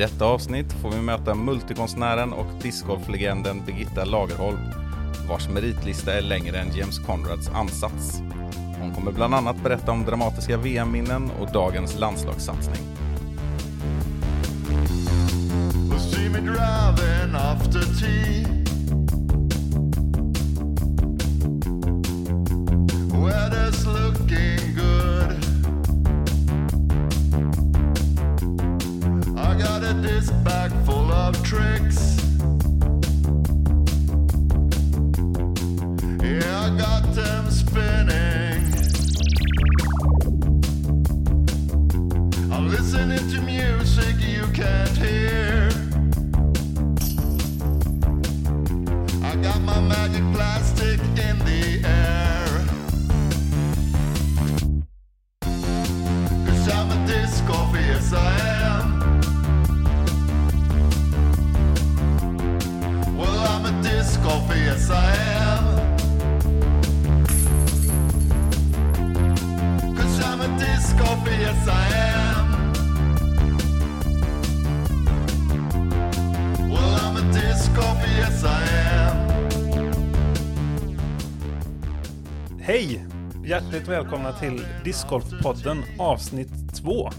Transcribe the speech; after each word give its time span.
detta 0.00 0.24
avsnitt 0.24 0.72
får 0.72 0.90
vi 0.90 1.00
möta 1.02 1.34
multikonstnären 1.34 2.32
och 2.32 2.46
discgolflegenden 2.62 3.62
Birgitta 3.66 4.04
Lagerholm, 4.04 4.58
vars 5.28 5.48
meritlista 5.48 6.12
är 6.12 6.22
längre 6.22 6.58
än 6.58 6.76
James 6.76 6.98
Conrads 6.98 7.48
ansats. 7.48 8.22
Hon 8.80 8.94
kommer 8.94 9.12
bland 9.12 9.34
annat 9.34 9.62
berätta 9.62 9.92
om 9.92 10.04
dramatiska 10.04 10.56
VM-minnen 10.56 11.30
och 11.40 11.52
dagens 11.52 11.98
landslagssatsning. 11.98 12.82
Weather's 23.12 23.86
looking 23.86 24.74
good. 24.74 24.79
Disc 29.94 30.32
bag 30.44 30.70
full 30.86 31.10
of 31.10 31.34
tricks. 31.42 32.16
Yeah, 36.22 36.60
I 36.64 36.70
got 36.78 37.12
them 37.12 37.50
spinning. 37.50 38.64
I'm 42.52 42.68
listening 42.68 43.28
to 43.30 43.42
music 43.42 44.14
you 44.20 44.46
can't 44.54 44.96
hear. 44.96 45.68
I 49.24 49.34
got 49.42 49.60
my 49.62 49.80
magic 49.80 50.22
plastic 50.32 50.59
Hej! 82.60 83.06
Hjärtligt 83.44 83.88
välkomna 83.88 84.32
till 84.32 84.66
Discgolfpodden 84.84 85.82
avsnitt 85.98 86.74
2. 86.76 87.10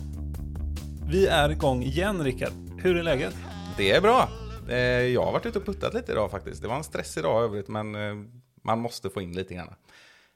Vi 1.10 1.28
är 1.28 1.50
igång 1.50 1.84
igen 1.84 2.24
Rickard. 2.24 2.54
Hur 2.78 2.98
är 2.98 3.04
läget? 3.04 3.36
Det 3.78 3.92
är 3.92 4.02
bra. 4.02 4.30
Eh, 4.70 4.76
Jag 4.78 5.26
har 5.26 5.32
varit 5.32 5.46
ute 5.46 5.60
och 5.60 5.66
puttat 5.66 5.94
lite 5.94 6.12
idag 6.12 6.32
faktiskt. 6.32 6.62
Det 6.62 6.68
var 6.68 6.76
en 6.76 6.84
stressig 6.84 7.24
dag 7.24 7.44
övrigt, 7.44 7.68
men 7.68 7.96
eh, 7.96 8.16
man 8.64 8.80
måste 8.80 9.10
få 9.10 9.22
in 9.22 9.34
lite 9.34 9.54
grann. 9.54 9.74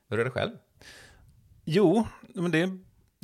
Hur 0.09 0.19
är 0.19 0.23
det 0.25 0.31
själv? 0.31 0.52
Jo, 1.66 2.08
men 2.36 2.52
det, 2.52 2.69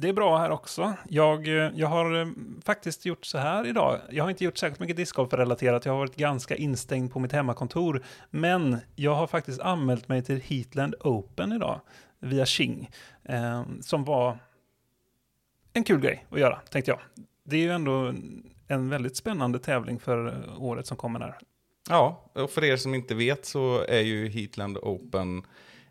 det 0.02 0.10
är 0.10 0.14
bra 0.14 0.38
här 0.38 0.50
också. 0.50 0.94
Jag, 1.10 1.48
eh, 1.48 1.72
jag 1.76 1.88
har 1.88 2.22
eh, 2.22 2.28
faktiskt 2.64 3.06
gjort 3.06 3.26
så 3.26 3.38
här 3.38 3.68
idag. 3.68 4.00
Jag 4.10 4.24
har 4.24 4.30
inte 4.30 4.44
gjort 4.44 4.58
särskilt 4.58 4.80
mycket 4.80 4.98
discgolf-relaterat. 4.98 5.86
Jag 5.86 5.94
har 5.94 6.00
varit 6.00 6.16
ganska 6.16 6.56
instängd 6.56 7.12
på 7.12 7.20
mitt 7.20 7.32
hemmakontor. 7.32 8.04
Men 8.30 8.78
jag 8.96 9.16
har 9.16 9.28
faktiskt 9.28 9.62
anmält 9.62 10.08
mig 10.08 10.24
till 10.24 10.42
Heatland 10.42 10.96
Open 11.00 11.54
idag 11.54 11.82
via 12.20 12.46
Qing. 12.46 12.90
Eh, 13.24 13.64
som 13.82 14.04
var 14.04 14.38
en 15.74 15.84
kul 15.84 16.00
grej 16.00 16.26
att 16.30 16.40
göra, 16.40 16.60
tänkte 16.70 16.92
jag. 16.92 17.00
Det 17.44 17.56
är 17.56 17.62
ju 17.62 17.72
ändå 17.72 18.14
en 18.68 18.90
väldigt 18.90 19.18
spännande 19.18 19.60
tävling 19.60 20.00
för 20.00 20.28
eh, 20.28 20.62
året 20.64 20.88
som 20.88 20.98
kommer 20.98 21.20
här. 21.20 21.38
Ja, 21.90 22.32
och 22.34 22.50
för 22.50 22.64
er 22.64 22.78
som 22.78 22.96
inte 22.96 23.16
vet 23.16 23.46
så 23.46 23.86
är 23.88 24.02
ju 24.02 24.30
Heatland 24.30 24.78
Open 24.78 25.44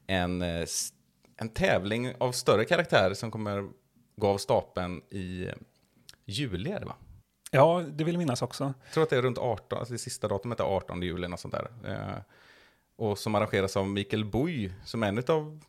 en, 0.06 0.42
en 1.36 1.48
tävling 1.54 2.12
av 2.18 2.32
större 2.32 2.64
karaktär 2.64 3.14
som 3.14 3.30
kommer 3.30 3.68
gå 4.20 4.28
av 4.28 4.38
stapeln 4.38 5.02
i 5.10 5.48
juli, 6.24 6.70
är 6.70 6.80
det 6.80 6.86
va? 6.86 6.94
Ja, 7.50 7.84
det 7.88 8.04
vill 8.04 8.14
jag 8.14 8.18
minnas 8.18 8.42
också. 8.42 8.74
Jag 8.84 8.92
tror 8.92 9.02
att 9.02 9.10
det 9.10 9.16
är 9.16 9.22
runt 9.22 9.38
18, 9.38 9.78
alltså 9.78 9.92
det 9.92 9.98
sista 9.98 10.28
datumet 10.28 10.60
är 10.60 10.64
18 10.64 11.02
juli, 11.02 11.26
och 11.34 11.40
sånt 11.40 11.54
där. 11.54 11.68
Eh, 11.86 12.22
och 12.96 13.18
som 13.18 13.34
arrangeras 13.34 13.76
av 13.76 13.88
Mikael 13.88 14.24
Boy, 14.24 14.72
som 14.84 15.02
är 15.02 15.08
en 15.08 15.18
av 15.28 15.60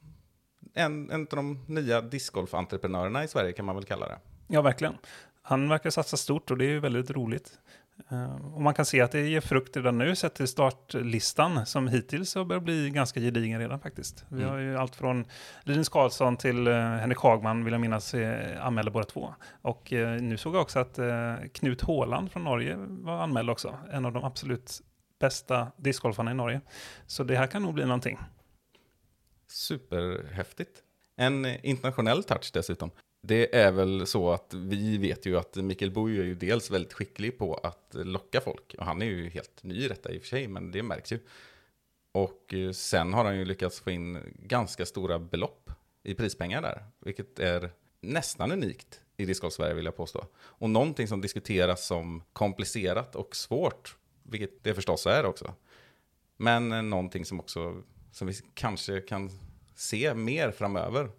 en, 0.74 1.12
en 1.12 1.22
av 1.22 1.28
de 1.36 1.66
nya 1.68 2.02
discgolf-entreprenörerna 2.02 3.24
i 3.24 3.28
Sverige, 3.28 3.52
kan 3.52 3.66
man 3.66 3.76
väl 3.76 3.86
kalla 3.86 4.08
det. 4.08 4.20
Ja, 4.48 4.62
verkligen. 4.62 4.98
Han 5.42 5.70
verkar 5.70 5.90
satsa 5.90 6.18
stort 6.18 6.52
och 6.52 6.58
det 6.58 6.66
är 6.66 6.70
ju 6.70 6.80
väldigt 6.80 7.12
roligt. 7.12 7.60
Eh, 8.10 8.36
Och 8.54 8.62
man 8.62 8.74
kan 8.74 8.86
se 8.86 9.02
att 9.02 9.12
det 9.12 9.22
ger 9.28 9.42
frukt 9.42 9.78
redan 9.78 9.98
nu 9.98 10.16
sett 10.16 10.34
till 10.36 10.48
startlistan 10.48 11.66
som 11.66 11.88
hittills 11.88 12.36
har 12.36 12.46
börjat 12.46 12.64
bli 12.64 12.90
ganska 12.90 13.20
gedigen 13.20 13.60
redan 13.60 13.80
faktiskt. 13.80 14.26
Vi 14.30 14.38
Mm. 14.38 14.50
har 14.50 14.58
ju 14.58 14.78
allt 14.78 14.96
från 14.96 15.26
Linus 15.64 15.90
Karlsson 15.90 16.38
till 16.38 16.68
eh, 16.68 16.74
Henrik 16.74 17.18
Hagman 17.20 17.64
vill 17.64 17.72
jag 17.72 17.82
minnas 17.82 18.14
eh, 18.14 18.66
anmälda 18.66 18.92
båda 18.92 19.06
två. 19.06 19.34
Och 19.62 19.88
nu 20.22 20.38
såg 20.38 20.56
jag 20.56 20.62
också 20.62 20.80
att 20.80 21.00
Knut 21.54 21.82
Håland 21.82 22.32
från 22.32 22.44
Norge 22.44 22.76
var 22.78 23.24
anmäld 23.24 23.50
också. 23.50 23.78
En 23.92 24.06
av 24.06 24.14
de 24.14 24.24
absolut 24.24 24.82
bästa 25.20 25.72
discgolfarna 25.78 26.32
i 26.32 26.34
Norge. 26.34 26.62
Så 27.08 27.24
det 27.24 27.36
här 27.36 27.48
kan 27.48 27.62
nog 27.62 27.74
bli 27.74 27.84
någonting. 27.86 28.20
Superhäftigt. 29.48 30.84
En 31.18 31.46
internationell 31.46 32.24
touch 32.24 32.52
dessutom. 32.54 32.92
Det 33.22 33.56
är 33.56 33.72
väl 33.72 34.08
så 34.08 34.32
att 34.32 34.54
vi 34.54 34.98
vet 34.98 35.26
ju 35.26 35.38
att 35.38 35.56
Mikael 35.56 35.92
Boy 35.92 36.20
är 36.20 36.24
ju 36.24 36.36
dels 36.36 36.72
väldigt 36.72 36.94
skicklig 36.94 37.38
på 37.38 37.54
att 37.54 37.92
locka 37.94 38.42
folk. 38.42 38.76
Och 38.78 38.86
han 38.86 39.02
är 39.02 39.06
ju 39.06 39.30
helt 39.30 39.64
ny 39.64 39.86
i 39.86 39.88
detta 39.88 40.12
i 40.12 40.18
och 40.18 40.22
för 40.22 40.28
sig, 40.28 40.48
men 40.48 40.72
det 40.72 40.84
märks 40.84 41.12
ju. 41.12 41.20
Och 42.12 42.54
eh, 42.54 42.72
sen 42.72 43.14
har 43.14 43.26
han 43.26 43.38
ju 43.38 43.46
lyckats 43.46 43.80
få 43.80 43.92
in 43.92 44.20
ganska 44.40 44.86
stora 44.86 45.20
belopp 45.20 45.72
i 46.04 46.14
prispengar 46.14 46.62
där. 46.62 46.86
Vilket 47.00 47.40
är 47.40 47.72
nästan 48.02 48.52
unikt 48.52 49.02
i 49.18 49.26
discgolf-Sverige 49.26 49.74
vill 49.74 49.86
jag 49.86 49.96
påstå. 49.96 50.26
Och 50.38 50.70
någonting 50.70 51.08
som 51.08 51.22
diskuteras 51.22 51.86
som 51.86 52.24
komplicerat 52.34 53.16
och 53.16 53.36
svårt, 53.36 53.98
vilket 54.24 54.64
det 54.64 54.74
förstås 54.74 55.06
är 55.06 55.26
också. 55.26 55.54
Men 56.38 56.72
eh, 56.72 56.82
någonting 56.82 57.26
som 57.26 57.40
också, 57.40 57.84
som 58.12 58.28
vi 58.28 58.34
kanske 58.54 59.02
kan 59.02 59.30
se 59.76 60.14
mer 60.14 60.52
framöver. 60.52 61.10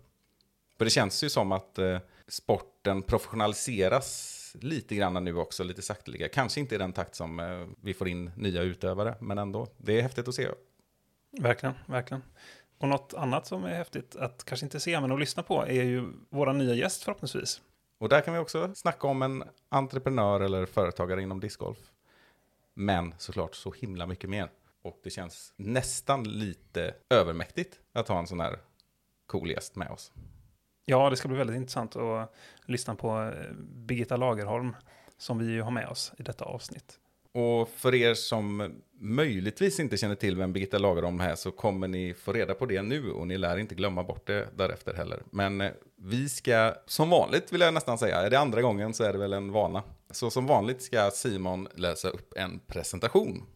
För 0.78 0.84
det 0.84 0.90
känns 0.90 1.24
ju 1.24 1.30
som 1.30 1.52
att 1.52 1.78
eh, 1.78 1.98
sporten 2.28 3.02
professionaliseras 3.02 4.56
lite 4.60 4.94
grann 4.94 5.24
nu 5.24 5.36
också, 5.36 5.64
lite 5.64 5.82
sakteliga. 5.82 6.28
Kanske 6.28 6.60
inte 6.60 6.74
i 6.74 6.78
den 6.78 6.92
takt 6.92 7.14
som 7.14 7.40
eh, 7.40 7.66
vi 7.80 7.94
får 7.94 8.08
in 8.08 8.30
nya 8.36 8.62
utövare, 8.62 9.14
men 9.20 9.38
ändå. 9.38 9.66
Det 9.76 9.98
är 9.98 10.02
häftigt 10.02 10.28
att 10.28 10.34
se. 10.34 10.48
Verkligen, 11.40 11.74
verkligen. 11.86 12.22
Och 12.78 12.88
något 12.88 13.14
annat 13.14 13.46
som 13.46 13.64
är 13.64 13.74
häftigt 13.74 14.16
att 14.16 14.44
kanske 14.44 14.66
inte 14.66 14.80
se 14.80 15.00
men 15.00 15.12
att 15.12 15.20
lyssna 15.20 15.42
på 15.42 15.66
är 15.66 15.82
ju 15.82 16.12
våra 16.30 16.52
nya 16.52 16.74
gäst 16.74 17.02
förhoppningsvis. 17.02 17.60
Och 17.98 18.08
där 18.08 18.20
kan 18.20 18.34
vi 18.34 18.40
också 18.40 18.74
snacka 18.74 19.06
om 19.06 19.22
en 19.22 19.44
entreprenör 19.68 20.40
eller 20.40 20.66
företagare 20.66 21.22
inom 21.22 21.40
discgolf. 21.40 21.78
Men 22.74 23.14
såklart 23.18 23.54
så 23.54 23.72
himla 23.72 24.06
mycket 24.06 24.30
mer. 24.30 24.50
Och 24.82 25.00
det 25.02 25.10
känns 25.10 25.52
nästan 25.56 26.24
lite 26.24 26.94
övermäktigt 27.10 27.80
att 27.92 28.08
ha 28.08 28.18
en 28.18 28.26
sån 28.26 28.40
här 28.40 28.58
cool 29.26 29.50
gäst 29.50 29.76
med 29.76 29.90
oss. 29.90 30.12
Ja, 30.84 31.10
det 31.10 31.16
ska 31.16 31.28
bli 31.28 31.38
väldigt 31.38 31.56
intressant 31.56 31.96
att 31.96 32.34
lyssna 32.66 32.94
på 32.94 33.08
eh, 33.08 33.52
Birgitta 33.60 34.16
Lagerholm 34.16 34.76
som 35.18 35.38
vi 35.38 35.52
ju 35.52 35.62
har 35.62 35.70
med 35.70 35.88
oss 35.88 36.12
i 36.18 36.22
detta 36.22 36.44
avsnitt. 36.44 36.98
Och 37.34 37.68
för 37.68 37.94
er 37.94 38.14
som 38.14 38.72
möjligtvis 39.00 39.80
inte 39.80 39.96
känner 39.96 40.14
till 40.14 40.36
vem 40.36 40.52
Birgitta 40.52 40.78
Lagerholm 40.78 41.20
är 41.20 41.34
så 41.34 41.50
kommer 41.50 41.88
ni 41.88 42.14
få 42.14 42.32
reda 42.32 42.54
på 42.54 42.66
det 42.66 42.82
nu 42.82 43.10
och 43.10 43.26
ni 43.26 43.38
lär 43.38 43.56
inte 43.56 43.74
glömma 43.74 44.02
bort 44.02 44.26
det 44.26 44.48
därefter 44.56 44.94
heller. 44.94 45.22
Men 45.30 45.60
eh, 45.60 45.70
vi 45.96 46.28
ska, 46.28 46.74
som 46.86 47.10
vanligt 47.10 47.52
vill 47.52 47.60
jag 47.60 47.74
nästan 47.74 47.98
säga, 47.98 48.16
är 48.16 48.30
det 48.30 48.38
andra 48.38 48.62
gången 48.62 48.94
så 48.94 49.04
är 49.04 49.12
det 49.12 49.18
väl 49.18 49.32
en 49.32 49.52
vana. 49.52 49.82
Så 50.10 50.30
som 50.30 50.46
vanligt 50.46 50.82
ska 50.82 51.10
Simon 51.10 51.68
läsa 51.74 52.08
upp 52.08 52.32
en 52.36 52.60
presentation. 52.66 53.46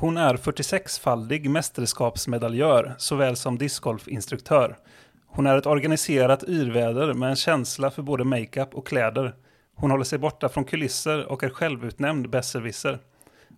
Hon 0.00 0.16
är 0.16 0.36
46-faldig 0.36 1.48
mästerskapsmedaljör 1.48 2.94
såväl 2.98 3.36
som 3.36 3.58
discgolfinstruktör. 3.58 4.76
Hon 5.26 5.46
är 5.46 5.56
ett 5.56 5.66
organiserat 5.66 6.44
yrväder 6.44 7.14
med 7.14 7.28
en 7.30 7.36
känsla 7.36 7.90
för 7.90 8.02
både 8.02 8.24
makeup 8.24 8.74
och 8.74 8.86
kläder. 8.86 9.34
Hon 9.76 9.90
håller 9.90 10.04
sig 10.04 10.18
borta 10.18 10.48
från 10.48 10.64
kulisser 10.64 11.26
och 11.26 11.44
är 11.44 11.48
självutnämnd 11.48 12.30
besserwisser. 12.30 12.98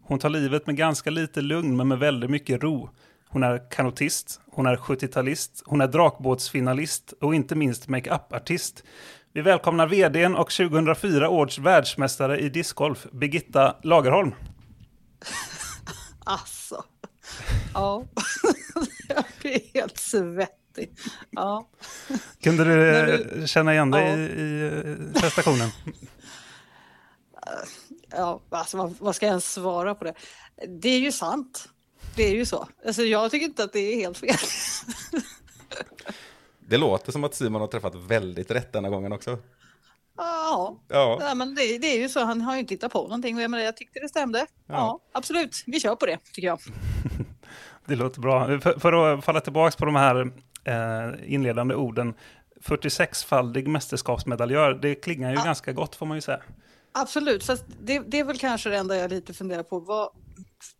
Hon 0.02 0.18
tar 0.18 0.28
livet 0.30 0.66
med 0.66 0.76
ganska 0.76 1.10
lite 1.10 1.40
lugn 1.40 1.76
men 1.76 1.88
med 1.88 1.98
väldigt 1.98 2.30
mycket 2.30 2.62
ro. 2.62 2.90
Hon 3.28 3.42
är 3.42 3.70
kanotist, 3.70 4.40
hon 4.52 4.66
är 4.66 4.76
70-talist, 4.76 5.62
hon 5.66 5.80
är 5.80 5.86
drakbåtsfinalist 5.86 7.14
och 7.20 7.34
inte 7.34 7.54
minst 7.54 7.88
makeup-artist. 7.88 8.84
Vi 9.32 9.42
välkomnar 9.42 9.86
vdn 9.86 10.36
och 10.36 10.50
2004 10.50 11.28
års 11.28 11.58
världsmästare 11.58 12.38
i 12.38 12.48
discgolf, 12.48 13.06
Birgitta 13.12 13.76
Lagerholm. 13.82 14.34
Alltså. 16.30 16.84
Ja. 17.74 18.04
Jag 19.08 19.24
blir 19.40 19.60
helt 19.74 19.98
svettig. 19.98 20.92
Ja. 21.30 21.68
Kunde 22.42 22.64
du 22.64 22.98
eh, 23.40 23.46
känna 23.46 23.72
igen 23.72 23.90
dig 23.90 24.08
Ja. 24.08 24.16
i, 24.16 24.40
i 24.40 24.66
eh, 25.14 25.20
prestationen? 25.20 25.70
ja, 28.10 28.40
alltså 28.50 28.76
vad, 28.76 28.94
vad 28.98 29.16
ska 29.16 29.26
jag 29.26 29.30
ens 29.30 29.52
svara 29.52 29.94
på 29.94 30.04
det? 30.04 30.14
Det 30.68 30.88
är 30.88 30.98
ju 30.98 31.12
sant. 31.12 31.68
Det 32.16 32.22
är 32.22 32.34
ju 32.34 32.46
så. 32.46 32.68
Alltså, 32.86 33.02
jag 33.02 33.30
tycker 33.30 33.46
inte 33.46 33.64
att 33.64 33.72
det 33.72 33.80
är 33.80 33.96
helt 33.96 34.18
fel. 34.18 34.36
Det 36.60 36.76
låter 36.76 37.12
som 37.12 37.24
att 37.24 37.34
Simon 37.34 37.60
har 37.60 37.68
träffat 37.68 37.94
väldigt 37.94 38.50
rätt 38.50 38.72
denna 38.72 38.88
gången 38.88 39.12
också. 39.12 39.38
Ja, 40.24 40.76
Ja, 40.88 41.18
ja 41.20 41.34
men 41.34 41.54
det, 41.54 41.78
det 41.78 41.86
är 41.86 41.98
ju 41.98 42.08
så. 42.08 42.24
Han 42.24 42.40
har 42.40 42.54
ju 42.54 42.60
inte 42.60 42.74
hittat 42.74 42.92
på 42.92 43.02
någonting. 43.02 43.38
Jag, 43.38 43.50
menar, 43.50 43.64
jag 43.64 43.76
tyckte 43.76 44.00
det 44.00 44.08
stämde. 44.08 44.38
Ja. 44.38 44.46
Ja. 44.74 45.00
absolut. 45.12 45.62
Vi 45.66 45.80
kör 45.80 45.96
på 45.96 46.06
det, 46.06 46.18
tycker 46.32 46.48
jag. 46.48 46.58
Det 47.86 47.96
låter 47.96 48.20
bra. 48.20 48.46
För, 48.60 48.78
för 48.80 48.92
att 48.92 49.24
falla 49.24 49.40
tillbaka 49.40 49.76
på 49.78 49.84
de 49.84 49.96
här 49.96 50.30
eh, 50.64 51.34
inledande 51.34 51.74
orden. 51.74 52.14
46-faldig 52.64 53.68
mästerskapsmedaljör, 53.68 54.74
det 54.82 54.94
klingar 54.94 55.30
ju 55.30 55.36
Ja. 55.36 55.44
ganska 55.44 55.72
gott 55.72 55.96
får 55.96 56.06
man 56.06 56.16
ju 56.16 56.20
säga. 56.20 56.40
Absolut, 56.92 57.44
fast 57.44 57.64
det, 57.82 57.98
det 57.98 58.18
är 58.18 58.24
väl 58.24 58.38
kanske 58.38 58.70
det 58.70 58.76
enda 58.76 58.96
jag 58.96 59.10
lite 59.10 59.34
funderar 59.34 59.62
på. 59.62 59.78
Vad, 59.80 60.08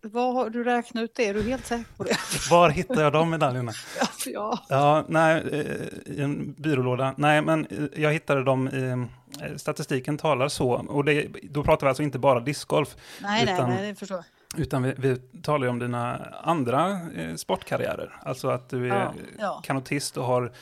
vad 0.03 0.35
har 0.35 0.51
du 0.51 0.65
räknat 0.65 1.03
ut 1.05 1.15
det? 1.15 1.27
Är 1.29 1.35
du 1.35 1.43
helt 1.43 1.67
säker 1.67 1.85
på 1.97 2.05
det? 2.05 2.17
Var 2.51 2.71
hittar 2.71 3.03
jag 3.03 3.13
de 3.13 3.31
medaljerna? 3.31 3.73
Ja, 4.01 4.07
jag, 4.27 4.59
Ja, 4.69 5.05
nej, 5.09 5.37
eh, 5.53 6.15
i 6.17 6.21
en 6.23 6.53
byrålåda. 6.53 7.15
Nej, 7.17 7.43
men 7.43 7.67
jag 7.97 8.13
hittade 8.13 8.45
dem 8.45 8.69
i... 8.69 9.07
eh, 9.43 9.57
Statistiken 9.57 10.19
talar 10.19 10.49
så. 10.49 10.71
Och 10.71 11.05
det, 11.05 11.29
då 11.43 11.65
pratar 11.65 11.87
vi 11.87 11.89
alltså 11.89 12.03
inte 12.03 12.19
bara 12.19 12.41
discgolf. 12.41 12.97
nej, 13.23 13.45
nej, 13.45 13.55
Utan- 13.55 13.71
nej, 13.71 13.89
det 13.89 13.95
förstår. 13.95 14.25
Utan 14.57 14.83
vi, 14.83 14.95
vi 14.99 15.17
talar 15.43 15.65
ju 15.67 15.71
om 15.71 15.79
dina 15.79 16.17
andra 16.43 17.01
eh, 17.17 17.35
sportkarriärer. 17.35 18.17
Alltså 18.23 18.49
att 18.49 18.69
du 18.69 18.85
är 18.91 18.95
Ja, 18.95 19.13
ja. 19.39 19.61
kanotist 19.65 20.17
och 20.17 20.25
har 20.25 20.53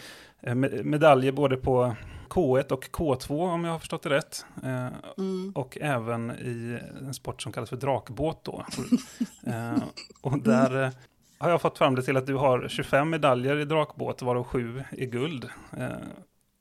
eh, 0.40 0.54
me- 0.54 0.82
medaljer 0.82 1.32
både 1.32 1.56
på 1.56 1.96
K1 2.28 2.72
och 2.72 2.84
K2 2.84 3.30
om 3.52 3.64
jag 3.64 3.72
har 3.72 3.78
förstått 3.78 4.02
det 4.02 4.10
rätt. 4.10 4.46
Eh, 4.64 4.86
Mm. 5.18 5.52
och 5.54 5.78
även 5.80 6.30
i 6.30 6.78
en 7.00 7.14
sport 7.14 7.42
som 7.42 7.52
kallas 7.52 7.68
för 7.70 7.76
drakbåt 7.76 8.44
då. 8.44 8.64
eh, 9.46 9.82
och 10.20 10.38
där 10.38 10.82
eh, 10.84 10.90
har 11.38 11.50
jag 11.50 11.60
fått 11.62 11.78
fram 11.78 11.94
det 11.94 12.02
till 12.02 12.16
att 12.16 12.26
du 12.26 12.34
har 12.34 12.68
25 12.68 13.10
medaljer 13.10 13.56
i 13.56 13.64
drakbåt, 13.64 14.22
varav 14.22 14.44
sju 14.44 14.82
är 14.90 15.06
guld. 15.06 15.48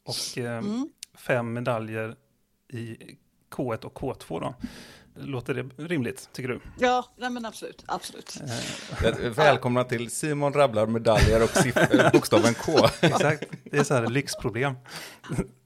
Och 0.05 0.37
Mm. 0.37 0.89
Fem 1.17 1.53
medaljer 1.53 2.15
i 2.73 2.97
K1 3.51 3.85
och 3.85 3.99
K2 3.99 4.39
då. 4.41 4.55
Låter 5.19 5.53
det 5.53 5.63
rimligt, 5.87 6.29
tycker 6.33 6.49
du? 6.49 6.59
Ja, 6.79 7.05
nej, 7.17 7.29
men 7.29 7.45
absolut. 7.45 7.83
absolut. 7.87 8.41
Eh, 9.23 9.29
välkomna 9.31 9.83
till 9.83 10.09
Simon 10.11 10.53
rabblar 10.53 10.87
medaljer 10.87 11.43
och 11.43 11.49
siff- 11.49 12.11
bokstaven 12.13 12.53
K. 12.53 12.71
Exakt, 13.01 13.43
det 13.63 13.77
är 13.77 13.83
så 13.83 13.93
här 13.93 14.07
lyxproblem. 14.07 14.73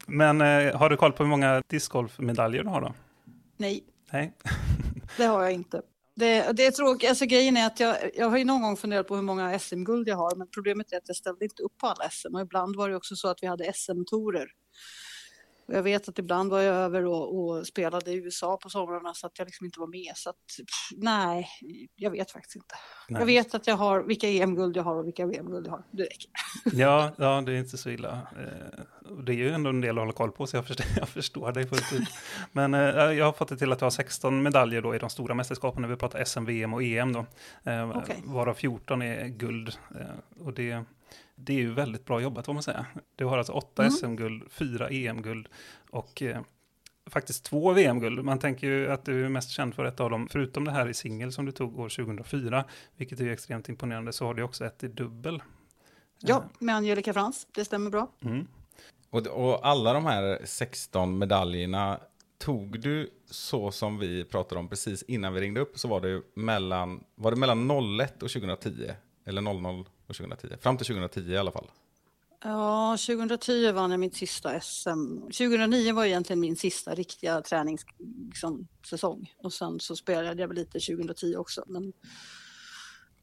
Men 0.08 0.42
eh, 0.42 0.76
har 0.78 0.90
du 0.90 0.98
koll 0.98 1.12
på 1.14 1.24
hur 1.24 1.30
många 1.30 1.62
discgolfmedaljer 1.68 2.64
du 2.64 2.70
har 2.70 2.82
då? 2.82 2.94
Nej, 3.58 3.84
Nej. 4.12 4.34
det 5.18 5.26
har 5.26 5.44
jag 5.44 5.52
inte. 5.52 5.82
Det, 6.16 6.52
det 6.52 6.66
är 6.66 6.72
tråkigt. 6.72 7.10
Alltså, 7.10 7.26
grejen 7.26 7.58
är 7.58 7.66
att 7.68 7.80
jag, 7.80 7.96
jag 8.16 8.30
har 8.30 8.38
ju 8.38 8.46
någon 8.46 8.62
gång 8.62 8.78
funderat 8.78 9.08
på 9.08 9.16
hur 9.16 9.22
många 9.24 9.60
SM-guld 9.60 10.08
jag 10.08 10.18
har, 10.18 10.36
men 10.36 10.48
problemet 10.48 10.92
är 10.94 10.98
att 10.98 11.08
jag 11.08 11.16
ställde 11.16 11.46
inte 11.46 11.64
upp 11.64 11.78
på 11.78 11.88
alla 11.88 12.10
SM. 12.10 12.36
Och 12.36 12.42
ibland 12.42 12.76
var 12.76 12.90
det 12.90 12.96
också 12.96 13.16
så 13.16 13.28
att 13.28 13.38
vi 13.44 13.48
hade 13.48 13.74
SM-torer. 13.74 14.48
Jag 15.66 15.84
vet 15.84 16.10
att 16.10 16.20
ibland 16.20 16.52
var 16.52 16.60
jag 16.60 16.76
över 16.76 17.06
och, 17.06 17.40
och 17.40 17.68
spelade 17.68 18.12
i 18.12 18.16
USA 18.16 18.58
på 18.58 18.70
somrarna 18.70 19.14
så 19.14 19.28
att 19.28 19.40
jag 19.40 19.46
liksom 19.46 19.66
inte 19.66 19.80
var 19.80 19.88
med. 19.88 20.12
Så 20.16 20.30
att, 20.30 20.36
pff, 20.36 20.98
nej, 20.98 21.48
jag 21.96 22.12
vet 22.12 22.32
faktiskt 22.32 22.56
inte. 22.56 22.76
Nej. 23.10 23.22
Jag 23.22 23.26
vet 23.26 23.56
att 23.56 23.68
jag 23.68 23.76
har 23.76 24.04
vilka 24.04 24.28
EM-guld 24.28 24.78
jag 24.78 24.84
har 24.84 24.96
och 24.96 25.08
vilka 25.08 25.26
VM-guld 25.26 25.68
jag 25.68 25.72
har. 25.72 25.84
Det 25.92 26.04
räcker. 26.04 26.32
Ja, 26.80 27.12
ja, 27.18 27.42
det 27.46 27.52
är 27.52 27.56
inte 27.56 27.78
så 27.78 27.90
illa. 27.90 28.12
Eh, 28.12 28.84
det 29.26 29.32
är 29.32 29.36
ju 29.36 29.50
ändå 29.50 29.70
en 29.70 29.82
del 29.82 29.98
att 29.98 30.02
hålla 30.02 30.14
koll 30.14 30.32
på, 30.32 30.48
så 30.48 30.58
jag 30.58 30.68
förstår, 30.68 30.86
jag 30.98 31.10
förstår 31.10 31.52
dig 31.52 31.68
fullt 31.68 31.94
ut. 31.94 32.10
Men 32.52 32.74
eh, 32.74 32.80
jag 32.96 33.26
har 33.26 33.34
fått 33.34 33.50
det 33.50 33.58
till 33.58 33.72
att 33.72 33.80
du 33.80 33.86
har 33.86 33.90
16 33.90 34.44
medaljer 34.44 34.82
då 34.82 34.96
i 34.96 34.98
de 34.98 35.10
stora 35.10 35.34
mästerskapen, 35.34 35.82
när 35.82 35.90
vi 35.90 35.96
pratar 35.96 36.24
SM, 36.24 36.46
VM 36.46 36.74
och 36.74 36.84
EM 36.84 37.14
då. 37.14 37.26
Eh, 37.64 37.98
Okej. 37.98 38.24
Varav 38.24 38.54
14 38.54 39.02
är 39.02 39.28
guld. 39.28 39.74
Och 40.40 40.54
det, 40.54 40.84
det 41.44 41.54
är 41.54 41.58
ju 41.58 41.74
väldigt 41.74 42.06
bra 42.06 42.22
jobbat, 42.22 42.46
får 42.46 42.54
man 42.54 42.64
säga. 42.64 42.86
Du 43.16 43.26
har 43.26 43.38
alltså 43.38 43.54
8 43.54 43.82
Mm. 43.82 43.92
SM-guld, 43.92 44.44
4 44.52 44.90
EM-guld 44.90 45.48
och 45.90 46.22
eh, 46.22 46.42
faktiskt 47.06 47.46
två 47.46 47.74
VM-guld. 47.74 48.26
Man 48.26 48.40
tänker 48.40 48.68
ju 48.68 48.92
att 48.92 49.06
du 49.06 49.26
är 49.26 49.30
mest 49.30 49.50
känd 49.50 49.76
för 49.76 49.86
ett 49.86 50.00
av 50.00 50.10
dem, 50.10 50.28
förutom 50.32 50.66
det 50.66 50.72
här 50.72 50.90
i 50.90 50.94
singel 50.94 51.32
som 51.32 51.46
du 51.46 51.52
tog 51.52 51.80
år 51.80 51.90
2004, 51.90 52.66
vilket 52.96 53.20
är 53.20 53.24
ju 53.24 53.34
extremt 53.34 53.70
imponerande, 53.70 54.14
så 54.14 54.26
har 54.26 54.34
du 54.34 54.44
också 54.44 54.66
ett 54.66 54.84
i 54.84 54.88
dubbel. 54.88 55.44
Ja, 56.20 56.44
med 56.60 56.76
Angelica 56.76 57.14
Frans. 57.14 57.48
Det 57.56 57.66
stämmer 57.66 57.90
bra. 57.90 58.12
Mm. 58.22 58.48
Och, 59.10 59.28
och 59.28 59.68
alla 59.68 59.94
de 59.94 60.06
här 60.06 60.42
16 60.46 61.18
medaljerna 61.18 62.00
tog 62.38 62.80
du 62.80 63.10
så 63.32 63.72
som 63.72 64.00
vi 64.00 64.24
pratade 64.26 64.60
om 64.60 64.68
precis 64.68 65.04
innan 65.04 65.34
vi 65.34 65.42
ringde 65.42 65.62
upp 65.62 65.80
så 65.80 65.88
var 65.88 66.02
det 66.02 66.22
mellan, 66.36 67.04
var 67.16 67.32
det 67.32 67.38
mellan 67.38 67.72
01 68.00 68.24
och 68.24 68.30
2010? 68.30 68.92
Eller 69.26 69.42
00 69.42 69.86
och 70.12 70.16
2010? 70.16 70.58
Fram 70.62 70.78
till 70.78 70.88
2010 70.88 71.32
i 71.32 71.38
alla 71.38 71.52
fall. 71.52 71.72
Ja, 72.44 72.98
2010 72.98 73.72
vann 73.72 73.92
jag 73.92 74.00
mitt 74.00 74.16
sista 74.16 74.60
SM. 74.60 75.22
2009 75.22 75.94
var 75.94 76.06
egentligen 76.06 76.40
min 76.40 76.56
sista 76.56 76.96
riktiga 76.96 77.42
träningssäsong. 77.42 78.28
Liksom, 78.28 78.68
säsong. 78.90 79.34
och 79.38 79.54
sen 79.54 79.80
så 79.80 79.96
spelade 79.96 80.42
jag 80.42 80.48
väl 80.48 80.58
lite 80.58 80.80
2010 80.80 81.36
också. 81.36 81.64
Men 81.68 81.94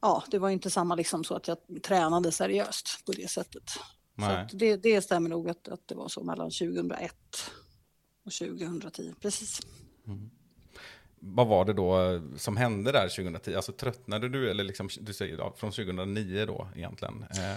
ja, 0.01 0.23
det 0.27 0.39
var 0.39 0.49
inte 0.49 0.69
samma 0.69 0.95
liksom 0.95 1.23
så 1.23 1.35
att 1.35 1.47
jag 1.47 1.57
tränade 1.83 2.31
seriöst 2.31 3.05
på 3.05 3.11
det 3.11 3.29
sättet. 3.29 3.69
Så 3.69 3.81
Nej. 4.15 4.35
att 4.35 4.49
det, 4.53 4.77
det 4.77 5.01
stämmer 5.01 5.29
nog 5.29 5.49
att, 5.49 5.67
att 5.67 5.87
det 5.87 5.95
var 5.95 6.07
så 6.07 6.23
mellan 6.23 6.51
2001 6.51 7.15
och 8.25 8.31
2010. 8.31 9.13
Precis. 9.21 9.61
Vad 11.19 11.47
var 11.47 11.65
det 11.65 11.73
då 11.73 12.21
som 12.37 12.57
hände 12.57 12.91
där 12.91 13.09
2010? 13.09 13.55
Alltså 13.55 13.71
tröttnade 13.71 14.29
du 14.29 14.51
eller 14.51 14.63
liksom, 14.63 14.89
du 14.99 15.13
säger 15.13 15.37
ja, 15.37 15.53
från 15.57 15.71
2009 15.71 16.45
då 16.45 16.67
egentligen? 16.75 17.25
Eh. 17.31 17.51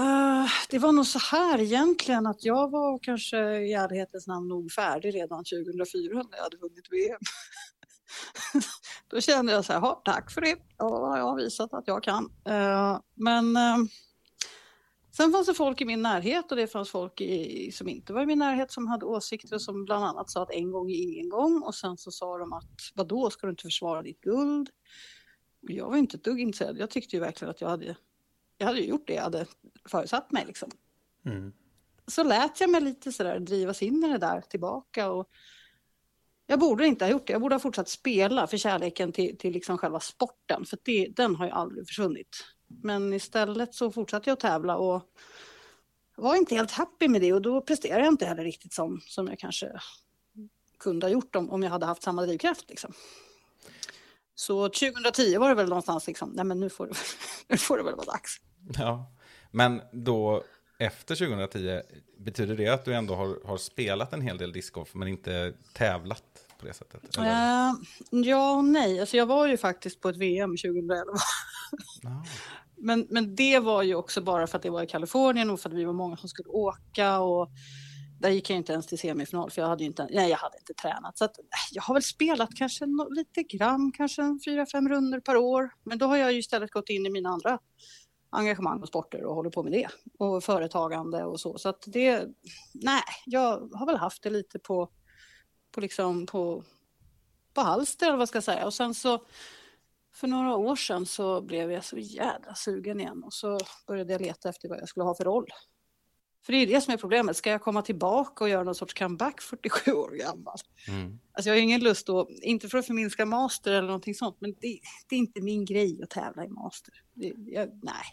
eh, 0.00 0.48
det 0.70 0.78
var 0.78 0.92
nog 0.92 1.06
så 1.06 1.18
här 1.18 1.60
egentligen 1.60 2.26
att 2.26 2.44
jag 2.44 2.70
var 2.70 2.98
kanske 2.98 3.38
i 3.60 3.72
ärlighetens 3.72 4.26
namn 4.26 4.48
nog 4.48 4.72
färdig 4.72 5.14
redan 5.14 5.44
2004 5.44 6.14
när 6.14 6.36
jag 6.36 6.42
hade 6.42 6.56
vunnit 6.56 6.86
VM. 6.90 7.20
Då 9.10 9.20
kände 9.20 9.52
jag 9.52 9.64
så 9.64 9.72
här, 9.72 9.96
tack 10.04 10.30
för 10.30 10.40
det. 10.40 10.56
Ja, 10.78 11.18
jag 11.18 11.24
har 11.24 11.36
visat 11.36 11.74
att 11.74 11.84
jag 11.86 12.02
kan. 12.02 12.24
Uh, 12.48 13.00
men 13.14 13.56
uh, 13.56 13.86
sen 15.20 15.32
fanns 15.32 15.46
det 15.46 15.54
folk 15.54 15.80
i 15.80 15.84
min 15.84 16.02
närhet 16.02 16.50
och 16.50 16.56
det 16.56 16.66
fanns 16.66 16.90
folk 16.90 17.20
i, 17.20 17.72
som 17.72 17.88
inte 17.88 18.12
var 18.12 18.22
i 18.22 18.26
min 18.26 18.38
närhet 18.38 18.72
som 18.72 18.86
hade 18.86 19.06
åsikter 19.06 19.58
som 19.58 19.84
bland 19.84 20.04
annat 20.04 20.30
sa 20.30 20.42
att 20.42 20.50
en 20.50 20.70
gång 20.70 20.90
är 20.90 21.02
ingen 21.02 21.28
gång 21.28 21.62
och 21.62 21.74
sen 21.74 21.96
så 21.96 22.10
sa 22.10 22.38
de 22.38 22.52
att 22.52 22.80
vadå, 22.94 23.30
ska 23.30 23.46
du 23.46 23.50
inte 23.50 23.62
försvara 23.62 24.02
ditt 24.02 24.20
guld? 24.20 24.70
Och 25.62 25.70
jag 25.70 25.90
var 25.90 25.96
inte 25.96 26.16
ett 26.16 26.24
dugg 26.24 26.40
intresserad. 26.40 26.78
Jag 26.78 26.90
tyckte 26.90 27.16
ju 27.16 27.20
verkligen 27.20 27.50
att 27.50 27.60
jag 27.60 27.68
hade 27.68 27.96
jag 28.58 28.66
hade 28.66 28.80
gjort 28.80 29.06
det 29.06 29.14
jag 29.14 29.22
hade 29.22 29.46
förutsatt 29.88 30.32
mig. 30.32 30.46
Liksom. 30.46 30.70
Mm. 31.26 31.52
Så 32.06 32.24
lät 32.24 32.60
jag 32.60 32.70
mig 32.70 32.80
lite 32.80 33.12
sådär 33.12 33.38
drivas 33.38 33.82
in 33.82 34.04
i 34.04 34.08
det 34.08 34.18
där 34.18 34.40
tillbaka. 34.40 35.10
Och 35.10 35.28
jag 36.46 36.58
borde 36.58 36.86
inte 36.86 37.04
ha 37.04 37.12
gjort 37.12 37.26
det. 37.26 37.32
Jag 37.32 37.42
borde 37.42 37.54
ha 37.54 37.60
fortsatt 37.60 37.88
spela 37.88 38.46
för 38.46 38.56
kärleken 38.56 39.12
till, 39.12 39.38
till 39.38 39.52
liksom 39.52 39.78
själva 39.78 40.00
sporten. 40.00 40.64
För 40.64 40.78
det, 40.82 41.08
den 41.16 41.36
har 41.36 41.46
ju 41.46 41.52
aldrig 41.52 41.86
försvunnit. 41.86 42.44
Men 42.82 43.12
istället 43.12 43.74
så 43.74 43.90
fortsatte 43.90 44.30
jag 44.30 44.34
att 44.34 44.40
tävla 44.40 44.76
och 44.76 45.02
var 46.16 46.36
inte 46.36 46.54
helt 46.54 46.70
happy 46.70 47.08
med 47.08 47.20
det. 47.20 47.32
Och 47.32 47.42
då 47.42 47.60
presterade 47.60 48.04
jag 48.04 48.12
inte 48.12 48.26
heller 48.26 48.44
riktigt 48.44 48.72
som, 48.72 49.00
som 49.04 49.28
jag 49.28 49.38
kanske 49.38 49.80
kunde 50.78 51.06
ha 51.06 51.12
gjort 51.12 51.36
om, 51.36 51.50
om 51.50 51.62
jag 51.62 51.70
hade 51.70 51.86
haft 51.86 52.02
samma 52.02 52.22
drivkraft. 52.22 52.70
Liksom. 52.70 52.92
Så 54.34 54.68
2010 54.68 55.38
var 55.38 55.48
det 55.48 55.54
väl 55.54 55.68
någonstans 55.68 56.06
liksom, 56.06 56.30
nej 56.30 56.44
men 56.44 56.60
nu 56.60 56.70
får 56.70 56.86
det, 56.86 56.94
nu 57.48 57.56
får 57.56 57.78
det 57.78 57.84
väl 57.84 57.96
vara 57.96 58.06
dags. 58.06 58.40
ja. 58.78 59.12
Men 59.50 59.82
då 59.92 60.44
efter 60.78 61.14
2010, 61.14 61.80
betyder 62.18 62.56
det 62.56 62.68
att 62.68 62.84
du 62.84 62.94
ändå 62.94 63.14
har, 63.14 63.46
har 63.46 63.56
spelat 63.56 64.12
en 64.12 64.20
hel 64.20 64.38
del 64.38 64.52
discgolf 64.52 64.94
men 64.94 65.08
inte 65.08 65.54
tävlat 65.72 66.24
på 66.58 66.66
det 66.66 66.72
sättet? 66.72 67.18
Eh, 67.18 67.72
ja 68.10 68.56
och 68.56 68.64
nej. 68.64 69.00
Alltså 69.00 69.16
jag 69.16 69.26
var 69.26 69.46
ju 69.46 69.56
faktiskt 69.56 70.00
på 70.00 70.08
ett 70.08 70.16
VM 70.16 70.50
2011. 70.50 71.04
Ja. 72.02 72.24
Men, 72.80 73.06
men 73.10 73.34
det 73.34 73.58
var 73.58 73.82
ju 73.82 73.94
också 73.94 74.20
bara 74.20 74.46
för 74.46 74.56
att 74.56 74.62
det 74.62 74.70
var 74.70 74.82
i 74.82 74.86
Kalifornien 74.86 75.50
och 75.50 75.60
för 75.60 75.68
att 75.68 75.76
vi 75.76 75.84
var 75.84 75.92
många 75.92 76.16
som 76.16 76.28
skulle 76.28 76.48
åka. 76.48 77.20
Och 77.20 77.50
där 78.20 78.30
gick 78.30 78.50
jag 78.50 78.56
inte 78.56 78.72
ens 78.72 78.86
till 78.86 78.98
semifinal 78.98 79.50
för 79.50 79.62
jag 79.62 79.68
hade 79.68 79.82
ju 79.82 79.86
inte, 79.86 80.08
nej, 80.10 80.30
jag 80.30 80.38
hade 80.38 80.58
inte 80.58 80.74
tränat. 80.74 81.18
Så 81.18 81.24
att, 81.24 81.38
äh, 81.38 81.44
jag 81.72 81.82
har 81.82 81.94
väl 81.94 82.02
spelat 82.02 82.54
kanske 82.54 82.86
no, 82.86 83.08
lite 83.10 83.42
grann, 83.42 83.92
kanske 83.92 84.22
en 84.22 84.40
fyra, 84.44 84.66
fem 84.66 84.88
runder 84.88 85.20
per 85.20 85.36
år. 85.36 85.70
Men 85.84 85.98
då 85.98 86.06
har 86.06 86.16
jag 86.16 86.32
ju 86.32 86.38
istället 86.38 86.70
gått 86.70 86.88
in 86.88 87.06
i 87.06 87.10
mina 87.10 87.28
andra 87.28 87.58
engagemang 88.30 88.80
och 88.80 88.88
sporter 88.88 89.24
och 89.24 89.34
håller 89.34 89.50
på 89.50 89.62
med 89.62 89.72
det. 89.72 89.88
Och 90.18 90.44
företagande 90.44 91.24
och 91.24 91.40
så. 91.40 91.58
Så 91.58 91.68
att 91.68 91.84
det, 91.86 92.28
nej, 92.74 93.02
jag 93.26 93.70
har 93.74 93.86
väl 93.86 93.96
haft 93.96 94.22
det 94.22 94.30
lite 94.30 94.58
på, 94.58 94.90
på 95.72 95.80
liksom 95.80 96.26
på, 96.26 96.64
på 97.54 97.60
halster 97.60 98.06
eller 98.06 98.18
vad 98.18 98.28
ska 98.28 98.36
jag 98.36 98.44
säga. 98.44 98.66
Och 98.66 98.74
sen 98.74 98.94
så 98.94 99.24
för 100.20 100.28
några 100.28 100.56
år 100.56 100.76
sedan 100.76 101.06
så 101.06 101.40
blev 101.40 101.72
jag 101.72 101.84
så 101.84 101.98
jädra 101.98 102.54
sugen 102.54 103.00
igen 103.00 103.24
och 103.24 103.32
så 103.32 103.58
började 103.86 104.12
jag 104.12 104.22
leta 104.22 104.48
efter 104.48 104.68
vad 104.68 104.80
jag 104.80 104.88
skulle 104.88 105.04
ha 105.04 105.14
för 105.14 105.24
roll. 105.24 105.46
För 106.46 106.52
det 106.52 106.58
är 106.58 106.66
det 106.66 106.80
som 106.80 106.94
är 106.94 106.98
problemet, 106.98 107.36
ska 107.36 107.50
jag 107.50 107.62
komma 107.62 107.82
tillbaka 107.82 108.44
och 108.44 108.50
göra 108.50 108.62
någon 108.62 108.74
sorts 108.74 108.94
comeback 108.94 109.40
47 109.42 109.92
år 109.92 110.10
gammal? 110.10 110.56
Mm. 110.88 111.18
Alltså 111.32 111.48
jag 111.48 111.56
har 111.56 111.62
ingen 111.62 111.80
lust 111.80 112.08
att, 112.08 112.28
inte 112.42 112.68
för 112.68 112.78
att 112.78 112.86
förminska 112.86 113.26
master 113.26 113.72
eller 113.72 113.86
någonting 113.86 114.14
sånt, 114.14 114.36
men 114.40 114.52
det, 114.60 114.80
det 115.08 115.14
är 115.14 115.18
inte 115.18 115.40
min 115.40 115.64
grej 115.64 116.00
att 116.02 116.10
tävla 116.10 116.44
i 116.44 116.48
master. 116.48 116.94
Det, 117.14 117.34
jag, 117.36 117.80
nej. 117.82 118.04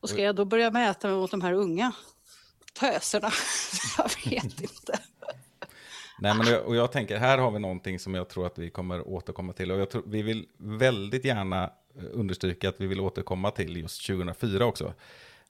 Och 0.00 0.08
ska 0.08 0.22
jag 0.22 0.36
då 0.36 0.44
börja 0.44 0.70
mäta 0.70 1.08
mig 1.08 1.16
mot 1.16 1.30
de 1.30 1.40
här 1.40 1.52
unga 1.52 1.92
töserna? 2.74 3.30
jag 3.98 4.30
vet 4.30 4.60
inte. 4.60 4.98
Nej, 6.20 6.34
men 6.34 6.46
jag, 6.46 6.66
och 6.66 6.76
jag 6.76 6.92
tänker, 6.92 7.16
här 7.16 7.38
har 7.38 7.50
vi 7.50 7.58
någonting 7.58 7.98
som 7.98 8.14
jag 8.14 8.28
tror 8.28 8.46
att 8.46 8.58
vi 8.58 8.70
kommer 8.70 9.08
återkomma 9.08 9.52
till. 9.52 9.70
Och 9.70 9.80
jag 9.80 9.90
tror, 9.90 10.02
vi 10.06 10.22
vill 10.22 10.48
väldigt 10.56 11.24
gärna 11.24 11.64
eh, 11.64 12.04
understryka 12.12 12.68
att 12.68 12.80
vi 12.80 12.86
vill 12.86 13.00
återkomma 13.00 13.50
till 13.50 13.76
just 13.76 14.06
2004 14.06 14.66
också. 14.66 14.94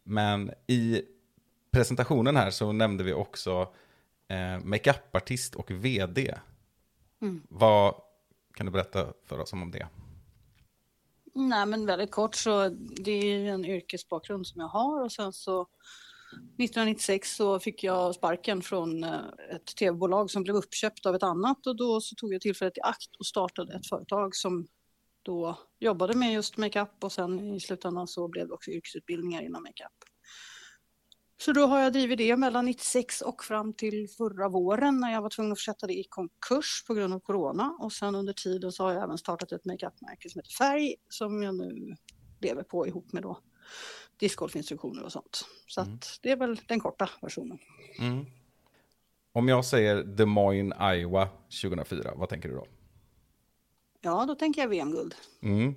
Men 0.02 0.50
i 0.66 1.02
presentationen 1.70 2.37
här 2.37 2.50
så 2.50 2.72
nämnde 2.72 3.04
vi 3.04 3.12
också 3.12 3.72
eh, 4.28 4.64
makeupartist 4.64 5.54
och 5.54 5.70
vd. 5.70 6.34
Mm. 7.20 7.42
Vad 7.48 7.94
kan 8.54 8.66
du 8.66 8.72
berätta 8.72 9.06
för 9.25 9.38
oss 9.40 9.52
om 9.52 9.70
det? 9.70 9.88
Nej, 11.34 11.66
men 11.66 11.87
väldigt 11.87 12.10
kort 12.10 12.34
så 12.34 12.68
det 12.78 13.10
är 13.10 13.25
ju 13.25 13.48
en 13.48 13.64
yrkesbakgrund 13.64 14.46
som 14.46 14.60
jag 14.60 14.68
har 14.68 15.04
och 15.04 15.12
sen 15.12 15.32
så 15.32 15.66
1996 16.32 17.37
så 17.37 17.61
fick 17.61 17.85
jag 17.85 18.14
sparken 18.14 18.62
från 18.62 19.04
eh, 19.04 19.20
ett 19.54 19.76
tv-bolag 19.76 20.30
som 20.30 20.42
blev 20.42 20.56
uppköpt 20.56 21.06
av 21.06 21.14
ett 21.14 21.23
annat 21.23 21.66
och 21.66 21.76
då 21.76 22.00
så 22.00 22.14
tog 22.14 22.35
jag 22.35 22.40
tillfället 22.40 22.78
i 22.78 22.80
akt 22.80 23.16
och 23.18 23.26
startade 23.26 23.75
ett 23.75 23.88
företag 23.88 24.37
som 24.37 24.66
då 25.23 25.58
jobbade 25.78 26.16
med 26.16 26.32
just 26.32 26.56
makeup 26.56 27.04
och 27.04 27.12
sen 27.12 27.54
i 27.54 27.61
slutändan 27.61 28.06
så 28.06 28.28
blev 28.28 28.49
det 28.49 28.54
också 28.54 28.70
yrkesutbildningar 28.70 29.42
inom 29.42 29.62
makeup. 29.62 29.92
Så 31.40 31.52
då 31.52 31.66
har 31.66 31.80
jag 31.80 31.92
drivit 31.92 32.18
det 32.18 32.37
mellan 32.37 32.64
96 32.64 33.20
och 33.20 33.44
fram 33.44 33.75
till 33.75 34.08
förra 34.18 34.49
våren 34.49 35.00
när 35.00 35.12
jag 35.12 35.23
var 35.23 35.30
tvungen 35.30 35.52
att 35.52 35.58
försätta 35.58 35.87
det 35.87 35.99
i 35.99 36.04
konkurs 36.08 36.85
på 36.87 36.94
grund 36.94 37.14
av 37.14 37.20
corona. 37.20 37.76
Och 37.80 37.92
sen 37.92 38.14
under 38.14 38.32
tiden 38.32 38.73
så 38.73 38.85
har 38.85 38.92
jag 38.92 39.02
även 39.02 39.18
startat 39.18 39.52
ett 39.52 39.64
makeupmärke 39.64 40.30
som 40.30 40.38
heter 40.38 40.50
Färg 40.50 40.94
som 41.08 41.42
jag 41.42 41.54
nu 41.54 41.97
lever 42.40 42.62
på 42.62 42.87
ihop 42.87 43.12
med 43.12 43.23
då 43.23 43.42
discgolfinstruktioner 44.18 45.02
och 45.02 45.12
sånt. 45.12 45.44
Så 45.66 45.80
att 45.80 46.18
det 46.22 46.30
är 46.30 46.37
väl 46.37 46.60
den 46.68 46.80
korta 46.80 47.10
versionen. 47.22 47.58
Mm. 47.98 48.26
Om 49.32 49.48
jag 49.48 49.64
säger 49.64 50.02
Des 50.02 50.26
Moines, 50.26 50.78
Iowa 50.80 51.28
2004, 51.62 52.12
vad 52.16 52.28
tänker 52.28 52.48
du 52.48 52.54
då? 52.54 52.66
Ja, 54.00 54.25
då 54.26 54.34
tänker 54.34 54.60
jag 54.60 54.68
VM-guld. 54.68 55.14
Mm. 55.42 55.75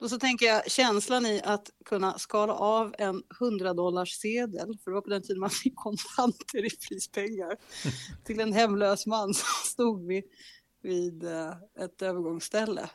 Och 0.00 0.10
så 0.10 0.18
tänker 0.18 0.46
jag 0.46 0.70
känslan 0.70 1.26
i 1.26 1.42
att 1.44 1.70
kunna 1.84 2.18
skala 2.18 2.54
av 2.54 2.94
en 2.98 3.22
100 3.40 3.74
dollars 3.74 4.10
sedel, 4.10 4.78
för 4.84 4.90
det 4.90 4.94
var 4.94 5.00
på 5.00 5.10
den 5.10 5.22
tiden 5.22 5.40
man 5.40 5.50
fick 5.50 5.76
kontanter 5.76 6.64
i 6.66 6.70
prispengar, 6.88 7.56
till 8.24 8.40
en 8.40 8.52
hemlös 8.52 9.06
man 9.06 9.34
som 9.34 9.48
stod 9.64 10.06
vid, 10.06 10.24
vid 10.82 11.24
eh, 11.24 11.52
ett 11.80 12.02
övergångsställe. 12.02 12.90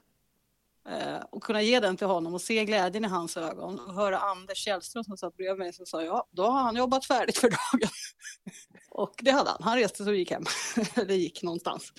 Eh, 0.90 1.24
och 1.30 1.44
kunna 1.44 1.62
ge 1.62 1.80
den 1.80 1.98
till 1.98 2.08
honom 2.08 2.34
och 2.34 2.42
se 2.42 2.66
glädjen 2.66 3.06
i 3.06 3.08
hans 3.08 3.38
ögon 3.38 3.80
och 3.80 3.94
höra 3.94 4.20
Anders 4.20 4.58
Källström 4.58 5.04
som 5.04 5.18
satt 5.18 5.38
bredvid 5.38 5.60
mig 5.60 5.74
som 5.74 5.86
sa 5.86 6.04
ja, 6.04 6.28
då 6.32 6.44
har 6.44 6.62
han 6.62 6.76
jobbat 6.76 7.06
färdigt 7.06 7.38
för 7.38 7.50
dagen. 7.50 7.90
och 8.90 9.14
det 9.22 9.32
hade 9.32 9.50
han. 9.50 9.64
Han 9.64 9.78
reste 9.78 10.04
sig 10.04 10.12
och 10.12 10.18
gick 10.18 10.32
hem. 10.32 10.44
Eller 10.96 11.16
gick 11.16 11.44
någonstans. 11.44 11.94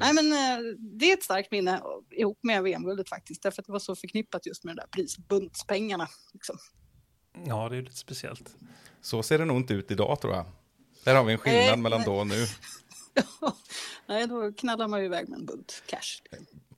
Nej 0.00 0.14
men 0.14 0.32
eh, 0.32 0.74
det 0.78 1.10
är 1.10 1.14
ett 1.14 1.22
starkt 1.22 1.50
minne 1.50 1.82
ihop 2.10 2.38
med 2.42 2.62
VM-guldet 2.62 3.08
faktiskt. 3.08 3.42
Därför 3.42 3.62
att 3.62 3.66
det 3.66 3.72
var 3.72 3.78
så 3.78 3.96
förknippat 3.96 4.46
just 4.46 4.64
med 4.64 4.76
de 4.76 4.80
där 4.80 4.88
prisbundspengarna. 4.88 6.08
Liksom. 6.32 6.58
Ja, 7.46 7.68
det 7.68 7.76
är 7.76 7.82
lite 7.82 7.96
speciellt. 7.96 8.56
Så 9.00 9.22
ser 9.22 9.38
det 9.38 9.44
nog 9.44 9.56
inte 9.56 9.74
ut 9.74 9.90
idag 9.90 10.20
tror 10.20 10.34
jag. 10.34 10.44
Där 11.04 11.14
har 11.14 11.24
vi 11.24 11.32
en 11.32 11.38
skillnad 11.38 11.64
Nej, 11.64 11.76
mellan 11.76 11.98
nej. 11.98 12.06
då 12.06 12.14
och 12.14 12.26
nu. 12.26 12.46
Nej, 14.06 14.26
då 14.26 14.52
knallar 14.52 14.88
man 14.88 15.00
ju 15.00 15.06
iväg 15.06 15.28
med 15.28 15.38
en 15.38 15.46
bunt 15.46 15.82
cash. 15.86 16.22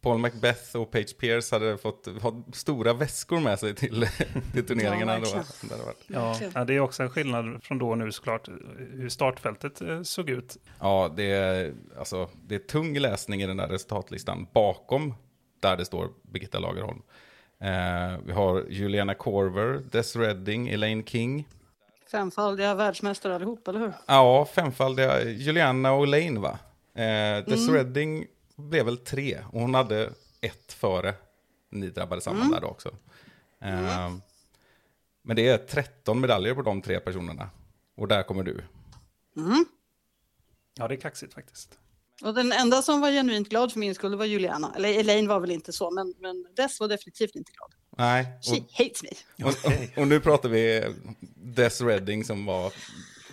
Paul 0.02 0.18
Macbeth 0.18 0.76
och 0.76 0.90
Page 0.90 1.18
Pierce 1.18 1.52
hade 1.52 1.78
fått 1.78 2.08
ha 2.22 2.42
stora 2.52 2.92
väskor 2.92 3.40
med 3.40 3.58
sig 3.58 3.74
till, 3.74 4.06
till 4.52 4.66
turneringarna. 4.66 5.18
Ja, 5.18 5.42
då. 5.62 5.76
Det. 6.06 6.50
Ja, 6.54 6.64
det 6.64 6.74
är 6.74 6.80
också 6.80 7.02
en 7.02 7.10
skillnad 7.10 7.62
från 7.62 7.78
då 7.78 7.90
och 7.90 7.98
nu 7.98 8.12
såklart, 8.12 8.48
hur 8.92 9.08
startfältet 9.08 9.80
eh, 9.80 10.02
såg 10.02 10.30
ut. 10.30 10.56
Ja, 10.80 11.12
det 11.16 11.30
är, 11.30 11.74
alltså, 11.98 12.28
det 12.46 12.54
är 12.54 12.58
tung 12.58 12.98
läsning 12.98 13.42
i 13.42 13.46
den 13.46 13.56
där 13.56 13.68
resultatlistan 13.68 14.46
bakom 14.54 15.14
där 15.60 15.76
det 15.76 15.84
står 15.84 16.08
Birgitta 16.22 16.58
Lagerholm. 16.58 17.02
Eh, 17.60 18.18
vi 18.26 18.32
har 18.32 18.64
Juliana 18.68 19.14
Korver, 19.14 19.82
Des 19.92 20.16
Redding, 20.16 20.68
Elaine 20.68 21.04
King. 21.04 21.48
Femfaldiga 22.10 22.74
världsmästare 22.74 23.34
allihop, 23.34 23.68
eller 23.68 23.80
hur? 23.80 23.92
Ja, 24.06 24.44
femfaldiga 24.54 25.24
Juliana 25.24 25.92
och 25.92 26.04
Elaine 26.04 26.40
va? 26.40 26.58
Eh, 26.94 27.44
Des 27.44 27.68
Mm. 27.68 27.74
Redding 27.74 28.26
blev 28.60 28.84
väl 28.84 28.96
tre 28.98 29.38
och 29.52 29.60
hon 29.60 29.74
hade 29.74 30.12
ett 30.40 30.72
före 30.72 31.14
ni 31.70 31.90
drabbade 31.90 32.20
samman 32.20 32.40
Mm. 32.40 32.52
där 32.52 32.60
då 32.60 32.66
också. 32.66 32.88
Eh, 33.60 34.10
Men 35.22 35.36
det 35.36 35.48
är 35.48 35.58
13 35.58 36.20
medaljer 36.20 36.54
på 36.54 36.62
de 36.62 36.82
tre 36.82 37.00
personerna. 37.00 37.50
Och 37.96 38.08
där 38.08 38.22
kommer 38.22 38.42
du. 38.42 38.64
Mm. 39.36 39.64
Ja, 40.74 40.88
det 40.88 40.94
är 40.94 41.00
kaxigt 41.00 41.34
faktiskt. 41.34 41.78
Och 42.22 42.34
den 42.34 42.52
enda 42.52 42.82
som 42.82 43.00
var 43.00 43.10
genuint 43.10 43.48
glad 43.48 43.72
för 43.72 43.78
min 43.80 43.94
skull 43.94 44.14
var 44.16 44.24
Juliana. 44.24 44.72
Eller 44.76 44.88
Elaine 45.00 45.28
var 45.28 45.40
väl 45.40 45.50
inte 45.50 45.72
så, 45.72 45.90
men, 45.90 46.14
men 46.18 46.46
Dess 46.56 46.80
var 46.80 46.88
definitivt 46.88 47.34
inte 47.34 47.52
glad. 47.52 47.70
Nej, 47.98 48.26
She 48.42 48.56
och, 48.60 48.72
hates 48.72 49.02
me. 49.02 49.44
och, 49.44 49.50
och, 49.96 49.98
och 50.02 50.08
nu 50.08 50.20
pratar 50.20 50.48
vi 50.48 50.94
Des 51.36 51.80
Redding 51.80 52.24
som 52.24 52.44
var, 52.46 52.72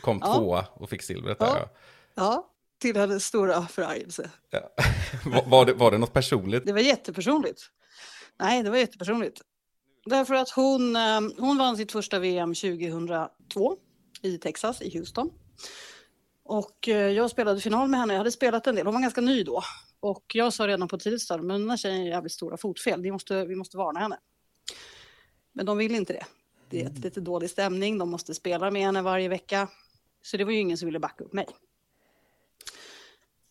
kom 0.01 0.19
Ja. 0.23 0.33
tvåa 0.35 0.65
och 0.73 0.89
fick 0.89 1.01
silvret 1.03 1.39
där. 1.39 1.47
Ja. 1.47 1.69
Ja. 2.15 2.49
Ja, 2.77 2.81
till 2.81 2.97
hennes 2.97 3.25
stora 3.25 3.67
förargelse. 3.67 4.29
Var, 5.25 5.45
var, 5.45 5.65
det, 5.65 5.73
var 5.73 5.91
det 5.91 5.97
något 5.97 6.13
personligt? 6.13 6.65
Det 6.65 6.73
var 6.73 6.79
jättepersonligt. 6.79 7.61
Nej, 8.39 8.63
det 8.63 8.69
var 8.69 8.77
jättepersonligt. 8.77 9.41
Därför 10.05 10.33
att 10.35 10.49
hon, 10.49 10.95
eh, 10.95 11.21
hon 11.37 11.57
vann 11.57 11.77
sitt 11.77 11.91
första 11.91 12.19
VM 12.19 12.53
2002 12.53 13.77
i 14.21 14.37
Texas, 14.37 14.81
i 14.81 14.97
Houston. 14.97 15.29
Och 16.43 16.87
eh, 16.87 16.95
jag 16.95 17.29
spelade 17.29 17.61
final 17.61 17.87
med 17.89 17.99
henne. 17.99 18.13
Jag 18.13 18.17
hade 18.17 18.31
spelat 18.31 18.67
en 18.67 18.75
del. 18.75 18.85
Hon 18.85 18.93
var 18.93 19.01
ganska 19.01 19.21
ny 19.21 19.43
då. 19.43 19.63
Och 19.99 20.31
jag 20.33 20.53
sa 20.53 20.67
redan 20.67 20.87
på 20.87 20.97
tidigt 20.97 21.21
stadium, 21.21 21.47
men 21.47 21.61
den 21.61 21.69
här 21.69 21.77
tjejen 21.77 22.01
har 22.01 22.07
jävligt 22.07 22.31
stora 22.31 22.57
fotfel. 22.57 23.01
Vi 23.01 23.11
måste, 23.11 23.45
vi 23.45 23.55
måste 23.55 23.77
varna 23.77 23.99
henne. 23.99 24.17
Men 25.53 25.65
de 25.65 25.77
vill 25.77 25.95
inte 25.95 26.13
det. 26.13 26.25
Det 26.69 26.81
är 26.81 26.85
ett 26.85 26.99
lite 26.99 27.21
dålig 27.21 27.49
stämning. 27.49 27.97
De 27.97 28.09
måste 28.09 28.33
spela 28.33 28.71
med 28.71 28.81
henne 28.81 29.01
varje 29.01 29.29
vecka. 29.29 29.67
Så 30.21 30.37
det 30.37 30.43
var 30.43 30.51
ju 30.51 30.59
ingen 30.59 30.77
som 30.77 30.85
ville 30.85 30.99
backa 30.99 31.23
upp 31.23 31.33
mig. 31.33 31.47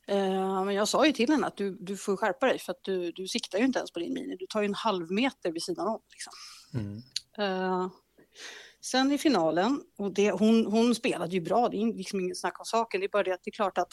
Eh, 0.07 0.65
men 0.65 0.75
jag 0.75 0.89
sa 0.89 1.07
ju 1.07 1.13
till 1.13 1.31
henne 1.31 1.47
att 1.47 1.57
du, 1.57 1.77
du 1.81 1.97
får 1.97 2.17
skärpa 2.17 2.47
dig 2.47 2.59
för 2.59 2.73
att 2.73 2.83
du, 2.83 3.13
du 3.13 3.29
siktar 3.29 3.59
ju 3.59 3.65
inte 3.65 3.79
ens 3.79 3.91
på 3.91 3.99
din 3.99 4.15
mini. 4.15 4.37
Du 4.37 4.47
tar 4.47 4.61
ju 4.61 4.67
en 4.67 4.75
halv 4.75 5.11
meter 5.11 5.53
vid 5.53 5.63
sidan 5.63 5.89
om. 5.89 6.01
Liksom. 6.11 6.33
Eh, 7.39 7.89
sen 8.81 9.13
i 9.13 9.19
finalen, 9.19 9.83
och 9.99 10.13
det, 10.13 10.31
hon, 10.31 10.67
hon 10.67 10.95
spelade 10.95 11.33
ju 11.33 11.41
bra, 11.41 11.69
det 11.69 11.77
är 11.77 11.95
liksom 11.95 12.21
inget 12.21 12.39
snack 12.39 12.61
om 12.61 12.65
saken. 12.65 13.01
Det 13.01 13.07
är 13.07 13.09
bara 13.09 13.23
det 13.23 13.35
att 13.35 13.45
det 13.45 13.49
är 13.49 13.53
klart 13.53 13.79
att 13.79 13.93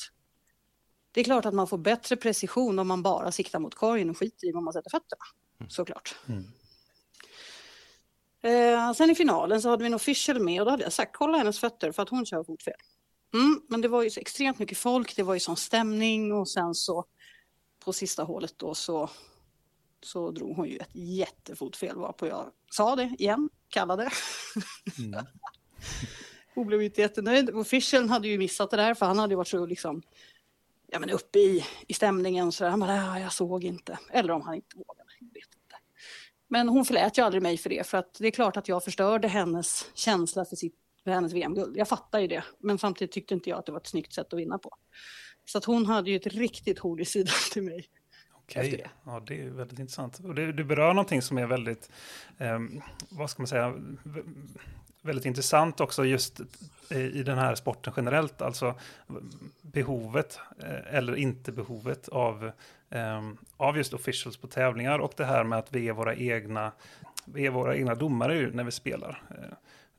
det 1.11 1.19
är 1.19 1.23
klart 1.23 1.45
att 1.45 1.53
man 1.53 1.67
får 1.67 1.77
bättre 1.77 2.15
precision 2.15 2.79
om 2.79 2.87
man 2.87 3.03
bara 3.03 3.31
siktar 3.31 3.59
mot 3.59 3.75
korgen 3.75 4.09
och 4.09 4.17
skiter 4.17 4.47
i 4.47 4.51
var 4.51 4.61
man 4.61 4.73
sätter 4.73 4.89
fötterna. 4.89 5.23
Såklart. 5.69 6.15
Eh, 8.41 8.93
sen 8.93 9.09
i 9.09 9.15
finalen 9.15 9.61
så 9.61 9.69
hade 9.69 9.83
vi 9.83 9.87
en 9.87 9.93
official 9.93 10.39
med 10.39 10.61
och 10.61 10.65
då 10.65 10.71
hade 10.71 10.83
jag 10.83 10.93
sagt 10.93 11.15
kolla 11.15 11.37
hennes 11.37 11.59
fötter 11.59 11.91
för 11.91 12.03
att 12.03 12.09
hon 12.09 12.25
kör 12.25 12.43
fotfel. 12.43 12.73
Mm, 13.33 13.61
men 13.67 13.81
det 13.81 13.87
var 13.87 14.03
ju 14.03 14.09
så 14.09 14.19
extremt 14.19 14.59
mycket 14.59 14.77
folk, 14.77 15.15
det 15.15 15.23
var 15.23 15.33
ju 15.33 15.39
sån 15.39 15.57
stämning 15.57 16.33
och 16.33 16.49
sen 16.49 16.75
så 16.75 17.05
på 17.79 17.93
sista 17.93 18.23
hålet 18.23 18.53
då 18.57 18.73
så, 18.73 19.09
så 20.03 20.31
drog 20.31 20.55
hon 20.55 20.69
ju 20.69 20.77
ett 20.77 20.89
jättefotfel 20.91 21.95
varpå 21.95 22.27
jag 22.27 22.51
sa 22.71 22.95
det 22.95 23.15
igen, 23.19 23.49
kallade. 23.69 24.09
hon 26.55 26.67
blev 26.67 26.81
inte 26.81 27.01
jättenöjd. 27.01 27.49
Officialen 27.49 28.09
hade 28.09 28.27
ju 28.27 28.37
missat 28.37 28.71
det 28.71 28.77
där 28.77 28.93
för 28.93 29.05
han 29.05 29.19
hade 29.19 29.31
ju 29.31 29.37
varit 29.37 29.47
så 29.47 29.65
liksom 29.65 30.01
ja, 30.93 30.99
men 30.99 31.09
uppe 31.09 31.39
i, 31.39 31.65
i 31.87 31.93
stämningen 31.93 32.51
så 32.51 32.65
han 32.65 32.79
bara, 32.79 32.95
ja, 32.95 33.19
jag 33.19 33.33
såg 33.33 33.63
inte. 33.63 33.99
Eller 34.11 34.33
om 34.33 34.41
han 34.41 34.55
inte 34.55 34.77
vågade, 34.77 35.09
jag 35.19 35.27
vet 35.27 35.35
inte. 35.35 35.75
Men 36.47 36.69
hon 36.69 36.85
förlät 36.85 37.17
ju 37.17 37.21
aldrig 37.21 37.43
mig 37.43 37.57
för 37.57 37.69
det, 37.69 37.87
för 37.87 37.97
att 37.97 38.13
det 38.19 38.27
är 38.27 38.31
klart 38.31 38.57
att 38.57 38.67
jag 38.67 38.83
förstörde 38.83 39.27
hennes 39.27 39.89
känsla 39.93 40.45
för, 40.45 40.55
sitt, 40.55 40.75
för 41.03 41.11
hennes 41.11 41.33
VM-guld. 41.33 41.77
Jag 41.77 41.87
fattar 41.87 42.19
ju 42.19 42.27
det, 42.27 42.43
men 42.59 42.77
samtidigt 42.77 43.11
tyckte 43.11 43.33
inte 43.33 43.49
jag 43.49 43.59
att 43.59 43.65
det 43.65 43.71
var 43.71 43.79
ett 43.79 43.87
snyggt 43.87 44.13
sätt 44.13 44.33
att 44.33 44.39
vinna 44.39 44.57
på. 44.57 44.71
Så 45.45 45.57
att 45.57 45.65
hon 45.65 45.85
hade 45.85 46.09
ju 46.09 46.15
ett 46.15 46.27
riktigt 46.27 46.79
hord 46.79 47.01
i 47.01 47.05
sidan 47.05 47.33
till 47.51 47.63
mig. 47.63 47.85
Okej, 48.33 48.71
det. 48.71 48.89
ja 49.05 49.23
det 49.27 49.41
är 49.41 49.49
väldigt 49.49 49.79
intressant. 49.79 50.19
Och 50.19 50.35
det, 50.35 50.51
du 50.51 50.63
berör 50.63 50.93
någonting 50.93 51.21
som 51.21 51.37
är 51.37 51.45
väldigt, 51.45 51.89
ehm, 52.37 52.81
vad 53.09 53.29
ska 53.29 53.41
man 53.41 53.47
säga, 53.47 53.73
väldigt 55.01 55.25
intressant 55.25 55.79
också 55.79 56.05
just 56.05 56.41
i 56.89 57.23
den 57.23 57.37
här 57.37 57.55
sporten 57.55 57.93
generellt. 57.95 58.41
Alltså 58.41 58.75
behovet 59.61 60.39
eh, 60.59 60.95
eller 60.95 61.15
inte 61.15 61.51
behovet 61.51 62.07
av, 62.07 62.51
eh, 62.89 63.21
av 63.57 63.77
just 63.77 63.93
officials 63.93 64.37
på 64.37 64.47
tävlingar 64.47 64.99
och 64.99 65.13
det 65.17 65.25
här 65.25 65.43
med 65.43 65.59
att 65.59 65.73
vi 65.73 65.87
är 65.87 65.93
våra 65.93 66.15
egna, 66.15 66.71
vi 67.25 67.45
är 67.45 67.51
våra 67.51 67.75
egna 67.75 67.95
domare 67.95 68.49
när 68.53 68.63
vi 68.63 68.71
spelar. 68.71 69.23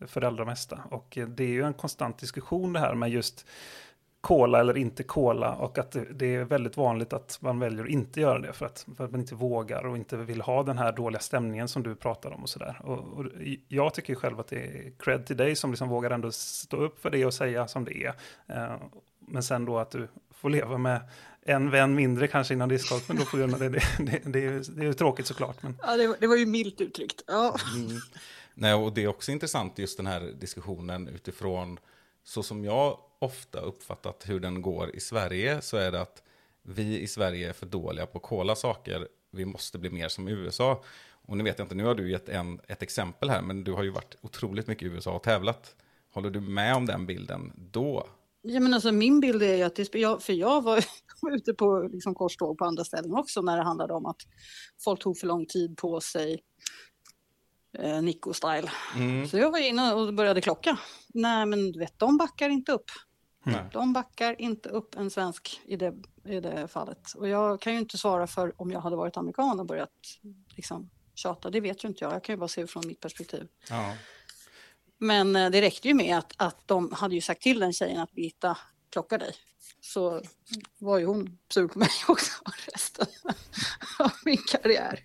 För 0.07 0.21
det 0.21 0.27
allra 0.27 0.45
mesta. 0.45 0.81
Och 0.91 1.19
eh, 1.19 1.29
det 1.29 1.45
är 1.45 1.49
ju 1.49 1.63
en 1.63 1.75
konstant 1.75 2.19
diskussion 2.19 2.73
det 2.73 2.81
här 2.81 2.95
med 2.95 3.11
just 3.11 3.47
kola 4.21 4.61
eller 4.61 4.77
inte 4.77 5.03
kola 5.03 5.55
och 5.55 5.79
att 5.79 5.97
det, 6.11 6.35
är 6.35 6.45
väldigt 6.45 6.77
vanligt 6.77 7.13
att 7.13 7.39
man 7.41 7.59
väljer 7.59 7.85
att 7.85 7.91
inte 7.91 8.21
göra 8.21 8.39
det 8.39 8.53
för 8.53 8.67
att, 8.67 8.87
för 8.97 9.05
att 9.05 9.11
man 9.11 9.21
inte 9.21 9.35
vågar 9.35 9.87
och 9.87 9.97
inte 9.97 10.17
vill 10.17 10.41
ha 10.41 10.63
den 10.63 10.79
här 10.79 10.93
dåliga 10.93 11.21
stämningen 11.21 11.69
som 11.69 11.83
du 11.83 11.95
pratar 11.95 12.31
om 12.31 12.43
och 12.43 12.49
sådär. 12.49 12.81
Och, 12.85 12.99
och 12.99 13.25
jag 13.69 13.95
tycker 13.95 14.15
själv 14.15 14.41
att 14.41 14.49
det 14.49 14.57
är 14.57 14.93
cred 14.99 15.27
till 15.27 15.37
dig 15.37 15.57
som 15.57 15.71
liksom 15.71 15.89
vågar 15.89 16.11
ändå 16.11 16.33
stå 16.33 16.77
upp 16.77 17.01
för 17.03 17.11
det 17.11 17.27
och 17.27 17.35
säga 17.35 17.69
som 17.69 17.85
det 17.85 18.05
är. 18.05 18.15
Eh, 18.49 18.77
men 19.21 19.43
sen 19.43 19.65
då 19.65 19.79
att 19.79 19.91
du 19.91 20.09
får 20.35 20.51
leva 20.51 20.79
med 20.79 21.01
en 21.43 21.71
vän 21.71 21.95
mindre 21.95 22.27
kanske 22.29 22.55
innan 22.55 22.69
discgolfen 22.69 23.17
då 23.17 23.25
på 23.25 23.37
grund 23.37 23.55
av 23.55 23.61
det. 23.61 23.69
Det, 23.69 23.81
det, 23.99 24.21
det, 24.25 24.39
är, 24.39 24.51
ju- 24.53 24.61
det 24.63 24.81
är 24.81 24.87
ju 24.87 24.95
tråkigt 24.95 25.27
såklart. 25.27 25.63
Men, 25.63 25.79
Ja, 25.83 25.97
det, 25.97 26.07
var- 26.07 26.17
det 26.21 26.27
var 26.27 26.37
ju 26.37 26.47
milt 26.47 26.81
uttryckt. 26.81 27.23
Ja. 27.27 27.57
Nej, 28.55 28.75
och 28.75 28.95
det 28.95 29.03
är 29.05 29.09
också 29.09 29.33
intressant 29.33 29.79
just 29.79 29.97
den 29.97 30.07
här 30.07 30.21
diskussionen 30.21 31.09
utifrån 31.09 31.79
så 32.25 32.43
som 32.43 32.65
jag 32.65 32.99
ofta 33.19 33.61
uppfattat 33.61 34.25
hur 34.27 34.41
den 34.41 34.63
går 34.63 34.97
i 34.97 35.01
Sverige 35.01 35.61
så 35.61 35.77
är 35.77 35.93
det 35.93 36.01
att 36.01 36.23
vi 36.63 37.01
i 37.01 37.07
Sverige 37.07 37.49
är 37.49 37.53
för 37.53 37.67
dåliga 37.67 38.07
på 38.07 38.19
att 38.19 38.25
kolla 38.25 38.55
saker. 38.55 39.09
Vi 39.31 39.45
måste 39.45 39.79
bli 39.79 39.91
mer 39.91 40.09
som 40.09 40.29
USA. 40.29 40.83
Och 41.27 41.37
nu 41.37 41.45
vet 41.45 41.59
jag 41.59 41.65
inte, 41.65 41.75
nu 41.75 41.85
har 41.85 41.95
du 41.95 42.11
gett 42.11 42.29
en, 42.29 42.61
ett 42.69 42.83
exempel 42.83 43.31
här, 43.31 43.43
men 43.43 43.65
du 43.65 43.73
har 43.73 43.83
ju 43.83 43.91
varit 43.91 44.17
otroligt 44.21 44.67
mycket 44.67 44.83
i 44.83 44.87
USA 44.91 45.13
och 45.13 45.23
tävlat. 45.23 45.77
Håller 46.13 46.31
du 46.31 46.41
med 46.41 46.77
om 46.77 46.87
den 46.87 47.07
bilden 47.07 47.53
då? 47.57 48.07
Ja, 48.43 48.61
men 48.61 48.75
alltså, 48.75 48.93
min 48.93 49.21
bild 49.21 49.43
är 49.43 49.57
ju 49.57 49.63
att 49.63 49.77
det, 49.77 49.95
jag, 49.95 50.23
för 50.23 50.33
jag 50.33 50.63
var 50.63 50.85
ute 51.33 51.55
på 51.55 51.89
liksom, 51.93 52.15
korståg 52.15 52.59
på 52.59 52.65
andra 52.65 52.85
ställen 52.85 53.15
också 53.15 53.43
när 53.43 53.57
det 53.57 53.63
handlade 53.63 53.95
om 53.95 54.07
att 54.07 54.23
folk 54.85 55.01
tog 55.01 55.19
för 55.19 55.27
lång 55.27 55.47
tid 55.47 55.77
på 55.77 56.01
sig. 56.01 56.43
Eh, 57.79 58.03
Nico-style. 58.03 58.71
Mm. 58.97 59.29
Så 59.29 59.39
jag 59.39 59.51
var 59.51 59.59
inne 59.59 59.95
och 59.95 60.15
började 60.15 60.41
klocka. 60.41 60.79
Nej, 61.09 61.47
men 61.47 61.73
du 61.73 61.79
vet, 61.79 61.99
de 61.99 62.17
backar 62.17 62.49
inte 62.49 62.73
upp. 62.73 62.91
Nej. 63.45 63.65
De 63.73 63.93
backar 63.93 64.41
inte 64.41 64.69
upp 64.69 64.95
en 64.95 65.11
svensk 65.11 65.61
i 65.65 65.77
det, 65.77 65.95
i 66.25 66.41
det 66.41 66.69
fallet. 66.69 67.13
Och 67.15 67.29
jag 67.29 67.61
kan 67.61 67.73
ju 67.73 67.79
inte 67.79 67.99
svara 67.99 68.27
för 68.27 68.63
om 68.63 68.71
jag 68.71 68.81
hade 68.81 68.97
varit 68.97 69.17
amerikan 69.17 69.61
och 69.61 69.67
börjat 69.67 69.91
liksom, 70.57 70.91
tjata. 71.15 71.51
Det 71.51 71.61
vet 71.61 71.85
ju 71.85 71.89
inte 71.89 72.05
jag. 72.05 72.15
Jag 72.15 72.25
kan 72.25 72.33
ju 72.33 72.39
bara 72.39 72.49
se 72.49 72.67
från 72.67 72.87
mitt 72.87 73.01
perspektiv. 73.01 73.49
Ja. 73.69 73.97
Men 74.99 75.37
eh, 75.37 75.51
det 75.51 75.61
räckte 75.61 75.89
ju 75.89 75.95
med 75.95 76.19
att, 76.19 76.33
att 76.37 76.69
de 76.69 76.93
hade 76.93 77.15
ju 77.15 77.21
sagt 77.21 77.43
till 77.43 77.61
den 77.61 77.73
tjejen 77.73 78.01
att 78.01 78.13
Birgitta 78.13 78.59
klockar 78.91 79.19
dig. 79.19 79.35
Så 79.85 80.23
var 80.79 80.99
ju 80.99 81.05
hon 81.05 81.39
sur 81.55 81.69
på 81.69 81.79
mig 81.79 81.89
också 82.09 82.43
resten 82.73 83.07
av 83.99 84.13
min 84.25 84.39
karriär. 84.51 85.01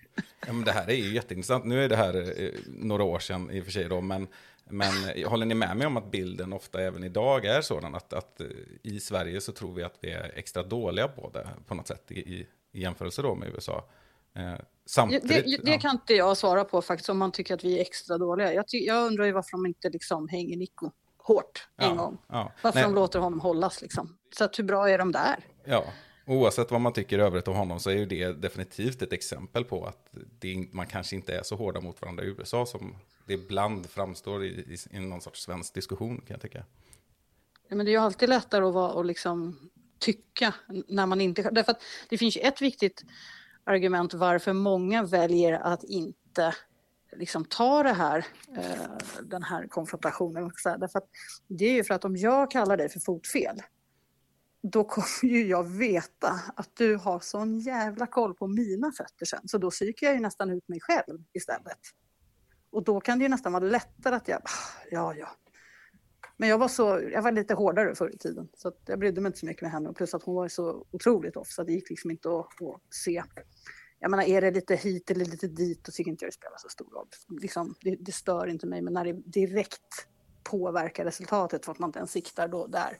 Ja, 0.47 0.53
men 0.53 0.65
det 0.65 0.71
här 0.71 0.89
är 0.89 0.95
ju 0.95 1.13
jätteintressant. 1.13 1.65
Nu 1.65 1.83
är 1.83 1.89
det 1.89 1.95
här 1.95 2.41
eh, 2.41 2.51
några 2.65 3.03
år 3.03 3.19
sedan 3.19 3.51
i 3.51 3.61
och 3.61 3.65
för 3.65 3.71
sig 3.71 3.89
då, 3.89 4.01
men, 4.01 4.27
men 4.69 5.09
eh, 5.09 5.29
håller 5.29 5.45
ni 5.45 5.55
med 5.55 5.77
mig 5.77 5.87
om 5.87 5.97
att 5.97 6.11
bilden 6.11 6.53
ofta 6.53 6.81
även 6.81 7.03
idag 7.03 7.45
är 7.45 7.61
sådan 7.61 7.95
att, 7.95 8.13
att 8.13 8.41
eh, 8.41 8.47
i 8.83 8.99
Sverige 8.99 9.41
så 9.41 9.51
tror 9.51 9.73
vi 9.73 9.83
att 9.83 9.97
vi 10.01 10.11
är 10.11 10.31
extra 10.35 10.63
dåliga 10.63 11.07
på 11.07 11.29
det 11.33 11.49
på 11.67 11.75
något 11.75 11.87
sätt 11.87 12.11
i, 12.11 12.19
i, 12.19 12.47
jämförelse 12.71 13.21
då 13.21 13.35
med 13.35 13.49
USA. 13.49 13.89
Det, 15.23 15.61
det, 15.63 15.77
kan 15.77 15.91
inte 15.91 16.13
jag 16.13 16.37
svara 16.37 16.63
på 16.63 16.81
faktiskt 16.81 17.09
om 17.09 17.17
man 17.17 17.31
tycker 17.31 17.53
att 17.53 17.63
vi 17.63 17.77
är 17.77 17.81
extra 17.81 18.17
dåliga. 18.17 18.53
Jag, 18.53 18.65
jag 18.69 19.07
undrar 19.07 19.25
ju 19.25 19.31
varför 19.31 19.51
de 19.51 19.65
inte 19.65 19.89
liksom 19.89 20.27
hänger 20.27 20.57
Nico 20.57 20.91
hårt 21.33 21.67
en 21.77 21.89
ja, 21.89 21.95
gång. 21.95 22.17
Ja, 22.27 22.51
Varför 22.61 22.79
Nej, 22.79 22.87
de 22.89 22.95
låter 22.95 23.19
honom 23.19 23.39
hållas 23.39 23.81
liksom. 23.81 24.17
Så 24.37 24.43
att 24.43 24.59
hur 24.59 24.63
bra 24.63 24.89
är 24.89 24.97
de 24.97 25.11
där? 25.11 25.45
ja. 25.65 25.83
Oavsett 26.25 26.71
vad 26.71 26.81
man 26.81 26.93
tycker 26.93 27.19
i 27.19 27.21
övrigt 27.21 27.47
om 27.47 27.55
honom 27.55 27.79
så 27.79 27.89
är 27.89 27.93
ju 27.93 28.05
det 28.05 28.33
definitivt 28.33 29.01
ett 29.01 29.13
exempel 29.13 29.65
på 29.65 29.85
att 29.85 30.09
det, 30.39 30.67
man 30.71 30.87
kanske 30.87 31.15
inte 31.15 31.33
är 31.33 31.43
så 31.43 31.55
hårda 31.55 31.81
mot 31.81 32.01
varandra 32.01 32.23
i 32.23 32.27
USA 32.27 32.65
som 32.65 32.95
det 33.25 33.33
ibland 33.33 33.89
framstår 33.89 34.43
i, 34.43 34.47
i, 34.47 34.97
i 34.97 34.99
någon 34.99 35.21
sorts 35.21 35.41
svensk 35.41 35.73
diskussion 35.73 36.17
kan 36.17 36.33
jag 36.33 36.41
tycka. 36.41 36.65
Ja, 37.67 37.75
men 37.75 37.85
det 37.85 37.89
är 37.89 37.93
ju 37.93 37.99
alltid 37.99 38.29
lättare 38.29 38.65
att 38.65 38.73
vara 38.73 38.91
och 38.91 39.05
liksom 39.05 39.59
tycka 39.99 40.53
när 40.87 41.05
man 41.05 41.21
inte... 41.21 41.49
Därför 41.51 41.71
att 41.71 41.81
det 42.09 42.17
finns 42.17 42.37
ju 42.37 42.41
ett 42.41 42.61
viktigt 42.61 43.03
argument 43.63 44.13
varför 44.13 44.53
många 44.53 45.03
väljer 45.03 45.53
att 45.53 45.83
inte 45.83 46.55
liksom 47.11 47.45
ta 47.45 47.83
det 47.83 47.93
här, 47.93 48.25
eh, 48.57 49.21
den 49.23 49.43
här 49.43 49.67
konfrontationen. 49.67 50.51
Därför 50.63 50.99
att 50.99 51.09
det 51.47 51.65
är 51.65 51.73
ju 51.73 51.83
för 51.83 51.93
att 51.93 52.05
om 52.05 52.15
jag 52.15 52.51
kallar 52.51 52.77
dig 52.77 52.89
för 52.89 52.99
fotfel 52.99 53.61
då 54.61 54.83
kommer 54.83 55.33
ju 55.33 55.47
jag 55.47 55.63
veta 55.63 56.41
att 56.55 56.75
du 56.75 56.95
har 56.95 57.19
sån 57.19 57.59
jävla 57.59 58.07
koll 58.07 58.33
på 58.33 58.47
mina 58.47 58.91
fötter 58.91 59.25
sen. 59.25 59.47
Så 59.47 59.57
då 59.57 59.69
psykar 59.69 60.07
jag 60.07 60.13
ju 60.15 60.21
nästan 60.21 60.49
ut 60.49 60.67
mig 60.67 60.79
själv 60.81 61.23
istället. 61.33 61.79
Och 62.71 62.83
då 62.83 62.99
kan 62.99 63.19
det 63.19 63.23
ju 63.23 63.29
nästan 63.29 63.53
vara 63.53 63.63
lättare 63.63 64.15
att 64.15 64.27
jag, 64.27 64.41
ah, 64.43 64.83
ja, 64.91 65.15
ja, 65.15 65.29
men 66.37 66.49
jag 66.49 66.57
var, 66.57 66.67
så, 66.67 67.01
jag 67.13 67.21
var 67.21 67.31
lite 67.31 67.53
hårdare 67.53 67.95
förr 67.95 68.15
i 68.15 68.17
tiden. 68.17 68.49
Så 68.53 68.67
att 68.67 68.81
jag 68.85 68.99
brydde 68.99 69.21
mig 69.21 69.29
inte 69.29 69.39
så 69.39 69.45
mycket 69.45 69.61
med 69.61 69.71
henne. 69.71 69.89
Och 69.89 69.95
plus 69.95 70.13
att 70.13 70.23
hon 70.23 70.35
var 70.35 70.45
ju 70.45 70.49
så 70.49 70.85
otroligt 70.91 71.35
off. 71.35 71.47
Så 71.47 71.63
det 71.63 71.73
gick 71.73 71.89
liksom 71.89 72.11
inte 72.11 72.29
att, 72.29 72.61
att 72.61 72.81
se. 72.89 73.23
Jag 73.99 74.11
menar, 74.11 74.23
är 74.23 74.41
det 74.41 74.51
lite 74.51 74.75
hit 74.75 75.11
eller 75.11 75.25
lite 75.25 75.47
dit, 75.47 75.83
då 75.83 75.91
tycker 75.91 76.11
inte 76.11 76.25
jag 76.25 76.29
det 76.31 76.35
spelar 76.35 76.57
så 76.57 76.69
stor 76.69 76.85
roll. 76.95 77.07
Liksom, 77.41 77.75
det, 77.81 77.95
det 77.99 78.11
stör 78.11 78.47
inte 78.47 78.67
mig. 78.67 78.81
Men 78.81 78.93
när 78.93 79.05
det 79.05 79.13
direkt 79.13 80.07
påverkar 80.43 81.05
resultatet 81.05 81.65
för 81.65 81.71
att 81.71 81.79
man 81.79 81.87
inte 81.87 81.99
ens 81.99 82.11
siktar 82.11 82.47
då, 82.47 82.67
där. 82.67 82.97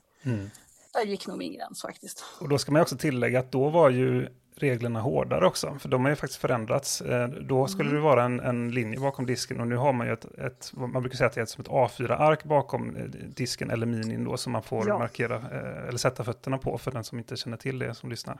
Där 0.93 1.05
gick 1.05 1.27
nog 1.27 1.38
min 1.38 1.53
gräns 1.53 1.81
faktiskt. 1.81 2.23
Och 2.39 2.49
då 2.49 2.57
ska 2.57 2.71
man 2.71 2.81
också 2.81 2.97
tillägga 2.97 3.39
att 3.39 3.51
då 3.51 3.69
var 3.69 3.89
ju 3.89 4.27
reglerna 4.55 5.01
hårdare 5.01 5.45
också, 5.47 5.77
för 5.79 5.89
de 5.89 6.01
har 6.03 6.09
ju 6.09 6.15
faktiskt 6.15 6.41
förändrats. 6.41 7.01
Eh, 7.01 7.27
Då 7.29 7.67
skulle 7.67 7.91
det 7.91 7.99
vara 7.99 8.23
en, 8.23 8.39
en 8.39 8.71
linje 8.71 8.99
bakom 8.99 9.25
disken 9.25 9.59
och 9.59 9.67
nu 9.67 9.75
har 9.75 9.93
man 9.93 10.07
ju 10.07 10.13
ett, 10.13 10.25
ett 10.25 10.71
man 10.75 10.91
brukar 11.03 11.17
säga 11.17 11.27
att 11.27 11.33
det 11.33 11.41
är 11.41 11.43
ett, 11.43 11.49
som 11.49 11.62
ett 11.62 11.67
A4-ark 11.67 12.43
bakom 12.43 12.95
eh, 12.95 13.03
disken 13.35 13.69
eller 13.71 13.85
minin 13.85 14.23
då 14.23 14.38
som 14.38 14.51
man 14.51 14.63
får 14.63 14.88
Ja. 14.88 14.97
markera 14.99 15.35
eh, 15.35 15.88
eller 15.88 15.97
sätta 15.97 16.23
fötterna 16.23 16.57
på 16.57 16.77
för 16.77 16.91
den 16.91 17.03
som 17.03 17.17
inte 17.17 17.35
känner 17.38 17.57
till 17.57 17.79
det 17.79 17.93
som 17.95 18.09
lyssnar. 18.09 18.39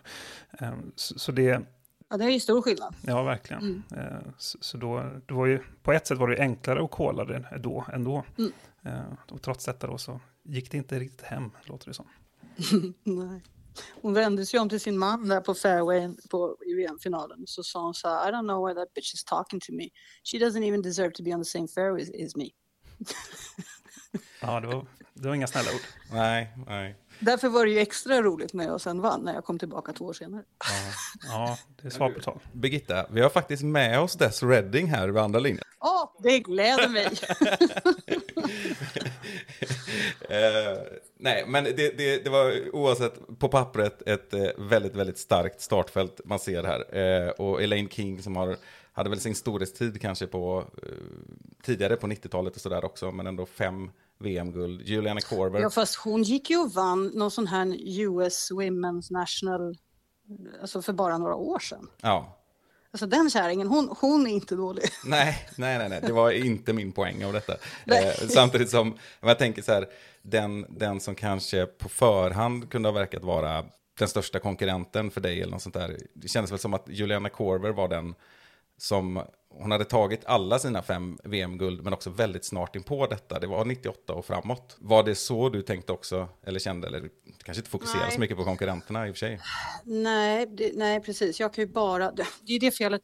Eh, 0.60 0.72
Så, 0.96 1.20
så 1.20 1.32
det, 1.32 1.62
Ja, 2.10 2.18
det 2.18 2.26
är 2.26 2.30
ju 2.30 2.40
stor 2.40 2.62
skillnad. 2.62 2.96
ja 3.02 3.24
verkligen. 3.24 3.84
Eh, 3.98 4.32
Så, 4.38 4.58
så 4.62 4.78
då, 4.78 5.04
det 5.26 5.34
var 5.34 5.46
ju, 5.46 5.60
på 5.84 5.92
ett 5.94 6.08
sätt 6.08 6.18
var 6.18 6.28
det 6.28 6.36
ju 6.36 6.42
enklare 6.42 6.84
att 6.84 6.92
kolla 6.92 7.26
det 7.26 7.60
då 7.60 7.86
ändå. 7.94 8.26
Mm. 8.38 8.52
Eh, 8.86 9.14
Och 9.32 9.42
trots 9.42 9.66
detta 9.66 9.88
då 9.88 9.98
så 9.98 10.20
gick 10.44 10.72
det 10.72 10.78
inte 10.78 11.00
riktigt 11.00 11.22
hem, 11.22 11.52
låter 11.64 11.88
det 11.88 11.94
som. 11.94 12.08
Nej. 13.04 13.44
Hon 14.02 14.14
vände 14.14 14.46
sig 14.46 14.60
om 14.60 14.70
till 14.70 14.80
sin 14.80 14.98
man 14.98 15.28
där 15.28 15.42
på 15.42 15.54
fairwayen 15.54 16.18
på, 16.30 16.58
i 16.66 16.74
VM-finalen. 16.74 17.44
Så 17.48 17.64
sa 17.64 17.84
hon 17.84 17.94
så 17.94 18.08
här, 18.10 18.30
I 18.30 18.32
don't 18.32 18.44
know 18.48 18.68
why 18.68 18.74
that 18.76 18.94
bitch 18.94 19.14
is 19.14 19.24
talking 19.24 19.60
to 19.60 19.74
me. 19.74 19.90
She 20.24 20.38
doesn't 20.38 20.64
even 20.68 20.82
deserve 20.82 21.12
to 21.12 21.24
be 21.24 21.32
on 21.34 21.44
the 21.44 21.50
same 21.50 21.68
fairway 21.68 22.02
as, 22.02 22.10
as 22.26 22.36
me. 22.36 22.46
Ja, 24.42 24.60
det 24.60 24.68
var, 24.68 24.86
det 25.14 25.28
var 25.28 25.36
inga 25.36 25.48
snälla 25.48 25.70
ord. 25.70 25.82
Nej, 26.12 26.54
nej. 26.68 26.96
Därför 27.20 27.50
var 27.50 27.66
det 27.66 27.72
ju 27.72 27.80
extra 27.80 28.22
roligt 28.22 28.54
när 28.54 28.66
jag 28.66 28.82
sen 28.82 29.02
vann, 29.02 29.22
när 29.22 29.34
jag 29.34 29.46
kom 29.46 29.60
tillbaka 29.60 29.94
två 29.94 30.06
år 30.06 30.14
senare. 30.14 30.44
Ja, 30.60 30.94
ja 31.24 31.58
det 31.82 31.88
är 31.88 31.92
svar 31.92 32.10
på 32.10 32.20
tal. 32.20 32.40
Birgitta, 32.54 33.06
vi 33.10 33.22
har 33.22 33.30
faktiskt 33.30 33.64
med 33.64 34.00
oss 34.00 34.16
Des 34.16 34.44
Redding 34.44 34.88
här 34.88 35.08
vid 35.08 35.18
andra 35.18 35.40
linjen. 35.40 35.64
Åh, 35.80 36.12
det 36.24 36.40
gläder 36.40 36.90
mig! 36.90 37.10
Eh, 40.30 40.78
nej, 41.18 41.44
men 41.48 41.64
det, 41.64 41.98
det, 41.98 42.24
det 42.24 42.30
var 42.30 42.76
oavsett 42.76 43.40
på 43.40 43.48
pappret 43.48 44.02
ett 44.08 44.34
eh, 44.34 44.48
väldigt, 44.58 44.96
väldigt 44.96 45.18
starkt 45.18 45.62
startfält 45.62 46.22
man 46.26 46.40
ser 46.40 46.64
här. 46.64 46.98
Eh, 46.98 47.30
och 47.30 47.64
Elaine 47.64 47.90
King 47.90 48.22
som 48.22 48.36
har, 48.36 48.58
hade 49.00 49.10
väl 49.10 49.20
sin 49.20 49.36
storhetstid 49.36 50.02
kanske 50.02 50.28
på 50.28 50.66
eh, 50.84 50.90
tidigare 51.64 51.96
på 51.96 52.08
90-talet 52.08 52.56
och 52.56 52.62
sådär 52.62 52.86
också, 52.86 53.12
men 53.12 53.28
ändå 53.28 53.46
fem 53.46 53.92
VM-guld. 54.20 54.82
Juliana 54.82 55.22
Korver. 55.22 55.60
Ja, 55.60 55.70
fast 55.70 55.96
hon 55.96 56.24
gick 56.24 56.50
ju 56.50 56.58
och 56.58 56.74
vann 56.74 57.08
någon 57.08 57.32
sån 57.32 57.48
här 57.48 57.76
US 57.80 58.52
Women's 58.52 59.12
National, 59.14 59.78
alltså 60.62 60.82
för 60.82 60.94
bara 60.94 61.18
några 61.18 61.36
år 61.36 61.60
sedan. 61.60 61.88
Ja. 62.02 62.38
Alltså 62.92 63.06
den 63.06 63.30
kärringen, 63.30 63.68
hon, 63.68 63.96
hon 64.00 64.28
är 64.28 64.32
inte 64.32 64.56
dålig. 64.56 64.84
Nej, 65.06 65.48
nej, 65.56 65.78
nej, 65.78 65.90
nej, 65.90 66.02
det 66.02 66.14
var 66.14 66.32
inte 66.32 66.74
min 66.74 66.92
poäng 66.92 67.26
av 67.26 67.34
detta. 67.34 67.54
Eh, 67.86 68.28
samtidigt 68.30 68.70
som, 68.70 68.92
om 69.20 69.28
jag 69.28 69.38
tänker 69.38 69.62
så 69.62 69.72
här, 69.72 69.88
den, 70.22 70.66
den 70.70 71.00
som 71.00 71.16
kanske 71.16 71.66
på 71.66 71.90
förhand 71.90 72.70
kunde 72.70 72.90
ha 72.90 72.94
verkat 72.94 73.24
vara 73.24 73.66
den 74.00 74.08
största 74.08 74.40
konkurrenten 74.40 75.12
för 75.12 75.22
dig 75.22 75.42
eller 75.42 75.52
något 75.52 75.62
sånt 75.62 75.76
där. 75.76 75.98
Det 76.14 76.28
kändes 76.28 76.52
väl 76.52 76.60
som 76.60 76.74
att 76.74 76.86
Juliana 76.90 77.30
Korver 77.30 77.72
var 77.72 77.88
den 77.88 78.16
som, 78.82 79.22
hon 79.50 79.72
hade 79.72 79.86
tagit 79.86 80.26
alla 80.26 80.60
sina 80.60 80.82
fem 80.82 81.18
VM-guld, 81.24 81.84
men 81.84 81.94
också 81.94 82.10
väldigt 82.10 82.46
snart 82.46 82.76
in 82.76 82.84
på 82.84 83.08
detta. 83.08 83.40
Det 83.40 83.48
var 83.48 83.66
98 83.66 84.14
och 84.14 84.26
framåt. 84.26 84.78
Var 84.80 85.04
det 85.04 85.16
så 85.16 85.50
du 85.50 85.62
tänkte 85.62 85.92
också, 85.92 86.30
eller 86.44 86.60
kände, 86.60 86.88
eller 86.88 87.10
kanske 87.44 87.60
inte 87.60 87.70
fokuserade 87.70 88.06
Nej. 88.06 88.14
så 88.14 88.20
mycket 88.20 88.38
på 88.38 88.44
konkurrenterna 88.44 89.08
i 89.08 89.12
och 89.12 89.16
för 89.16 89.20
sig? 89.20 89.40
Nej, 89.84 90.46
det, 90.46 90.72
nej, 90.76 91.02
precis. 91.02 91.40
Jag 91.40 91.54
kan 91.54 91.64
ju 91.64 91.72
bara... 91.72 92.12
Det, 92.12 92.26
det 92.42 92.54
är 92.54 92.60
det 92.60 92.72
felet 92.72 93.04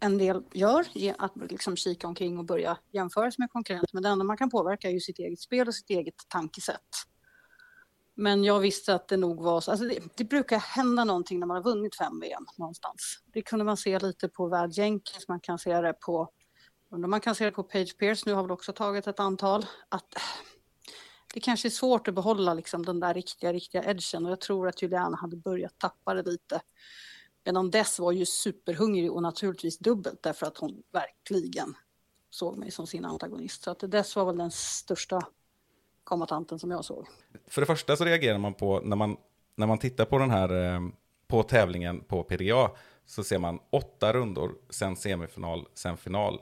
en 0.00 0.18
del 0.18 0.42
gör, 0.52 0.86
att 1.18 1.32
liksom 1.50 1.76
kika 1.76 2.06
omkring 2.06 2.38
och 2.38 2.44
börja 2.44 2.78
jämföra 2.92 3.30
sig 3.30 3.36
med 3.38 3.50
konkurrenter. 3.50 3.90
Men 3.92 4.02
det 4.02 4.08
enda 4.08 4.24
man 4.24 4.36
kan 4.36 4.50
påverka 4.50 4.88
är 4.88 4.92
ju 4.92 5.00
sitt 5.00 5.18
eget 5.18 5.40
spel 5.40 5.68
och 5.68 5.74
sitt 5.74 5.90
eget 5.90 6.14
tankesätt. 6.28 6.80
Men 8.14 8.44
jag 8.44 8.60
visste 8.60 8.94
att 8.94 9.08
det 9.08 9.16
nog 9.16 9.42
var 9.42 9.60
så. 9.60 9.70
Alltså 9.70 9.86
det, 9.86 9.98
det 10.16 10.24
brukar 10.24 10.58
hända 10.58 11.04
någonting 11.04 11.40
när 11.40 11.46
man 11.46 11.56
har 11.56 11.64
vunnit 11.64 11.96
fem 11.96 12.20
VM 12.20 12.46
någonstans. 12.56 13.22
Det 13.32 13.42
kunde 13.42 13.64
man 13.64 13.76
se 13.76 13.98
lite 13.98 14.28
på 14.28 14.48
Vad 14.48 14.72
Jenkins, 14.72 15.28
man 15.28 15.40
kan 15.40 15.58
se 15.58 15.80
det 15.80 15.92
på 15.92 16.32
undrar 16.90 17.06
om 17.06 17.10
man 17.10 17.20
kan 17.20 17.34
se 17.34 17.44
det 17.44 17.50
på 17.50 17.62
Page 17.62 17.96
Pierce, 17.98 18.22
nu 18.26 18.32
har 18.32 18.42
väl 18.42 18.50
också 18.50 18.72
tagit 18.72 19.06
ett 19.06 19.20
antal. 19.20 19.66
Att 19.88 20.16
äh, 20.16 20.22
det 21.34 21.40
kanske 21.40 21.68
är 21.68 21.70
svårt 21.70 22.08
att 22.08 22.14
behålla 22.14 22.54
liksom 22.54 22.86
den 22.86 23.00
där 23.00 23.14
riktiga, 23.14 23.52
riktiga 23.52 23.84
edgen 23.84 24.26
och 24.26 24.32
jag 24.32 24.40
tror 24.40 24.68
att 24.68 24.82
Juliana 24.82 25.16
hade 25.16 25.36
börjat 25.36 25.78
tappa 25.78 26.14
det 26.14 26.30
lite. 26.30 26.60
Medan 27.44 27.70
Dess 27.70 27.98
var 27.98 28.12
ju 28.12 28.26
superhungrig 28.26 29.12
och 29.12 29.22
naturligtvis 29.22 29.78
dubbelt 29.78 30.22
därför 30.22 30.46
att 30.46 30.58
hon 30.58 30.82
verkligen 30.92 31.74
såg 32.30 32.56
mig 32.56 32.70
som 32.70 32.86
sin 32.86 33.04
antagonist. 33.04 33.62
Så 33.62 33.70
att 33.70 33.90
Dess 33.90 34.16
var 34.16 34.24
väl 34.24 34.36
den 34.36 34.50
största 34.50 35.26
kombatanten 36.10 36.58
som 36.58 36.70
jag 36.70 36.84
såg. 36.84 37.06
För 37.46 37.62
det 37.62 37.66
första 37.66 37.96
så 37.96 38.04
reagerar 38.04 38.38
man 38.38 38.54
på, 38.54 38.80
när 38.84 38.96
man, 38.96 39.16
när 39.56 39.66
man 39.66 39.78
tittar 39.78 40.04
på 40.04 40.18
den 40.18 40.30
här, 40.30 40.74
eh, 40.74 40.80
på 41.26 41.42
tävlingen 41.42 42.00
på 42.00 42.22
PDA, 42.22 42.70
så 43.06 43.24
ser 43.24 43.38
man 43.38 43.58
åtta 43.70 44.12
rundor, 44.12 44.54
sen 44.70 44.96
semifinal, 44.96 45.66
sen 45.74 45.96
final. 45.96 46.40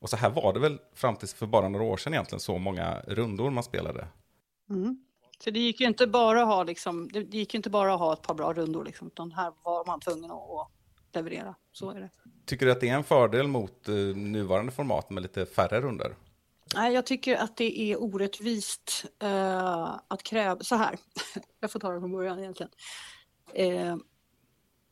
Och 0.00 0.10
så 0.10 0.16
här 0.16 0.30
var 0.30 0.52
det 0.52 0.60
väl 0.60 0.78
fram 0.94 1.16
till 1.16 1.28
för 1.28 1.46
bara 1.46 1.68
några 1.68 1.84
år 1.84 1.96
sedan 1.96 2.14
egentligen, 2.14 2.40
så 2.40 2.58
många 2.58 3.00
rundor 3.06 3.50
man 3.50 3.64
spelade. 3.64 4.08
Mm. 4.70 5.04
Så 5.44 5.50
det 5.50 5.60
gick 5.60 5.80
ju 5.80 5.86
inte 5.86 6.06
bara 6.06 6.42
att 6.42 6.48
ha 6.48 6.62
liksom, 6.62 7.08
det 7.12 7.20
gick 7.20 7.54
ju 7.54 7.56
inte 7.56 7.70
bara 7.70 7.92
ha 7.92 8.12
ett 8.12 8.22
par 8.22 8.34
bra 8.34 8.52
rundor 8.52 8.84
liksom, 8.84 9.06
utan 9.06 9.32
här 9.32 9.52
var 9.62 9.86
man 9.86 10.00
tvungen 10.00 10.30
att, 10.30 10.68
leverera. 11.12 11.54
Så 11.72 11.90
är 11.90 12.00
det. 12.00 12.10
Tycker 12.46 12.66
du 12.66 12.72
att 12.72 12.80
det 12.80 12.88
är 12.88 12.94
en 12.94 13.04
fördel 13.04 13.46
mot 13.46 13.88
eh, 13.88 13.94
nuvarande 14.16 14.72
format 14.72 15.10
med 15.10 15.22
lite 15.22 15.46
färre 15.46 15.80
runder? 15.80 16.14
Nej, 16.74 16.92
jag 16.94 17.06
tycker 17.06 17.36
att 17.36 17.56
det 17.56 17.80
är 17.80 18.02
orättvist 18.02 19.04
eh, 19.22 19.98
att 20.08 20.22
kräva... 20.22 20.60
Så 20.60 20.74
här, 20.74 20.98
jag 21.60 21.72
får 21.72 21.80
ta 21.80 21.92
det 21.92 22.00
från 22.00 22.12
början 22.12 22.38
egentligen. 22.38 22.72
Eh, 23.54 23.96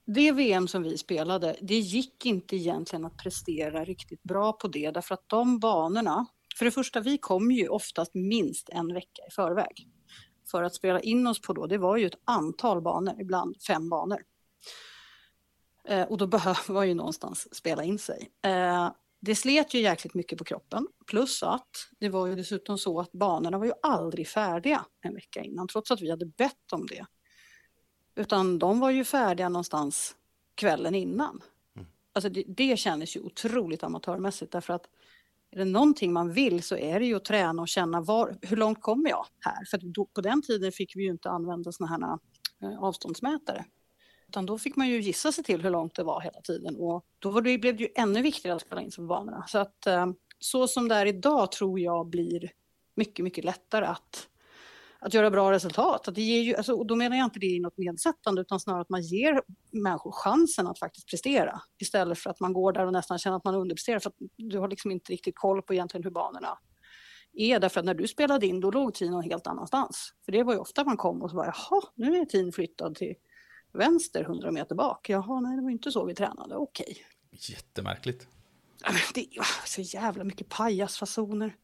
det 0.07 0.33
VM 0.33 0.69
som 0.69 0.83
vi 0.83 0.99
spelade, 0.99 1.57
det 1.61 1.79
gick 1.79 2.27
inte 2.27 2.57
egentligen 2.57 3.05
att 3.05 3.17
prestera 3.17 3.85
riktigt 3.85 4.23
bra 4.23 4.53
på 4.53 4.69
det, 4.69 4.91
därför 4.91 5.14
att 5.14 5.29
de 5.29 5.59
banorna... 5.59 6.27
För 6.59 6.64
det 6.64 6.71
första, 6.71 7.01
vi 7.01 7.19
kom 7.19 7.51
ju 7.51 7.69
oftast 7.69 8.14
minst 8.14 8.69
en 8.69 8.95
vecka 8.95 9.23
i 9.29 9.31
förväg. 9.31 9.88
För 10.51 10.62
att 10.62 10.75
spela 10.75 11.01
in 11.01 11.27
oss 11.27 11.41
på 11.41 11.53
då, 11.53 11.67
det 11.67 11.79
var 11.79 11.97
ju 11.97 12.07
ett 12.07 12.19
antal 12.25 12.83
banor, 12.83 13.21
ibland 13.21 13.62
fem 13.62 13.88
banor. 13.88 14.23
Eh, 15.88 16.03
och 16.03 16.19
då 16.19 16.27
behöver 16.37 16.73
man 16.73 16.88
ju 16.88 16.95
någonstans 16.95 17.55
spela 17.57 17.85
in 17.85 17.99
sig. 17.99 18.31
Eh, 18.45 18.91
det 19.20 19.35
slet 19.35 19.74
ju 19.74 19.81
jäkligt 19.81 20.14
mycket 20.14 20.38
på 20.38 20.44
kroppen. 20.44 20.87
Plus 21.07 21.42
att 21.42 21.70
det 21.98 22.09
var 22.09 22.26
ju 22.26 22.35
dessutom 22.35 22.78
så 22.78 23.00
att 23.00 23.12
banorna 23.12 23.59
var 23.59 23.66
ju 23.66 23.72
aldrig 23.83 24.28
färdiga 24.28 24.85
en 25.00 25.14
vecka 25.14 25.42
innan, 25.42 25.68
trots 25.68 25.90
att 25.90 26.00
vi 26.00 26.11
hade 26.11 26.26
bett 26.26 26.72
om 26.72 26.87
det. 26.87 27.07
Utan 28.14 28.59
de 28.59 28.81
var 28.81 28.90
ju 28.90 29.04
färdiga 29.04 29.48
någonstans 29.48 30.16
kvällen 30.54 30.94
innan. 30.94 31.42
Alltså 32.12 32.28
det, 32.28 32.44
det 32.46 32.78
kändes 32.78 33.16
ju 33.16 33.20
otroligt 33.20 33.83
amatörmässigt 33.83 34.52
därför 34.52 34.72
att 34.72 34.87
är 35.50 35.59
det 35.59 35.64
någonting 35.64 36.12
man 36.12 36.33
vill 36.33 36.62
så 36.62 36.76
är 36.76 37.00
det 37.00 37.07
ju 37.07 37.14
att 37.14 37.24
träna 37.24 37.62
och 37.62 37.68
känna 37.68 38.00
var, 38.00 38.38
hur 38.42 38.57
långt 38.57 38.83
kommer 38.83 39.11
jag 39.11 39.26
här? 39.40 39.64
För 39.64 39.78
då, 39.78 40.07
på 40.07 40.20
den 40.20 40.42
tiden 40.42 40.72
fick 40.72 40.96
vi 40.96 41.02
ju 41.02 41.11
inte 41.11 41.31
använda 41.31 41.72
såna 41.72 41.88
här 41.88 42.18
eh, 42.62 42.83
avståndsmätare. 42.83 43.64
Utan 44.29 44.47
då 44.47 44.59
fick 44.59 44.77
man 44.77 44.88
ju 44.88 45.01
gissa 45.01 45.33
sig 45.33 45.45
till 45.45 45.62
hur 45.62 45.71
långt 45.71 45.95
det 45.95 46.03
var 46.03 46.21
hela 46.21 46.41
tiden 46.41 46.77
och 46.77 47.05
då 47.19 47.31
var 47.31 47.41
det, 47.41 47.59
blev 47.59 47.77
det 47.77 47.83
ju 47.83 47.88
ännu 47.95 48.23
viktigare 48.23 48.57
att 48.57 48.62
spela 48.62 48.83
in 48.83 48.91
sig 48.91 49.03
på 49.03 49.09
banorna. 49.09 49.45
Så 49.49 49.59
att 49.59 49.87
eh, 49.87 50.07
så 50.38 50.69
som 50.69 50.88
det 50.88 50.95
är 50.95 51.07
idag 51.07 51.53
tror 51.53 51.81
jag 51.81 52.07
blir 52.07 52.51
mycket, 52.95 53.25
mycket 53.25 53.45
lättare 53.45 53.87
att, 53.87 54.29
att 54.99 55.14
göra 55.14 55.31
bra 55.31 55.53
resultat. 55.53 56.09
Att 56.09 56.14
det 56.14 56.23
ger 56.23 56.43
ju, 56.43 56.55
alltså, 56.55 56.73
och 56.73 56.87
då 56.87 56.97
menar 56.97 57.17
jag 57.17 57.27
inte 57.27 57.38
det 57.38 57.47
i 57.47 57.61
något 57.61 57.79
nedsättande 57.79 58.41
utan 58.41 58.61
snarare 58.61 58.81
att 58.81 58.88
man 58.88 59.03
ger 59.03 59.43
människor 59.71 60.12
chansen 60.12 60.67
att 60.67 60.79
faktiskt 60.79 61.11
prestera 61.11 61.61
istället 61.79 62.19
för 62.19 62.31
att 62.31 62.41
man 62.41 62.53
går 62.53 62.73
där 62.73 62.87
och 62.87 62.93
nästan 62.93 63.19
känner 63.19 63.37
att 63.37 63.45
man 63.45 63.55
underpresterar 63.55 63.99
för 63.99 64.11
att 64.11 64.17
du 64.37 64.59
har 64.59 64.69
liksom 64.69 64.91
inte 64.91 65.12
riktigt 65.12 65.37
koll 65.37 65.62
på 65.62 65.75
egentligen 65.75 66.05
hur 66.05 66.11
banorna 66.11 66.59
är. 67.33 67.59
Därför 67.59 67.81
att 67.81 67.87
när 67.87 67.95
du 67.95 68.09
spelade 68.09 68.47
in 68.47 68.61
då 68.61 68.71
låg 68.71 68.95
tiden 68.95 69.12
någon 69.12 69.23
helt 69.23 69.47
annanstans. 69.47 70.14
För 70.25 70.33
det 70.33 70.43
var 70.43 70.53
ju 70.53 70.59
ofta 70.59 70.85
man 70.85 70.97
kom 70.97 71.23
och 71.23 71.31
så 71.31 71.37
bara 71.37 71.47
jaha, 71.47 71.83
nu 71.95 72.17
är 72.17 72.25
tiden 72.25 72.53
flyttad 72.53 72.95
till 72.95 73.14
vänster 73.79 74.21
100 74.23 74.51
meter 74.51 74.75
bak. 74.75 75.09
Jaha, 75.09 75.41
nej 75.41 75.57
det 75.57 75.62
var 75.62 75.69
ju 75.69 75.73
inte 75.75 75.93
så 75.93 76.05
vi 76.05 76.14
tränade. 76.14 76.57
Okej. 76.57 76.97
Jättemärkligt. 77.31 78.29
Ja, 78.83 78.88
men 78.93 79.01
Det 79.14 79.21
är 79.37 79.67
så 79.67 79.81
jävla 79.81 80.25
mycket 80.25 80.49
pajasfasoner. 80.49 81.57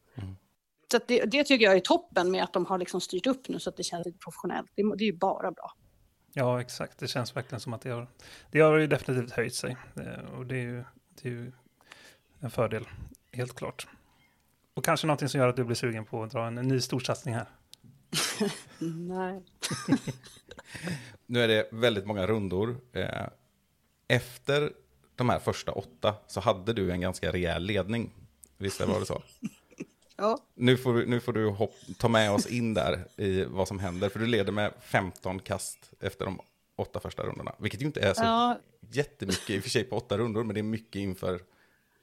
Så 0.91 0.97
att 0.97 1.07
det, 1.07 1.25
det 1.25 1.43
tycker 1.43 1.65
jag 1.65 1.75
är 1.75 1.79
toppen 1.79 2.31
med 2.31 2.43
att 2.43 2.53
de 2.53 2.65
har 2.65 2.77
liksom 2.77 3.01
styrt 3.01 3.27
upp 3.27 3.49
nu 3.49 3.59
så 3.59 3.69
att 3.69 3.77
det 3.77 3.83
känns 3.83 4.05
lite 4.05 4.17
professionellt. 4.17 4.71
Det, 4.75 4.95
det 4.95 5.03
är 5.03 5.11
ju 5.11 5.17
bara 5.17 5.51
bra. 5.51 5.73
Ja, 6.33 6.61
exakt. 6.61 6.99
Det 6.99 7.07
känns 7.07 7.35
verkligen 7.35 7.59
som 7.59 7.73
att 7.73 7.81
det 7.81 7.89
har, 7.89 8.07
det 8.51 8.59
har 8.59 8.77
ju 8.77 8.87
definitivt 8.87 9.31
höjt 9.31 9.55
sig. 9.55 9.77
Eh, 9.95 10.35
Och 10.37 10.45
det 10.45 10.55
är, 10.55 10.61
ju, 10.61 10.83
det 11.21 11.29
är 11.29 11.31
ju 11.31 11.51
en 12.39 12.51
fördel, 12.51 12.87
helt 13.31 13.55
klart. 13.55 13.87
Och 14.73 14.85
kanske 14.85 15.07
någonting 15.07 15.29
som 15.29 15.39
gör 15.39 15.47
att 15.47 15.55
du 15.55 15.63
blir 15.63 15.75
sugen 15.75 16.05
på 16.05 16.23
att 16.23 16.31
dra 16.31 16.47
en 16.47 16.55
ny 16.55 16.81
storsatsning 16.81 17.35
här. 17.35 17.45
Nej. 18.79 19.43
Nu 21.25 21.43
är 21.43 21.47
det 21.47 21.67
väldigt 21.71 22.05
många 22.05 22.27
rundor. 22.27 22.77
Eh, 22.93 23.27
Efter 24.07 24.73
de 25.15 25.29
här 25.29 25.39
första 25.39 25.71
åtta 25.71 26.15
så 26.27 26.39
hade 26.39 26.73
du 26.73 26.91
en 26.91 27.01
ganska 27.01 27.31
rejäl 27.31 27.63
ledning. 27.63 28.11
Visst 28.57 28.81
var 28.87 28.99
det 28.99 29.05
så? 29.05 29.21
Ja, 30.17 30.37
Nu 30.55 30.77
får 30.77 30.93
du, 30.93 31.05
nu 31.05 31.19
får 31.19 31.33
du 31.33 31.49
hopp, 31.49 31.73
ta 31.97 32.07
med 32.07 32.31
oss 32.31 32.45
in 32.47 32.73
där 32.73 33.07
i 33.17 33.43
vad 33.43 33.67
som 33.67 33.79
händer. 33.79 34.09
För 34.09 34.19
du 34.19 34.27
leder 34.27 34.51
med 34.51 34.73
15 34.81 35.39
kast 35.39 35.91
efter 35.99 36.25
de 36.25 36.39
åtta 36.75 36.99
första 36.99 37.23
rundorna. 37.23 37.55
Vilket 37.57 37.81
ju 37.81 37.85
inte 37.85 37.99
är 38.01 38.13
så 38.13 38.23
ja, 38.23 38.59
jättemycket 38.91 39.49
i 39.49 39.59
och 39.59 39.63
för 39.63 39.69
sig 39.69 39.83
på 39.83 39.95
åtta 39.97 40.17
rundor. 40.17 40.43
Men 40.43 40.53
det 40.53 40.59
är 40.61 40.63
mycket 40.63 40.99
inför 40.99 41.39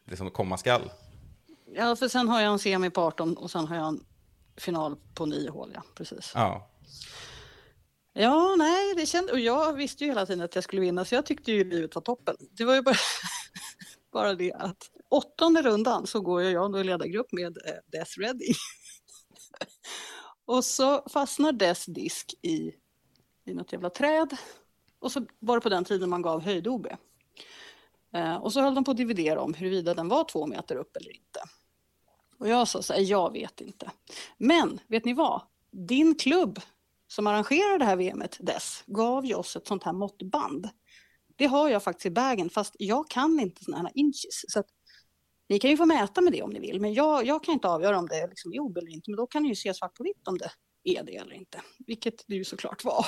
det 0.04 0.16
som 0.16 0.30
komma 0.30 0.56
skall. 0.58 0.90
ja, 1.74 1.96
för 1.96 2.08
sen 2.08 2.28
har 2.28 2.40
jag 2.40 2.52
en 2.52 2.58
semi 2.58 2.90
på 2.90 3.00
18 3.00 3.36
och 3.36 3.50
sen 3.50 3.66
har 3.66 3.76
jag 3.76 3.88
en 3.88 4.04
final 4.56 4.96
på 5.14 5.26
9 5.26 5.50
hål. 5.50 5.72
Ja, 5.74 5.82
precis. 5.94 6.32
Ja, 6.34 6.72
Ja, 8.14 8.54
nej, 8.58 8.94
det 8.96 9.06
kände, 9.06 9.32
och 9.32 9.40
jag 9.40 9.72
visste 9.72 10.04
ju 10.04 10.10
hela 10.10 10.26
tiden 10.26 10.44
att 10.44 10.54
jag 10.54 10.64
skulle 10.64 10.82
vinna 10.82 11.04
så 11.04 11.14
jag 11.14 11.26
tyckte 11.26 11.52
ju 11.52 11.64
livet 11.64 11.94
var 11.94 12.02
toppen. 12.02 12.36
Det 12.50 12.64
var 12.64 12.74
ju 12.74 12.82
bara, 12.82 12.96
bara 14.12 14.34
det 14.34 14.52
att 14.52 14.90
åttonde 15.08 15.62
rundan 15.62 16.06
så 16.06 16.20
går 16.20 16.42
jag 16.42 16.80
i 16.80 16.84
ledargrupp 16.84 17.32
med 17.32 17.58
eh, 17.66 17.74
Death 17.92 18.18
Ready. 18.18 18.54
och 20.44 20.64
så 20.64 21.08
fastnar 21.08 21.52
Death 21.52 21.90
disk 21.90 22.34
i, 22.42 22.72
i 23.44 23.54
något 23.54 23.72
jävla 23.72 23.90
träd. 23.90 24.36
Och 24.98 25.12
så 25.12 25.26
var 25.38 25.56
det 25.56 25.60
på 25.60 25.68
den 25.68 25.84
tiden 25.84 26.10
man 26.10 26.22
gav 26.22 26.42
höjd-OB. 26.42 26.86
Eh, 28.14 28.36
och 28.36 28.52
så 28.52 28.60
höll 28.60 28.74
de 28.74 28.84
på 28.84 28.90
att 28.90 28.96
dividera 28.96 29.40
om 29.40 29.54
huruvida 29.54 29.94
den 29.94 30.08
var 30.08 30.24
två 30.24 30.46
meter 30.46 30.76
upp 30.76 30.96
eller 30.96 31.16
inte. 31.16 31.40
Och 32.42 32.48
jag 32.48 32.68
sa 32.68 32.82
så 32.82 32.92
här, 32.92 33.00
jag 33.00 33.32
vet 33.32 33.60
inte. 33.60 33.90
Men 34.38 34.80
vet 34.88 35.04
ni 35.04 35.14
vad? 35.14 35.42
Din 35.70 36.14
klubb 36.14 36.60
som 37.08 37.26
arrangerar 37.26 37.78
det 37.78 37.84
här 37.84 37.96
VMet, 37.96 38.36
dess, 38.40 38.84
gav 38.86 39.26
ju 39.26 39.34
oss 39.34 39.56
ett 39.56 39.66
sånt 39.66 39.84
här 39.84 39.92
måttband. 39.92 40.68
Det 41.36 41.46
har 41.46 41.68
jag 41.68 41.82
faktiskt 41.82 42.06
i 42.06 42.10
bagen, 42.10 42.50
fast 42.50 42.76
jag 42.78 43.10
kan 43.10 43.40
inte 43.40 43.64
sådana 43.64 43.82
här 43.82 43.92
inches. 43.94 44.44
Så 44.48 44.60
att, 44.60 44.66
ni 45.48 45.58
kan 45.58 45.70
ju 45.70 45.76
få 45.76 45.86
mäta 45.86 46.20
med 46.20 46.32
det 46.32 46.42
om 46.42 46.50
ni 46.50 46.60
vill, 46.60 46.80
men 46.80 46.94
jag, 46.94 47.26
jag 47.26 47.44
kan 47.44 47.54
inte 47.54 47.68
avgöra 47.68 47.98
om 47.98 48.08
det 48.08 48.16
är 48.16 48.28
liksom 48.28 48.52
jobb 48.52 48.76
eller 48.76 48.90
inte. 48.90 49.10
Men 49.10 49.16
då 49.16 49.26
kan 49.26 49.42
ni 49.42 49.48
ju 49.48 49.54
se 49.54 49.74
svart 49.74 49.94
på 49.94 50.02
vitt 50.02 50.28
om 50.28 50.38
det 50.38 50.50
är 50.84 51.02
det 51.02 51.16
eller 51.16 51.34
inte. 51.34 51.62
Vilket 51.86 52.24
det 52.26 52.34
ju 52.34 52.44
såklart 52.44 52.84
var. 52.84 53.06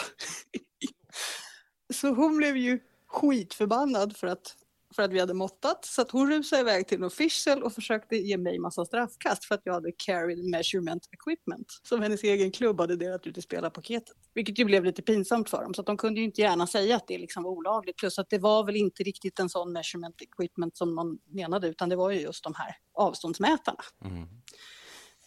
Så 1.95 2.09
hon 2.09 2.37
blev 2.37 2.57
ju 2.57 2.81
skitförbannad 3.07 4.17
för 4.17 4.27
att, 4.27 4.57
för 4.97 5.03
att 5.03 5.13
vi 5.13 5.21
hade 5.21 5.35
måttat. 5.35 5.85
Så 5.85 6.03
att 6.03 6.11
hon 6.11 6.31
rusade 6.31 6.61
iväg 6.61 6.89
till 6.89 6.99
en 6.99 7.05
official 7.05 7.63
och 7.63 7.73
försökte 7.73 8.17
ge 8.17 8.37
mig 8.37 8.59
massa 8.59 8.85
straffkast 8.85 9.45
för 9.45 9.55
att 9.55 9.61
jag 9.65 9.73
hade 9.73 9.93
carried 9.93 10.45
measurement 10.45 11.09
equipment 11.13 11.67
som 11.83 12.03
hennes 12.03 12.23
egen 12.23 12.51
klubb 12.51 12.81
hade 12.81 12.97
delat 12.97 13.27
ut 13.27 13.39
i 13.39 13.43
spelarpaketet. 13.43 14.17
Vilket 14.35 14.59
ju 14.59 14.65
blev 14.65 14.85
lite 14.85 15.03
pinsamt 15.03 15.51
för 15.51 15.63
dem, 15.63 15.75
så 15.75 15.81
att 15.81 15.87
de 15.87 15.97
kunde 15.97 16.21
ju 16.21 16.27
inte 16.27 16.41
gärna 16.41 16.67
säga 16.67 16.97
att 16.97 17.07
det 17.07 17.19
liksom 17.19 17.43
var 17.43 17.51
olagligt. 17.51 17.97
Plus 17.97 18.19
att 18.19 18.31
det 18.31 18.39
var 18.39 18.65
väl 18.65 18.77
inte 18.77 19.03
riktigt 19.03 19.39
en 19.39 19.49
sån 19.49 19.73
measurement 19.73 20.23
equipment 20.23 20.77
som 20.77 20.95
man 20.95 21.19
menade, 21.31 21.69
utan 21.69 21.89
det 21.89 21.97
var 21.97 22.11
ju 22.11 22.21
just 22.21 22.45
de 22.45 22.55
här 22.57 22.77
avståndsmätarna 22.95 23.81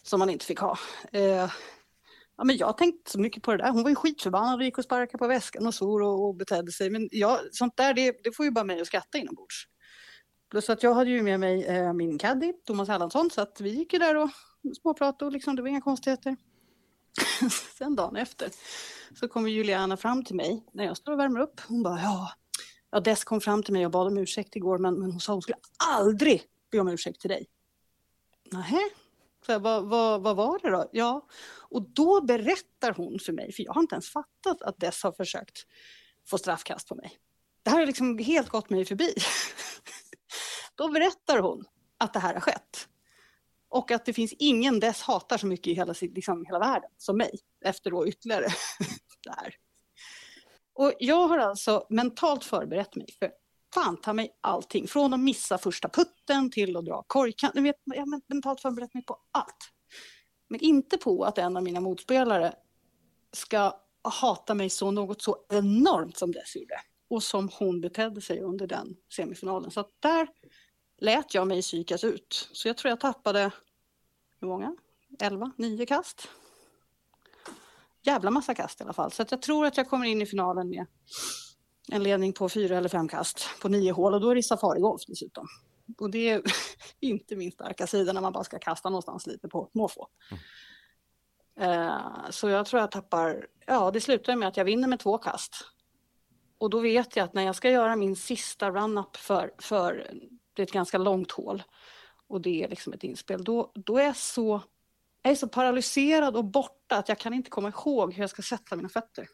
som 0.02 0.18
man 0.18 0.30
inte 0.30 0.44
fick 0.44 0.58
ha. 0.58 0.78
Eh, 1.12 1.50
Ja, 2.38 2.44
men 2.44 2.56
jag 2.56 2.78
tänkte 2.78 3.10
så 3.10 3.20
mycket 3.20 3.42
på 3.42 3.50
det 3.50 3.58
där. 3.58 3.70
Hon 3.70 3.82
var 3.82 3.90
ju 3.90 3.96
skitförbannad 3.96 4.58
och 4.58 4.64
gick 4.64 4.78
och 4.78 4.84
sparkade 4.84 5.18
på 5.18 5.26
väskan 5.26 5.66
och 5.66 5.74
svor 5.74 6.02
och, 6.02 6.26
och 6.26 6.34
betedde 6.34 6.72
sig. 6.72 6.90
Men 6.90 7.08
jag, 7.12 7.38
sånt 7.52 7.76
där, 7.76 7.94
det, 7.94 8.24
det 8.24 8.36
får 8.36 8.44
ju 8.44 8.50
bara 8.50 8.64
mig 8.64 8.80
att 8.80 8.86
skratta 8.86 9.18
inombords. 9.18 9.64
Plus 10.50 10.70
att 10.70 10.82
jag 10.82 10.94
hade 10.94 11.10
ju 11.10 11.22
med 11.22 11.40
mig 11.40 11.64
eh, 11.64 11.92
min 11.92 12.18
caddy, 12.18 12.52
Thomas 12.66 12.88
Erlandsson, 12.88 13.30
så 13.30 13.40
att 13.40 13.60
vi 13.60 13.70
gick 13.70 13.92
ju 13.92 13.98
där 13.98 14.16
och 14.16 14.30
småpratade 14.82 15.24
och 15.24 15.32
liksom, 15.32 15.56
det 15.56 15.62
var 15.62 15.68
inga 15.68 15.80
konstigheter. 15.80 16.36
Sen 17.78 17.96
dagen 17.96 18.16
efter 18.16 18.50
så 19.20 19.28
kommer 19.28 19.50
Juliana 19.50 19.96
fram 19.96 20.24
till 20.24 20.36
mig 20.36 20.64
när 20.72 20.84
jag 20.84 20.96
står 20.96 21.12
och 21.12 21.18
värmer 21.18 21.40
upp. 21.40 21.60
Hon 21.68 21.82
bara, 21.82 22.00
ja, 22.00 22.32
Ja, 22.90 23.00
Dess 23.00 23.24
kom 23.24 23.40
fram 23.40 23.62
till 23.62 23.72
mig 23.72 23.86
och 23.86 23.92
bad 23.92 24.06
om 24.06 24.18
ursäkt 24.18 24.56
igår, 24.56 24.78
men, 24.78 24.94
men 24.94 25.10
hon 25.10 25.20
sa 25.20 25.32
hon 25.32 25.42
skulle 25.42 25.58
aldrig 25.78 26.42
be 26.70 26.78
om 26.78 26.88
ursäkt 26.88 27.20
till 27.20 27.30
dig. 27.30 27.46
Nähä? 28.52 28.80
Så 29.48 29.52
jag, 29.52 29.60
vad, 29.60 29.88
vad, 29.88 30.22
vad 30.22 30.36
var 30.36 30.58
det 30.62 30.70
då? 30.70 30.88
Ja, 30.92 31.26
och 31.70 31.82
då 31.82 32.20
berättar 32.20 32.92
hon 32.92 33.18
för 33.18 33.32
mig, 33.32 33.52
för 33.52 33.62
jag 33.62 33.72
har 33.72 33.80
inte 33.80 33.94
ens 33.94 34.10
fattat 34.10 34.62
att 34.62 34.80
Dess 34.80 35.02
har 35.02 35.12
försökt 35.12 35.66
få 36.26 36.38
straffkast 36.38 36.88
på 36.88 36.94
mig. 36.94 37.18
Det 37.62 37.70
här 37.70 37.78
har 37.78 37.86
liksom 37.86 38.18
helt 38.18 38.48
gått 38.48 38.70
mig 38.70 38.84
förbi. 38.84 39.14
då 40.74 40.88
berättar 40.88 41.38
hon 41.38 41.64
att 41.98 42.12
det 42.12 42.18
här 42.18 42.34
har 42.34 42.40
skett. 42.40 42.88
Och 43.68 43.90
att 43.90 44.04
det 44.04 44.12
finns 44.12 44.34
ingen 44.38 44.80
Dess 44.80 45.02
hatar 45.02 45.38
så 45.38 45.46
mycket 45.46 45.66
i 45.66 45.74
hela, 45.74 45.94
liksom, 46.00 46.44
hela 46.46 46.58
världen 46.58 46.90
som 46.96 47.16
mig, 47.16 47.38
efter 47.64 47.90
då 47.90 48.08
ytterligare 48.08 48.46
det 49.24 49.30
här. 49.30 49.54
Och 50.74 50.92
jag 50.98 51.28
har 51.28 51.38
alltså 51.38 51.86
mentalt 51.90 52.44
förberett 52.44 52.96
mig 52.96 53.06
för 53.18 53.30
fan 53.74 53.96
ta 53.96 54.12
mig 54.12 54.38
allting. 54.40 54.88
Från 54.88 55.14
att 55.14 55.20
missa 55.20 55.58
första 55.58 55.88
putten 55.88 56.50
till 56.50 56.76
att 56.76 56.84
dra 56.84 57.04
korgkant. 57.06 57.56
Vet, 57.56 57.76
Jag 57.84 58.00
har 58.00 58.34
mentalt 58.34 58.60
förberett 58.60 58.94
mig 58.94 59.04
på 59.04 59.18
allt. 59.32 59.72
Men 60.48 60.60
inte 60.60 60.98
på 60.98 61.24
att 61.24 61.38
en 61.38 61.56
av 61.56 61.62
mina 61.62 61.80
motspelare 61.80 62.54
ska 63.32 63.80
hata 64.02 64.54
mig 64.54 64.70
så 64.70 64.90
något 64.90 65.22
så 65.22 65.36
enormt 65.48 66.16
som 66.16 66.32
Dess 66.32 66.56
gjorde. 66.56 66.80
Och 67.10 67.22
som 67.22 67.50
hon 67.58 67.80
betedde 67.80 68.20
sig 68.20 68.40
under 68.40 68.66
den 68.66 68.96
semifinalen. 69.16 69.70
Så 69.70 69.80
att 69.80 69.90
där 70.00 70.28
lät 70.98 71.34
jag 71.34 71.46
mig 71.46 71.62
psykas 71.62 72.04
ut. 72.04 72.48
Så 72.52 72.68
jag 72.68 72.76
tror 72.76 72.90
jag 72.90 73.00
tappade, 73.00 73.50
hur 74.40 74.48
många? 74.48 74.76
11, 75.20 75.52
9 75.56 75.86
kast. 75.86 76.28
Jävla 78.02 78.30
massa 78.30 78.54
kast 78.54 78.80
i 78.80 78.84
alla 78.84 78.92
fall. 78.92 79.12
Så 79.12 79.22
att 79.22 79.30
jag 79.30 79.42
tror 79.42 79.66
att 79.66 79.76
jag 79.76 79.88
kommer 79.88 80.06
in 80.06 80.22
i 80.22 80.26
finalen 80.26 80.68
med 80.68 80.86
en 81.92 82.02
ledning 82.02 82.32
på 82.32 82.48
fyra 82.48 82.76
eller 82.78 82.88
fem 82.88 83.08
kast 83.08 83.46
på 83.62 83.68
nio 83.68 83.92
hål 83.92 84.14
och 84.14 84.20
då 84.20 84.30
är 84.30 84.34
det 84.34 84.42
safarigolf 84.42 85.02
dessutom. 85.06 85.46
Och 85.98 86.10
det 86.10 86.28
är 86.28 86.42
inte 87.00 87.36
min 87.36 87.52
starka 87.52 87.86
sida 87.86 88.12
när 88.12 88.20
man 88.20 88.32
bara 88.32 88.44
ska 88.44 88.58
kasta 88.58 88.88
någonstans 88.90 89.26
lite 89.26 89.48
på 89.48 89.70
måfå. 89.74 90.08
Eh, 91.60 92.30
Så 92.30 92.48
jag 92.48 92.66
tror 92.66 92.80
jag 92.80 92.90
tappar, 92.90 93.46
ja 93.66 93.90
det 93.90 94.00
slutar 94.00 94.36
med 94.36 94.48
att 94.48 94.56
jag 94.56 94.64
vinner 94.64 94.88
med 94.88 95.00
två 95.00 95.18
kast. 95.18 95.54
Och 96.58 96.70
då 96.70 96.80
vet 96.80 97.16
jag 97.16 97.24
att 97.24 97.34
när 97.34 97.42
jag 97.42 97.56
ska 97.56 97.70
göra 97.70 97.96
min 97.96 98.16
sista 98.16 98.70
run-up 98.70 99.16
för, 99.16 99.54
för 99.58 100.10
det 100.54 100.62
är 100.62 100.66
ett 100.66 100.72
ganska 100.72 100.98
långt 100.98 101.30
hål 101.32 101.62
och 102.28 102.40
det 102.40 102.64
är 102.64 102.68
liksom 102.68 102.92
ett 102.92 103.04
inspel, 103.04 103.44
då, 103.44 103.72
då 103.74 103.98
är 103.98 104.04
jag 104.04 104.16
så, 104.16 104.62
jag 105.22 105.30
är 105.30 105.36
så 105.36 105.48
paralyserad 105.48 106.36
och 106.36 106.44
borta 106.44 106.96
att 106.96 107.08
jag 107.08 107.18
kan 107.18 107.34
inte 107.34 107.50
komma 107.50 107.68
ihåg 107.68 108.12
hur 108.14 108.22
jag 108.22 108.30
ska 108.30 108.42
sätta 108.42 108.76
mina 108.76 108.88
fötter. 108.88 109.26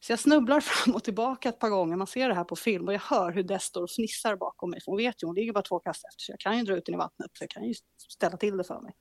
Så 0.00 0.12
jag 0.12 0.18
snubblar 0.18 0.60
fram 0.60 0.94
och 0.94 1.04
tillbaka 1.04 1.48
ett 1.48 1.58
par 1.58 1.68
gånger. 1.68 1.96
Man 1.96 2.06
ser 2.06 2.28
det 2.28 2.34
här 2.34 2.44
på 2.44 2.56
film 2.56 2.88
och 2.88 2.94
jag 2.94 3.00
hör 3.00 3.32
hur 3.32 3.42
Dess 3.42 3.62
står 3.62 3.82
och 3.82 3.90
fnissar 3.90 4.36
bakom 4.36 4.70
mig. 4.70 4.80
För 4.84 4.92
hon 4.92 4.96
vet 4.96 5.22
ju, 5.22 5.26
hon 5.26 5.34
ligger 5.34 5.52
bara 5.52 5.62
två 5.62 5.78
kast 5.78 6.04
efter 6.04 6.22
så 6.22 6.32
jag 6.32 6.40
kan 6.40 6.58
ju 6.58 6.64
dra 6.64 6.76
ut 6.76 6.86
den 6.86 6.94
i 6.94 6.98
vattnet. 6.98 7.30
Så 7.38 7.42
jag 7.44 7.50
kan 7.50 7.64
ju 7.64 7.74
ställa 8.10 8.36
till 8.36 8.56
det 8.56 8.64
för 8.64 8.80
mig. 8.80 8.92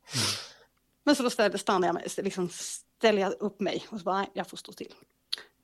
Men 1.03 1.15
så 1.15 1.23
då 1.23 1.29
ställer, 1.29 1.57
stannar 1.57 1.87
jag 1.87 1.93
mig, 1.93 2.07
liksom 2.17 2.49
ställer 2.49 3.21
jag 3.21 3.33
upp 3.39 3.59
mig 3.59 3.85
och 3.89 3.99
så 3.99 4.03
bara, 4.03 4.17
nej, 4.17 4.29
jag 4.33 4.47
får 4.47 4.57
stå 4.57 4.71
still. 4.71 4.93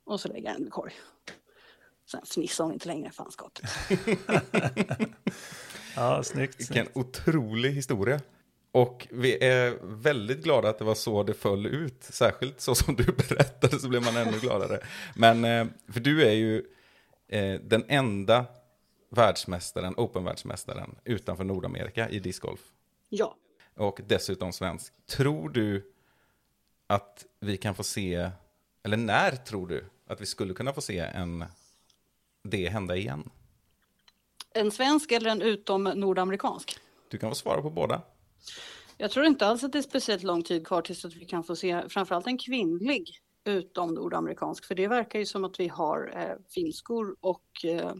Och 0.04 0.20
så 0.20 0.28
lägger 0.28 0.48
jag 0.48 0.56
den 0.56 0.66
i 0.66 0.70
korg. 0.70 0.92
Sen 2.10 2.20
fnissar 2.26 2.64
hon 2.64 2.72
inte 2.72 2.88
längre, 2.88 3.10
fanskapet. 3.10 3.64
Ja, 5.96 6.22
snyggt. 6.22 6.60
Vilken 6.60 6.74
snyggt. 6.74 6.96
otrolig 6.96 7.70
historia. 7.70 8.20
Och 8.72 9.08
vi 9.10 9.44
är 9.44 9.78
väldigt 9.82 10.42
glada 10.42 10.68
att 10.68 10.78
det 10.78 10.84
var 10.84 10.94
så 10.94 11.22
det 11.22 11.34
föll 11.34 11.66
ut. 11.66 12.02
Särskilt 12.02 12.60
så 12.60 12.74
som 12.74 12.96
du 12.96 13.04
berättade 13.28 13.78
så 13.78 13.88
blev 13.88 14.04
man 14.04 14.16
ännu 14.16 14.38
gladare. 14.38 14.80
Men, 15.16 15.44
eh, 15.44 15.66
för 15.88 16.00
du 16.00 16.22
är 16.22 16.32
ju 16.32 16.64
eh, 17.28 17.60
den 17.60 17.84
enda 17.88 18.44
världsmästaren, 19.10 19.94
open-världsmästaren 19.96 20.94
utanför 21.04 21.44
Nordamerika 21.44 22.08
i 22.08 22.18
discgolf. 22.18 22.60
Ja, 23.08 23.36
Och 23.76 24.00
dessutom 24.06 24.52
svensk. 24.52 24.92
Tror 25.06 25.48
du 25.48 25.92
att 26.86 27.26
vi 27.40 27.56
kan 27.56 27.74
få 27.74 27.82
se, 27.82 28.30
eller 28.82 28.96
när 28.96 29.36
tror 29.36 29.66
du 29.66 29.84
att 30.06 30.20
vi 30.20 30.26
skulle 30.26 30.54
kunna 30.54 30.72
få 30.72 30.80
se 30.80 30.98
en, 30.98 31.44
det 32.42 32.68
hända 32.68 32.96
igen? 32.96 33.30
en 34.54 34.70
svensk 34.70 35.12
eller 35.12 35.30
en 35.30 35.42
utom 35.42 35.84
nordamerikansk? 35.84 36.78
Du 37.08 37.18
kan 37.18 37.30
få 37.30 37.34
svara 37.34 37.62
på 37.62 37.70
båda. 37.70 38.02
Jag 38.96 39.10
tror 39.10 39.26
inte 39.26 39.46
alls 39.46 39.64
att 39.64 39.72
det 39.72 39.78
är 39.78 39.82
speciellt 39.82 40.22
lång 40.22 40.42
tid 40.42 40.66
kvar 40.66 40.82
tills 40.82 41.04
att 41.04 41.14
vi 41.14 41.24
kan 41.24 41.44
få 41.44 41.56
se 41.56 41.88
framförallt 41.88 42.26
en 42.26 42.38
kvinnlig 42.38 43.08
utom 43.44 43.94
nordamerikansk. 43.94 44.64
För 44.64 44.74
det 44.74 44.88
verkar 44.88 45.18
ju 45.18 45.26
som 45.26 45.44
att 45.44 45.60
vi 45.60 45.68
har 45.68 46.12
eh, 46.16 46.36
finskor 46.54 47.16
och 47.20 47.44
eh, 47.64 47.92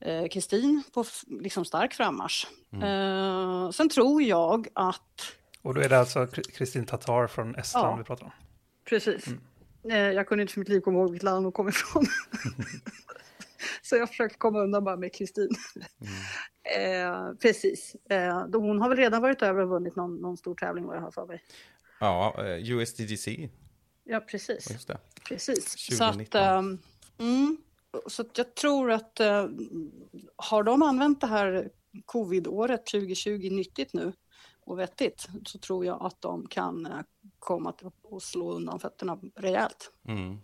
eh, 0.00 0.28
Kristin 0.28 0.82
på 0.94 1.04
liksom 1.40 1.64
stark 1.64 1.94
frammarsch. 1.94 2.46
Eh, 2.82 3.70
sen 3.70 3.88
tror 3.88 4.22
jag 4.22 4.68
att, 4.74 5.36
Och 5.62 5.74
då 5.74 5.80
är 5.80 5.88
det 5.88 5.98
alltså 5.98 6.18
Kri- 6.26 6.50
Kristin 6.56 6.86
Tatar 6.86 7.26
från 7.26 7.54
Estland 7.54 7.86
Ja. 7.92 7.96
vi 7.96 8.04
pratar 8.04 8.24
om. 8.26 8.32
precis, 8.88 9.26
eh, 9.90 9.96
jag 9.98 10.28
kunde 10.28 10.42
inte 10.42 10.52
för 10.54 10.60
mitt 10.60 10.68
liv 10.68 10.80
komma 10.80 10.98
ihåg 10.98 11.10
vilket 11.10 11.24
land 11.24 11.44
hon 11.44 11.52
kom 11.52 11.68
ifrån. 11.68 12.06
Så 13.88 13.96
jag 13.96 14.08
försöker 14.08 14.36
komma 14.36 14.60
undan 14.60 14.84
bara 14.84 14.96
med 14.96 15.14
Kristin. 15.14 15.48
Eh, 16.76 17.32
precis. 17.42 17.96
Eh, 18.10 18.46
hon 18.52 18.80
har 18.80 18.88
väl 18.88 18.98
redan 18.98 19.22
varit 19.22 19.42
över 19.42 19.62
och 19.62 19.68
vunnit 19.68 19.96
någon, 19.96 20.16
någon 20.16 20.36
stor 20.36 20.54
tävling 20.54 20.84
vad 20.86 20.96
jag 20.96 21.00
har 21.00 21.10
för 21.10 21.26
mig. 21.26 21.42
Ja, 22.00 22.34
eh, 22.38 22.70
USDGC, 22.70 23.48
Ja, 24.04 24.20
precis. 24.20 24.70
just 24.70 24.88
det. 24.88 24.98
Precis. 25.28 25.64
2019. 25.88 25.88
Så 25.96 26.04
att, 26.04 26.34
ehm, 26.34 26.78
mm, 27.18 27.56
så 28.06 28.22
att 28.22 28.38
jag 28.38 28.54
tror 28.54 28.90
att 28.90 29.20
eh, 29.20 29.46
har 30.36 30.62
de 30.62 30.82
använt 30.82 31.20
det 31.20 31.26
här 31.26 31.70
covid-året 32.06 32.86
2020 32.86 33.50
nyttigt 33.50 33.92
nu 33.92 34.12
och 34.60 34.78
vettigt 34.78 35.28
så 35.46 35.58
tror 35.58 35.84
jag 35.86 36.06
att 36.06 36.20
de 36.20 36.46
kan 36.46 36.86
eh, 36.86 37.00
komma 37.38 37.74
och 38.02 38.22
slå 38.22 38.52
undan 38.52 38.80
fötterna 38.80 39.18
rejält 39.34 39.92
Mm. 40.08 40.38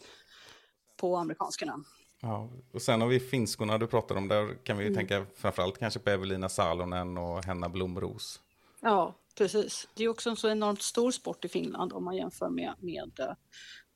på 0.96 1.16
amerikanskarna. 1.16 1.85
Ja, 2.20 2.48
och 2.72 2.83
sen 2.83 3.00
har 3.00 3.09
vi 3.09 3.20
finskorna 3.20 3.78
du 3.78 3.87
pratar 3.87 4.16
om, 4.16 4.28
där 4.28 4.64
kan 4.64 4.78
vi 4.78 4.85
ju 4.85 4.94
tänka 4.94 5.26
framförallt 5.37 5.78
kanske 5.78 6.00
på 6.00 6.11
Evelina 6.11 6.48
Salonen 6.48 7.18
och 7.18 7.44
Henna 7.44 7.68
Blomros. 7.68 8.40
Ja, 8.80 9.14
precis. 9.38 9.88
Det 9.94 10.04
är 10.04 10.09
också 10.09 10.30
en 10.30 10.37
så 10.37 10.48
enormt 10.48 10.83
stor 10.83 11.11
sport 11.11 11.44
i 11.44 11.48
Finland 11.48 11.92
om 11.92 12.04
man 12.04 12.16
jämför 12.16 12.48
med, 12.48 12.74
med 12.78 13.20
eh, 13.20 13.33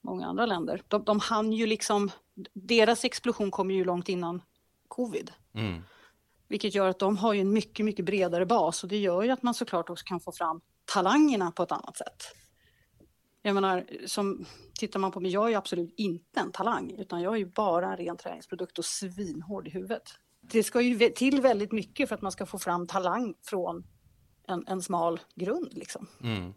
många 0.01 0.27
andra 0.27 0.47
länder. 0.47 0.83
De, 0.89 1.05
de 1.05 1.21
hann 1.21 1.53
ju 1.53 1.67
liksom, 1.67 2.11
deras 2.53 3.05
explosion 3.05 3.51
kom 3.51 3.71
ju 3.71 3.85
långt 3.85 4.09
innan 4.09 4.43
covid. 4.89 5.33
Mm. 5.55 5.83
Vilket 6.49 6.75
gör 6.75 6.89
att 6.89 6.99
de 6.99 7.17
har 7.17 7.33
ju 7.33 7.41
en 7.41 7.53
mycket, 7.53 7.85
mycket 7.85 8.05
bredare 8.05 8.47
bas 8.47 8.83
och 8.83 8.89
det 8.89 8.99
gör 8.99 9.23
ju 9.23 9.31
att 9.31 9.43
man 9.43 9.55
såklart 9.55 9.91
också 9.91 10.05
kan 10.05 10.21
få 10.21 10.33
fram 10.33 10.61
talangerna 10.85 11.51
på 11.51 11.63
ett 11.63 11.73
annat 11.73 11.97
sätt. 11.97 12.23
Jag 13.47 13.55
menar, 13.55 13.87
som, 14.07 14.47
tittar 14.79 15.01
man 15.01 15.13
på 15.13 15.21
mig, 15.21 15.31
jag 15.31 15.45
är 15.45 15.49
ju 15.49 15.55
absolut 15.55 15.95
inte 15.97 16.41
en 16.41 16.53
talang 16.53 16.95
utan 16.99 17.23
jag 17.23 17.35
är 17.35 17.39
ju 17.39 17.47
bara 17.47 17.91
en 17.91 17.97
ren 17.97 18.17
träningsprodukt 18.17 18.79
och 18.79 18.85
svinhård 18.85 19.69
i 19.69 19.71
huvudet. 19.71 20.03
Det 20.41 20.63
ska 20.63 20.81
ju 20.81 21.09
till 21.09 21.41
väldigt 21.41 21.73
mycket 21.73 22.09
för 22.09 22.15
att 22.15 22.23
man 22.23 22.33
ska 22.33 22.47
få 22.47 22.59
fram 22.59 22.87
talang 22.87 23.35
från 23.43 23.85
en, 24.49 24.65
en 24.67 24.83
smal 24.83 25.21
grund 25.35 25.69
liksom. 25.73 26.07
Mm. 26.23 26.55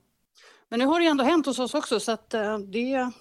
Men 0.69 0.79
nu 0.79 0.85
har 0.85 0.99
det 0.99 1.03
ju 1.05 1.09
ändå 1.09 1.23
hänt 1.23 1.45
hos 1.45 1.59
oss 1.59 1.73
också 1.73 1.99
så 1.99 2.11
att 2.11 2.33
eh, 2.33 2.57
det, 2.57 3.11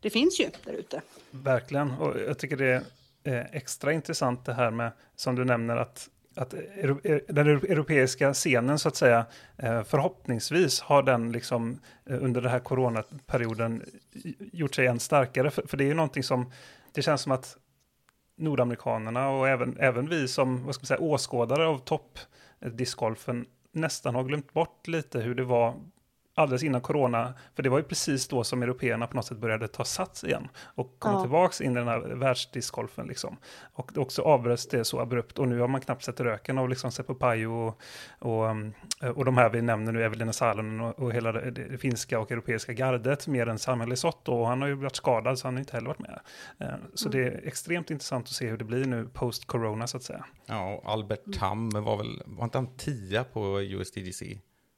det 0.00 0.10
finns 0.10 0.40
ju 0.40 0.50
där 0.64 0.72
ute. 0.72 1.02
Verkligen, 1.30 1.90
och 1.90 2.20
jag 2.20 2.38
tycker 2.38 2.56
det 2.56 2.84
är 3.24 3.38
eh, 3.38 3.46
extra 3.52 3.92
intressant 3.92 4.44
det 4.44 4.54
här 4.54 4.70
med, 4.70 4.92
som 5.16 5.34
du 5.34 5.44
nämner, 5.44 5.76
att, 5.76 6.08
att 6.36 6.54
den 7.28 7.48
europeiska 7.48 8.34
scenen 8.34 8.78
så 8.78 8.88
att 8.88 8.96
säga, 8.96 9.26
eh, 9.56 9.82
förhoppningsvis 9.82 10.80
har 10.80 11.02
den 11.02 11.32
liksom 11.32 11.80
eh, 12.06 12.24
under 12.24 12.40
den 12.40 12.50
här 12.50 12.60
coronaperioden 12.60 13.82
gjort 14.52 14.74
sig 14.74 14.86
än 14.86 15.00
starkare. 15.00 15.50
För, 15.50 15.66
för 15.66 15.76
det 15.76 15.84
är 15.84 15.88
ju 15.88 15.94
någonting 15.94 16.22
som, 16.22 16.52
det 16.92 17.02
känns 17.02 17.20
som 17.20 17.32
att 17.32 17.56
nordamerikanerna 18.36 19.28
och 19.28 19.48
även, 19.48 19.76
även 19.80 20.08
vi 20.08 20.28
som 20.28 20.64
vad 20.64 20.74
ska 20.74 20.82
man 20.82 20.86
säga, 20.86 21.00
åskådare 21.00 21.66
av 21.66 21.78
toppdiscgolfen 21.78 23.46
nästan 23.72 24.14
har 24.14 24.24
glömt 24.24 24.52
bort 24.52 24.88
lite 24.88 25.20
hur 25.20 25.34
det 25.34 25.44
var 25.44 25.74
alldeles 26.36 26.62
innan 26.62 26.80
corona, 26.80 27.34
för 27.54 27.62
det 27.62 27.68
var 27.68 27.78
ju 27.78 27.84
precis 27.84 28.28
då 28.28 28.44
som 28.44 28.62
européerna 28.62 29.06
på 29.06 29.16
något 29.16 29.24
sätt 29.26 29.38
började 29.38 29.68
ta 29.68 29.84
sats 29.84 30.24
igen 30.24 30.48
och 30.64 30.96
komma 30.98 31.14
Ja. 31.14 31.20
tillbaks 31.20 31.60
in 31.60 31.72
i 31.72 31.74
den 31.74 31.88
här 31.88 31.98
världsdiscgolfen 32.00 33.06
liksom. 33.06 33.36
Och 33.72 33.98
också 33.98 34.22
avbröts 34.22 34.68
det 34.68 34.84
så 34.84 35.00
abrupt 35.00 35.38
och 35.38 35.48
nu 35.48 35.60
har 35.60 35.68
man 35.68 35.80
knappt 35.80 36.04
sett 36.04 36.20
röken 36.20 36.58
av 36.58 36.68
liksom 36.68 36.92
Seppo 36.92 37.14
Pajo 37.14 37.52
och, 37.52 37.80
och, 38.18 38.46
och 39.16 39.24
de 39.24 39.36
här 39.36 39.50
vi 39.50 39.62
nämner 39.62 39.92
nu, 39.92 40.04
Evelina 40.04 40.32
Salonen 40.32 40.80
och, 40.80 40.98
och 40.98 41.12
hela 41.12 41.32
det, 41.32 41.50
det 41.50 41.78
finska 41.78 42.18
och 42.20 42.32
europeiska 42.32 42.72
gardet, 42.72 43.26
mer 43.26 43.46
än 43.46 43.58
Samuel 43.58 43.92
Isotto 43.92 44.32
och 44.32 44.46
han 44.46 44.60
har 44.62 44.68
ju 44.68 44.74
varit 44.74 44.96
skadad 44.96 45.38
så 45.38 45.46
han 45.46 45.54
har 45.54 45.60
inte 45.60 45.72
heller 45.72 45.86
varit 45.88 45.98
med. 45.98 46.20
Eh, 46.58 46.68
Så 46.94 47.08
det 47.08 47.18
är 47.26 47.46
extremt 47.46 47.90
intressant 47.90 48.24
att 48.24 48.30
se 48.32 48.48
hur 48.48 48.56
det 48.58 48.64
blir 48.64 48.84
nu 48.84 49.08
post-corona 49.12 49.86
så 49.86 49.96
att 49.96 50.02
säga. 50.02 50.24
Ja, 50.46 50.74
och 50.74 50.92
Albert 50.92 51.38
Tam 51.38 51.70
var 51.70 51.96
väl, 51.96 52.22
var 52.26 52.44
inte 52.44 52.58
han 52.58 52.76
tia 52.76 53.24
på 53.24 53.60
USDGC? 53.62 54.22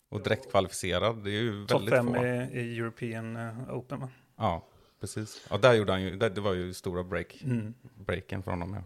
Och 0.09 0.23
direkt 0.23 0.51
kvalificerad, 0.51 1.25
det 1.25 1.31
är 1.31 1.41
ju 1.41 1.65
väldigt 1.65 1.95
fem 1.95 2.07
få. 2.15 2.25
i, 2.27 2.61
i 2.61 2.79
European 2.79 3.37
eh, 3.37 3.75
Open 3.77 4.01
va? 4.01 4.09
Ja, 4.37 4.65
precis. 5.01 5.47
Ja, 5.51 5.59
där 5.59 5.75
gjorde 5.75 5.93
han 5.93 6.03
ju, 6.03 6.17
det, 6.17 6.29
det 6.29 6.41
var 6.41 6.55
ju 6.55 6.75
stora 6.75 7.03
break, 7.05 7.43
Mm. 7.45 7.75
breaken 7.95 8.43
för 8.43 8.51
honom. 8.51 8.75
Ja. 8.75 8.83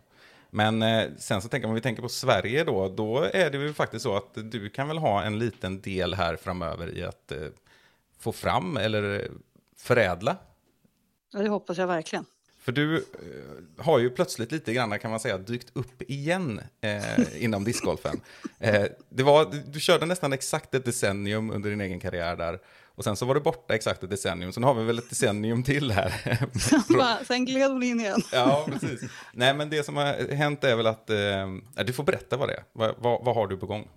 Men 0.51 0.83
eh, 0.83 1.11
sen 1.19 1.43
så 1.43 1.49
tänker 1.49 1.69
man, 1.69 1.71
om 1.71 1.75
vi 1.75 1.81
tänker 1.81 2.03
på 2.03 2.09
Sverige 2.09 2.65
då, 2.65 2.89
då 2.89 3.19
är 3.33 3.51
det 3.51 3.59
ju 3.59 3.73
faktiskt 3.73 4.03
så 4.03 4.17
att 4.17 4.35
du 4.35 4.69
kan 4.69 4.89
väl 4.89 4.99
ha 4.99 5.23
en 5.23 5.39
liten 5.39 5.81
del 5.81 6.15
här 6.15 6.37
framöver 6.37 6.99
i 6.99 7.03
att 7.05 7.33
eh, 7.33 7.39
få 8.19 8.33
fram 8.33 8.77
eller 8.77 9.31
förädla. 9.77 10.37
Ja, 11.33 11.39
det 11.43 11.49
hoppas 11.49 11.79
jag 11.79 11.87
verkligen. 11.87 12.25
För 12.63 12.73
du 12.73 12.97
eh, 12.97 13.85
har 13.85 13.99
ju 13.99 14.11
plötsligt 14.11 14.53
lite 14.53 14.73
grann 14.73 14.99
kan 14.99 15.11
man 15.11 15.21
säga 15.21 15.39
dykt 15.39 15.71
upp 15.73 16.03
igen 16.03 16.61
eh, 16.81 17.45
inom 17.45 17.65
discgolfen. 17.65 18.21
Eh, 18.59 18.85
det 19.09 19.23
var, 19.23 19.51
du, 19.51 19.63
du 19.67 19.81
körde 19.81 20.07
nästan 20.07 20.33
exakt 20.33 20.75
ett 20.75 20.85
decennium 20.85 21.51
under 21.51 21.71
din 21.71 21.81
egen 21.81 22.01
karriär 22.01 22.37
där. 22.37 22.59
Och 22.95 23.05
sen 23.05 23.17
så 23.17 23.27
var 23.27 23.35
du 23.35 23.41
borta 23.41 23.75
exakt 23.75 24.03
ett 24.03 24.11
decennium, 24.11 24.53
så 24.53 24.61
nu 24.61 24.67
har 24.67 24.75
vi 24.75 24.85
väl 24.85 24.99
ett 24.99 25.09
decennium 25.09 25.63
till 25.63 25.91
här. 25.91 26.49
Bara, 26.99 27.25
Sen 27.25 27.45
gled 27.45 27.71
hon 27.71 27.83
in 27.83 28.01
igen. 28.01 28.23
Ja, 28.33 28.67
precis. 28.67 29.11
Nej, 29.33 29.55
men 29.55 29.71
det 29.71 29.87
som 29.87 29.97
har 29.97 30.35
hänt 30.35 30.65
är 30.65 30.77
väl 30.77 30.87
att... 30.87 31.11
Eh, 31.11 31.85
du 31.85 31.93
får 31.93 32.05
berätta 32.05 32.37
vad 32.37 32.49
det 32.49 32.55
är. 32.55 32.65
Vad, 32.73 32.95
vad, 32.99 33.25
vad 33.25 33.35
har 33.35 33.47
du 33.47 33.57
på 33.57 33.67
gång? 33.67 33.89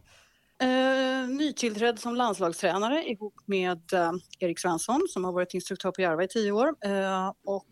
Eh, 0.62 1.30
nytillträdd 1.30 2.00
som 2.00 2.16
landslagstränare 2.16 3.04
ihop 3.04 3.36
med 3.46 3.94
eh, 3.94 4.12
Erik 4.40 4.60
Svensson 4.60 5.08
som 5.10 5.24
har 5.24 5.32
varit 5.32 5.54
instruktör 5.54 5.92
på 5.92 6.02
Järva 6.02 6.24
i 6.24 6.28
tio 6.28 6.52
år. 6.52 6.76
Eh, 6.86 7.34
och 7.46 7.66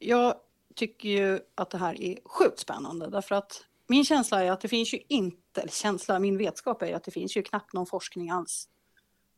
jag 0.00 0.34
tycker 0.74 1.08
ju 1.08 1.40
att 1.54 1.70
det 1.70 1.78
här 1.78 2.00
är 2.00 2.18
sjukt 2.24 2.58
spännande 2.58 3.10
därför 3.10 3.34
att 3.34 3.64
min 3.86 4.04
känsla 4.04 4.44
är 4.44 4.50
att 4.50 4.60
det 4.60 4.68
finns 4.68 4.94
ju 4.94 4.98
inte, 5.08 5.60
eller 5.60 5.72
känsla, 5.72 6.18
min 6.18 6.38
vetskap 6.38 6.82
är 6.82 6.94
att 6.94 7.04
det 7.04 7.10
finns 7.10 7.36
ju 7.36 7.42
knappt 7.42 7.72
någon 7.72 7.86
forskning 7.86 8.30
alls 8.30 8.68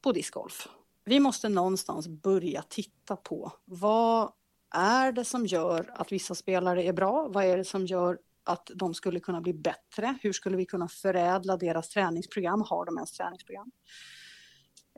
på 0.03 0.13
discgolf. 0.13 0.69
Vi 1.05 1.21
måste 1.21 1.49
någonstans 1.49 2.09
börja 2.09 2.63
titta 2.63 3.17
på 3.17 3.53
vad 3.65 4.33
är 4.75 5.13
det 5.13 5.25
som 5.25 5.47
gör 5.47 5.91
att 5.95 6.13
vissa 6.13 6.35
spelare 6.35 6.83
är 6.83 6.93
bra? 6.93 7.29
Vad 7.29 7.45
är 7.45 7.57
det 7.57 7.65
som 7.65 7.87
gör 7.87 8.19
att 8.45 8.71
de 8.75 8.95
skulle 8.95 9.21
kunna 9.21 9.41
bli 9.41 9.55
bättre? 9.55 10.19
Hur 10.23 10.33
skulle 10.33 10.57
vi 10.57 10.67
kunna 10.67 10.89
förädla 10.89 11.57
deras 11.57 11.89
träningsprogram? 11.89 12.63
Har 12.63 12.85
de 12.85 12.97
ens 12.97 13.13
träningsprogram? 13.13 13.71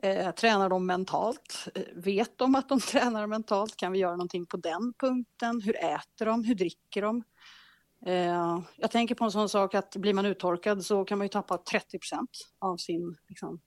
Eh, 0.03 0.31
tränar 0.31 0.69
de 0.69 0.85
mentalt? 0.85 1.67
Eh, 1.75 1.83
vet 1.95 2.37
de 2.37 2.55
att 2.55 2.69
de 2.69 2.79
tränar 2.91 3.27
mentalt? 3.27 3.75
Kan 3.75 3.91
vi 3.91 3.99
göra 3.99 4.15
någonting 4.15 4.45
på 4.45 4.57
den 4.57 4.93
punkten? 4.99 5.61
Hur 5.61 5.75
äter 5.75 6.25
de? 6.25 6.43
Hur 6.43 6.55
dricker 6.55 7.01
de? 7.01 7.23
Eh, 8.05 8.59
jag 8.75 8.91
tänker 8.91 9.15
på 9.15 9.23
en 9.23 9.31
sån 9.31 9.49
sak 9.49 9.75
att 9.75 9.95
blir 9.95 10.13
man 10.13 10.25
uttorkad 10.25 10.85
så 10.85 11.05
kan 11.05 11.17
man 11.17 11.25
ju 11.25 11.29
tappa 11.29 11.57
30% 11.57 12.27
av 12.59 12.77
sin 12.77 13.17
liksom, 13.27 13.61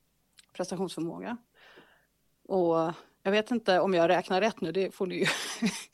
prestationsförmåga. 0.52 1.36
Och 2.48 2.92
jag 3.22 3.32
vet 3.32 3.50
inte 3.50 3.80
om 3.80 3.94
jag 3.94 4.08
räknar 4.08 4.40
rätt 4.40 4.60
nu, 4.60 4.72
det 4.72 4.94
får 4.94 5.06
ni 5.06 5.18
ju, 5.18 5.26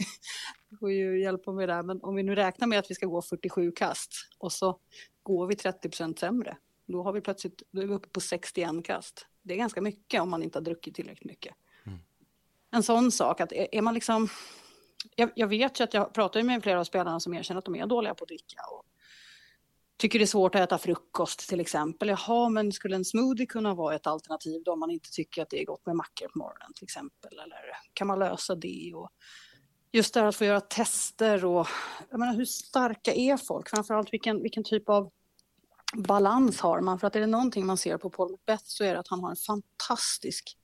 får 0.80 0.92
ju 0.92 1.20
hjälpa 1.20 1.52
mig 1.52 1.66
där. 1.66 1.82
Men 1.82 2.02
om 2.02 2.14
vi 2.14 2.22
nu 2.22 2.34
räknar 2.34 2.66
med 2.66 2.78
att 2.78 2.90
vi 2.90 2.94
ska 2.94 3.06
gå 3.06 3.22
47 3.22 3.72
kast 3.72 4.10
och 4.38 4.52
så 4.52 4.80
går 5.22 5.46
vi 5.46 5.54
30% 5.54 6.18
sämre. 6.18 6.56
Då 6.86 7.02
har 7.02 7.12
vi 7.12 7.20
plötsligt, 7.20 7.62
då 7.70 7.82
är 7.82 7.86
vi 7.86 7.94
uppe 7.94 8.08
på 8.08 8.20
61 8.20 8.84
kast. 8.84 9.26
Det 9.44 9.54
är 9.54 9.58
ganska 9.58 9.80
mycket 9.80 10.22
om 10.22 10.30
man 10.30 10.42
inte 10.42 10.58
har 10.58 10.64
druckit 10.64 10.94
tillräckligt 10.94 11.30
mycket. 11.30 11.54
En 12.74 12.82
sån 12.82 13.12
sak 13.12 13.40
att 13.40 13.52
är, 13.52 13.74
är 13.74 13.82
man 13.82 13.94
liksom, 13.94 14.28
jag, 15.16 15.30
jag 15.34 15.46
vet 15.46 15.80
ju 15.80 15.84
att 15.84 15.94
jag 15.94 16.12
pratar 16.12 16.42
med 16.42 16.62
flera 16.62 16.80
av 16.80 16.84
spelarna 16.84 17.20
som 17.20 17.34
erkänner 17.34 17.58
att 17.58 17.64
de 17.64 17.76
är 17.76 17.86
dåliga 17.86 18.14
på 18.14 18.24
att 18.24 18.28
dricka. 18.28 18.60
Och 18.70 18.84
tycker 19.96 20.18
det 20.18 20.24
är 20.24 20.26
svårt 20.26 20.54
att 20.54 20.60
äta 20.60 20.78
frukost 20.78 21.48
till 21.48 21.60
exempel. 21.60 22.08
Jaha, 22.08 22.48
men 22.48 22.72
skulle 22.72 22.96
en 22.96 23.04
smoothie 23.04 23.46
kunna 23.46 23.74
vara 23.74 23.94
ett 23.94 24.06
alternativ 24.06 24.62
då 24.64 24.72
om 24.72 24.80
man 24.80 24.90
inte 24.90 25.10
tycker 25.10 25.42
att 25.42 25.50
det 25.50 25.60
är 25.60 25.64
gott 25.64 25.86
med 25.86 25.96
mackor 25.96 26.28
på 26.28 26.38
morgonen 26.38 26.72
till 26.74 26.84
exempel? 26.84 27.32
Eller 27.32 27.60
kan 27.94 28.06
man 28.06 28.18
lösa 28.18 28.54
det? 28.54 28.92
Och 28.94 29.10
just 29.92 30.14
det 30.14 30.20
här 30.20 30.26
att 30.26 30.36
få 30.36 30.44
göra 30.44 30.60
tester 30.60 31.44
och 31.44 31.68
jag 32.10 32.20
menar, 32.20 32.34
hur 32.34 32.44
starka 32.44 33.14
är 33.14 33.36
folk? 33.36 33.68
Framförallt 33.68 34.12
vilken, 34.12 34.42
vilken 34.42 34.64
typ 34.64 34.88
av 34.88 35.10
balans 35.96 36.60
har 36.60 36.80
man? 36.80 36.98
För 36.98 37.06
att 37.06 37.16
är 37.16 37.20
det 37.20 37.26
någonting 37.26 37.66
man 37.66 37.76
ser 37.76 37.98
på 37.98 38.10
Paul 38.10 38.30
Macbeth 38.30 38.64
så 38.66 38.84
är 38.84 38.92
det 38.92 39.00
att 39.00 39.08
han 39.08 39.20
har 39.20 39.30
en 39.30 39.36
fantastisk 39.36 40.56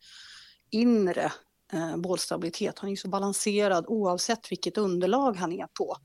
inre 0.71 1.33
eh, 1.73 1.97
bålstabilitet. 1.97 2.79
Han 2.79 2.91
är 2.91 2.97
så 2.97 3.09
balanserad 3.09 3.85
oavsett 3.89 4.53
vilket 4.53 4.79
underlag 4.79 5.37
han 5.37 5.53
är 5.53 5.67
på. 5.79 5.97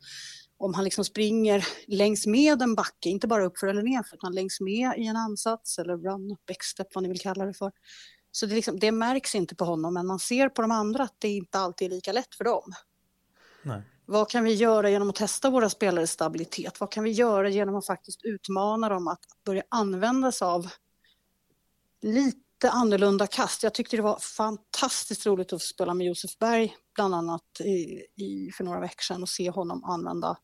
Om 0.58 0.74
han 0.74 0.84
liksom 0.84 1.06
springer 1.06 1.68
längs 1.88 2.28
med 2.28 2.62
en 2.62 2.76
backe, 2.76 3.10
inte 3.10 3.28
bara 3.28 3.46
uppför 3.46 3.68
eller 3.68 3.84
nerför, 3.84 4.16
utan 4.16 4.34
längs 4.34 4.60
med 4.60 4.94
i 4.98 5.08
en 5.08 5.16
ansats 5.16 5.80
eller 5.80 5.98
run, 5.98 6.38
backstep, 6.48 6.88
vad 6.96 7.04
ni 7.04 7.10
vill 7.10 7.20
kalla 7.20 7.46
det 7.46 7.54
för. 7.54 7.72
Så 8.32 8.46
det, 8.46 8.56
liksom, 8.56 8.80
det 8.80 8.92
märks 8.92 9.36
inte 9.36 9.56
på 9.56 9.66
honom, 9.66 9.94
men 9.94 10.08
man 10.08 10.20
ser 10.20 10.50
på 10.50 10.62
de 10.62 10.72
andra 10.72 11.04
att 11.04 11.16
det 11.20 11.30
inte 11.30 11.60
alltid 11.60 11.92
är 11.92 11.96
lika 11.96 12.12
lätt 12.12 12.36
för 12.36 12.44
dem. 12.44 12.74
Nej. 13.64 13.82
Vad 14.06 14.30
kan 14.30 14.44
vi 14.44 14.54
göra 14.54 14.90
genom 14.90 15.10
att 15.10 15.16
testa 15.16 15.50
våra 15.50 15.70
spelares 15.70 16.12
stabilitet? 16.12 16.80
Vad 16.80 16.92
kan 16.92 17.04
vi 17.04 17.12
göra 17.12 17.50
genom 17.50 17.76
att 17.76 17.86
faktiskt 17.86 18.26
utmana 18.26 18.90
dem 18.90 19.08
att 19.08 19.20
börja 19.46 19.64
använda 19.70 20.32
sig 20.32 20.46
av 20.46 20.68
lite 22.02 22.70
annorlunda 22.72 23.28
kast? 23.28 23.64
Jag 23.64 23.74
tyckte 23.74 23.96
det 23.96 24.02
var 24.02 24.20
fantastiskt 24.20 25.26
roligt 25.26 25.54
att 25.54 25.62
få 25.62 25.68
spela 25.68 25.94
med 25.94 26.08
Josef 26.08 26.38
Berg, 26.38 26.76
bland 26.96 27.16
annat 27.16 27.42
i, 27.60 28.02
i, 28.24 28.52
för 28.58 28.64
några 28.64 28.80
veckor 28.80 29.02
sedan 29.02 29.22
och 29.22 29.30
se 29.30 29.50
honom 29.50 29.84
använda 29.84 30.38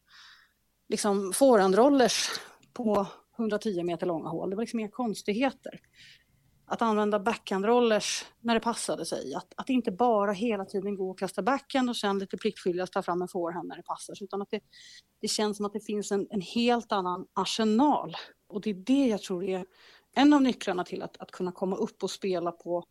liksom 0.89 1.33
forehandrollers 1.33 2.29
på 2.73 3.07
110 3.37 3.83
meter 3.83 4.05
långa 4.05 4.29
hål. 4.29 4.49
Det 4.49 4.55
var 4.55 4.63
liksom 4.63 4.79
inga 4.79 4.89
konstigheter. 4.89 5.79
Att 6.71 6.81
använda 6.81 7.19
backhandrollers 7.19 8.25
när 8.39 8.53
det 8.53 8.59
passade 8.59 9.05
sig. 9.05 9.35
Att, 9.35 9.53
att 9.57 9.69
inte 9.69 9.91
bara 9.91 10.31
hela 10.31 10.65
tiden 10.65 10.95
gå 10.95 11.09
och 11.09 11.19
kasta 11.19 11.41
backhand 11.41 11.89
och 11.89 11.97
sen 11.97 12.19
lite 12.19 12.37
pliktskyldigast 12.37 12.93
ta 12.93 13.01
fram 13.01 13.21
en 13.21 13.27
forehand 13.27 13.67
när 13.67 13.77
det 13.77 13.83
passar 13.83 14.15
sig. 14.15 14.25
Utan 14.25 14.41
att 14.41 14.49
det, 14.49 14.59
det 15.21 15.27
känns 15.27 15.57
som 15.57 15.65
att 15.65 15.73
det 15.73 15.79
finns 15.79 16.11
en, 16.11 16.27
en 16.29 16.41
helt 16.41 16.91
annan 16.91 17.27
arsenal. 17.33 18.17
Och 18.47 18.61
det 18.61 18.69
är 18.69 18.73
det 18.73 19.07
jag 19.07 19.21
tror 19.21 19.43
är 19.43 19.65
en 20.15 20.33
av 20.33 20.41
nycklarna 20.41 20.83
till 20.83 21.01
att, 21.01 21.17
att 21.17 21.31
kunna 21.31 21.51
komma 21.51 21.75
upp 21.75 22.03
och 22.03 22.11
spela 22.11 22.51
på 22.51 22.85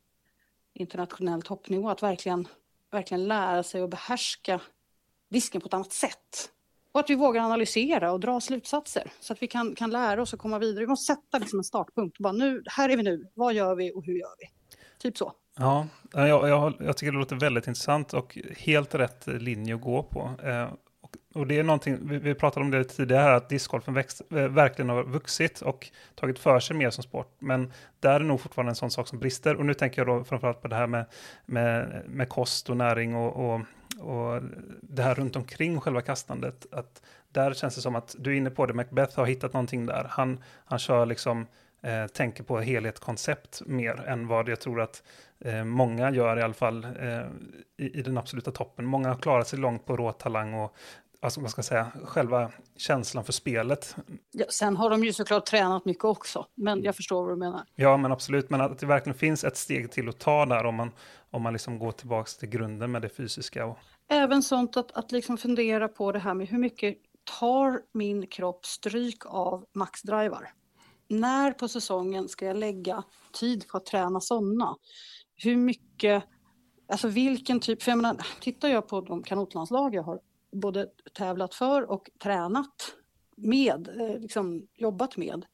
internationell 0.73 1.43
toppnivå. 1.43 1.89
Att 1.89 2.03
verkligen, 2.03 2.49
verkligen 2.91 3.29
lära 3.29 3.63
sig 3.63 3.83
att 3.83 3.91
behärska 3.91 4.61
disken 5.31 5.61
på 5.61 5.67
ett 5.67 5.75
annat 5.75 5.93
sätt. 5.93 6.53
Och 6.93 7.01
att 7.01 7.11
vi 7.11 7.15
vågar 7.15 7.43
analysera 7.43 8.13
och 8.13 8.21
dra 8.21 8.41
slutsatser 8.41 9.11
så 9.21 9.33
att 9.33 9.43
vi 9.43 9.47
kan, 9.47 9.75
kan 9.75 9.91
lära 9.91 10.23
oss 10.23 10.33
och 10.33 10.39
komma 10.39 10.59
vidare. 10.59 10.81
Vi 10.81 10.87
måste 10.87 11.15
sätta 11.15 11.39
liksom 11.39 11.59
en 11.59 11.65
startpunkt. 11.65 12.19
Bara 12.19 12.33
nu, 12.33 12.63
här 12.67 12.89
är 12.89 12.97
vi 12.97 13.03
nu. 13.03 13.27
Vad 13.35 13.55
gör 13.55 13.75
vi 13.75 13.93
och 13.95 14.05
hur 14.05 14.15
gör 14.15 14.35
vi? 14.39 14.47
Typ 14.99 15.19
så. 15.19 15.33
Ja, 15.59 15.87
jag, 16.13 16.49
jag, 16.49 16.75
jag 16.79 16.97
tycker 16.97 17.13
det 17.13 17.19
låter 17.19 17.37
väldigt 17.37 17.67
intressant 17.67 18.15
och 18.15 18.39
helt 18.57 18.95
rätt 18.95 19.27
linje 19.27 19.75
att 19.75 19.81
gå 19.81 20.03
på. 20.03 20.31
Eh, 20.45 20.69
och, 21.01 21.41
och 21.41 21.47
det 21.47 21.59
är 21.59 21.63
någonting, 21.63 21.99
vi, 22.09 22.19
vi 22.19 22.35
pratade 22.35 22.65
om 22.65 22.71
det 22.71 22.85
tidigare, 22.85 23.23
här, 23.23 23.35
att 23.35 23.49
discgolfen 23.49 23.95
växt, 23.95 24.23
eh, 24.33 24.37
verkligen 24.37 24.89
har 24.89 25.05
vuxit 25.05 25.61
och 25.61 25.91
tagit 26.15 26.39
för 26.39 26.61
sig 26.61 26.77
mer 26.77 26.91
som 26.91 27.03
sport. 27.03 27.37
Men 27.39 27.73
där 28.01 28.21
är 28.21 28.25
nog 28.25 28.41
fortfarande 28.41 28.71
en 28.71 28.77
sån 28.77 28.91
sak 28.91 29.09
som 29.09 29.19
brister. 29.19 29.57
Och 29.57 29.67
nu 29.67 29.75
tänker 29.75 30.05
jag 30.05 30.19
då 30.19 30.25
framförallt 30.25 30.63
på 30.63 30.69
det 30.69 30.77
här 30.77 30.87
med, 30.87 31.07
med, 31.47 32.03
med 32.09 32.29
kost 32.29 32.71
och 32.71 32.77
näring 32.77 33.15
och, 33.15 33.55
och, 33.55 33.61
och 34.01 34.43
det 34.83 35.03
här 35.03 35.15
runt 35.15 35.37
omkring 35.37 35.81
själva 35.81 36.01
kastandet. 36.01 36.67
Att 36.73 37.03
där 37.29 37.53
känns 37.53 37.75
det 37.75 37.81
som 37.81 37.97
att 37.97 38.17
du 38.19 38.31
är 38.33 38.37
inne 38.37 38.51
på 38.51 38.67
det, 38.67 38.75
Macbeth 38.75 39.17
har 39.17 39.27
hittat 39.27 39.53
någonting 39.53 39.87
där. 39.87 40.07
Han, 40.11 40.43
han 40.65 40.79
kör 40.79 41.07
liksom 41.07 41.47
eh, 41.83 42.07
tänker 42.07 42.43
på 42.45 42.61
helhetskoncept 42.61 43.63
mer 43.67 44.05
än 44.07 44.27
vad 44.27 44.49
jag 44.49 44.61
tror 44.61 44.81
att 44.81 45.03
eh, 45.41 45.65
många 45.65 46.11
gör 46.11 46.39
i 46.39 46.43
alla 46.43 46.55
fall 46.55 46.85
eh, 46.85 47.23
i, 47.77 47.99
i 47.99 48.03
den 48.03 48.19
absoluta 48.19 48.51
toppen. 48.51 48.85
Många 48.85 49.09
har 49.09 49.17
klarat 49.17 49.49
sig 49.49 49.59
långt 49.59 49.87
på 49.87 49.97
råtalang 49.97 50.55
och 50.55 50.77
alltså, 51.21 51.41
vad 51.41 51.51
ska 51.51 51.59
jag 51.59 51.65
säga, 51.65 51.93
själva 52.05 52.51
känslan 52.77 53.25
för 53.25 53.33
spelet. 53.33 53.97
Ja, 54.31 54.45
sen 54.49 54.77
har 54.77 54.91
de 54.91 55.05
ju 55.05 55.13
såklart 55.13 55.47
tränat 55.47 55.85
mycket 55.85 56.05
också, 56.05 56.47
men 56.55 56.83
jag 56.83 56.97
förstår 56.97 57.23
vad 57.23 57.33
du 57.33 57.37
menar. 57.37 57.65
Ja, 57.75 57.97
men 57.97 58.13
absolut, 58.13 58.51
men 58.51 58.61
att 58.61 58.79
det 58.79 58.87
verkligen 58.87 59.19
finns 59.19 59.45
ett 59.45 59.57
steg 59.57 59.91
till 59.91 60.09
att 60.09 60.19
ta 60.19 60.47
där 60.47 60.65
om 60.65 60.75
man, 60.75 60.91
om 61.31 61.43
man 61.43 61.53
liksom 61.53 61.79
går 61.79 61.93
tillbaka 61.93 62.31
till 62.39 62.49
grunden 62.49 62.91
med 62.91 63.03
det 63.03 63.09
fysiska. 63.09 63.67
Och, 63.67 63.79
Även 64.09 64.43
sånt 64.43 64.77
att, 64.77 64.93
att 64.93 65.13
liksom 65.13 65.37
fundera 65.39 65.89
på 65.89 66.13
det 66.13 66.19
här 66.19 66.35
med 66.35 66.49
hur 66.49 66.59
mycket 66.59 66.97
tar 67.41 67.81
min 67.93 68.27
kropp 68.27 68.67
stryk 68.67 69.27
av 69.27 69.65
maxdrivar? 69.75 70.53
När 71.09 71.53
på 71.53 71.69
säsongen 71.69 72.29
ska 72.29 72.47
jag 72.47 72.57
lägga 72.57 73.03
tid 73.33 73.69
på 73.69 73.77
att 73.77 73.87
träna 73.87 74.21
sådana? 74.21 74.77
Hur 75.37 75.57
mycket, 75.57 76.25
alltså 76.93 77.09
vilken 77.09 77.61
typ, 77.61 77.83
för 77.83 77.91
jag 77.91 77.97
menar, 77.97 78.27
tittar 78.41 78.69
jag 78.69 78.89
på 78.89 79.01
de 79.01 79.23
kanotlandslag 79.23 79.95
jag 79.95 80.03
har 80.03 80.21
både 80.53 80.89
tävlat 81.15 81.55
för 81.55 81.91
och 81.91 82.11
tränat 82.23 82.95
med, 83.37 83.89
eh, 83.89 84.19
liksom 84.19 84.67
jobbat 84.77 85.17
med. 85.17 85.47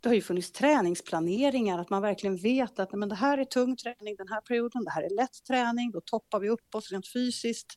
Det 0.00 0.08
har 0.08 0.14
ju 0.14 0.22
funnits 0.22 0.52
träningsplaneringar, 0.52 1.78
att 1.78 1.90
man 1.90 2.02
verkligen 2.02 2.36
vet 2.36 2.78
att 2.78 2.92
men 2.92 3.08
det 3.08 3.14
här 3.14 3.38
är 3.38 3.44
tung 3.44 3.76
träning 3.76 4.16
den 4.16 4.28
här 4.28 4.40
perioden, 4.40 4.84
det 4.84 4.90
här 4.90 5.02
är 5.02 5.16
lätt 5.16 5.44
träning, 5.48 5.90
då 5.90 6.00
toppar 6.00 6.40
vi 6.40 6.48
upp 6.48 6.74
oss 6.74 6.92
rent 6.92 7.12
fysiskt. 7.12 7.74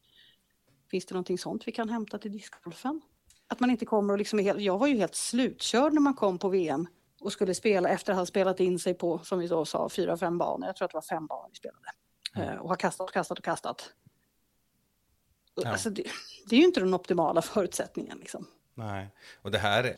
Finns 0.91 1.05
det 1.05 1.13
någonting 1.13 1.37
sånt 1.37 1.67
vi 1.67 1.71
kan 1.71 1.89
hämta 1.89 2.17
till 2.17 2.31
discgolfen? 2.31 3.01
Att 3.47 3.59
man 3.59 3.69
inte 3.69 3.85
kommer 3.85 4.13
och 4.13 4.17
liksom 4.17 4.39
är 4.39 4.43
helt, 4.43 4.61
jag 4.61 4.77
var 4.77 4.87
ju 4.87 4.97
helt 4.97 5.15
slutkörd 5.15 5.93
när 5.93 6.01
man 6.01 6.13
kom 6.13 6.37
på 6.37 6.49
VM 6.49 6.87
och 7.21 7.33
skulle 7.33 7.55
spela 7.55 7.89
efter 7.89 8.13
att 8.13 8.19
ha 8.19 8.25
spelat 8.25 8.59
in 8.59 8.79
sig 8.79 8.93
på, 8.93 9.19
som 9.23 9.39
vi 9.39 9.47
då 9.47 9.65
sa, 9.65 9.89
fyra, 9.89 10.17
fem 10.17 10.37
banor. 10.37 10.67
Jag 10.67 10.75
tror 10.75 10.85
att 10.85 10.91
det 10.91 10.95
var 10.97 11.17
fem 11.17 11.27
banor 11.27 11.49
vi 11.49 11.55
spelade. 11.55 11.91
Eh, 12.35 12.61
och 12.61 12.69
har 12.69 12.75
kastat 12.75 13.09
och 13.09 13.13
kastat 13.13 13.37
och 13.39 13.45
kastat. 13.45 13.93
Ja. 15.55 15.69
Alltså 15.69 15.89
det, 15.89 16.03
det 16.45 16.55
är 16.55 16.59
ju 16.59 16.65
inte 16.65 16.79
den 16.79 16.93
optimala 16.93 17.41
förutsättningen. 17.41 18.17
Liksom. 18.17 18.47
Nej, 18.73 19.07
och 19.41 19.51
det 19.51 19.57
här 19.57 19.95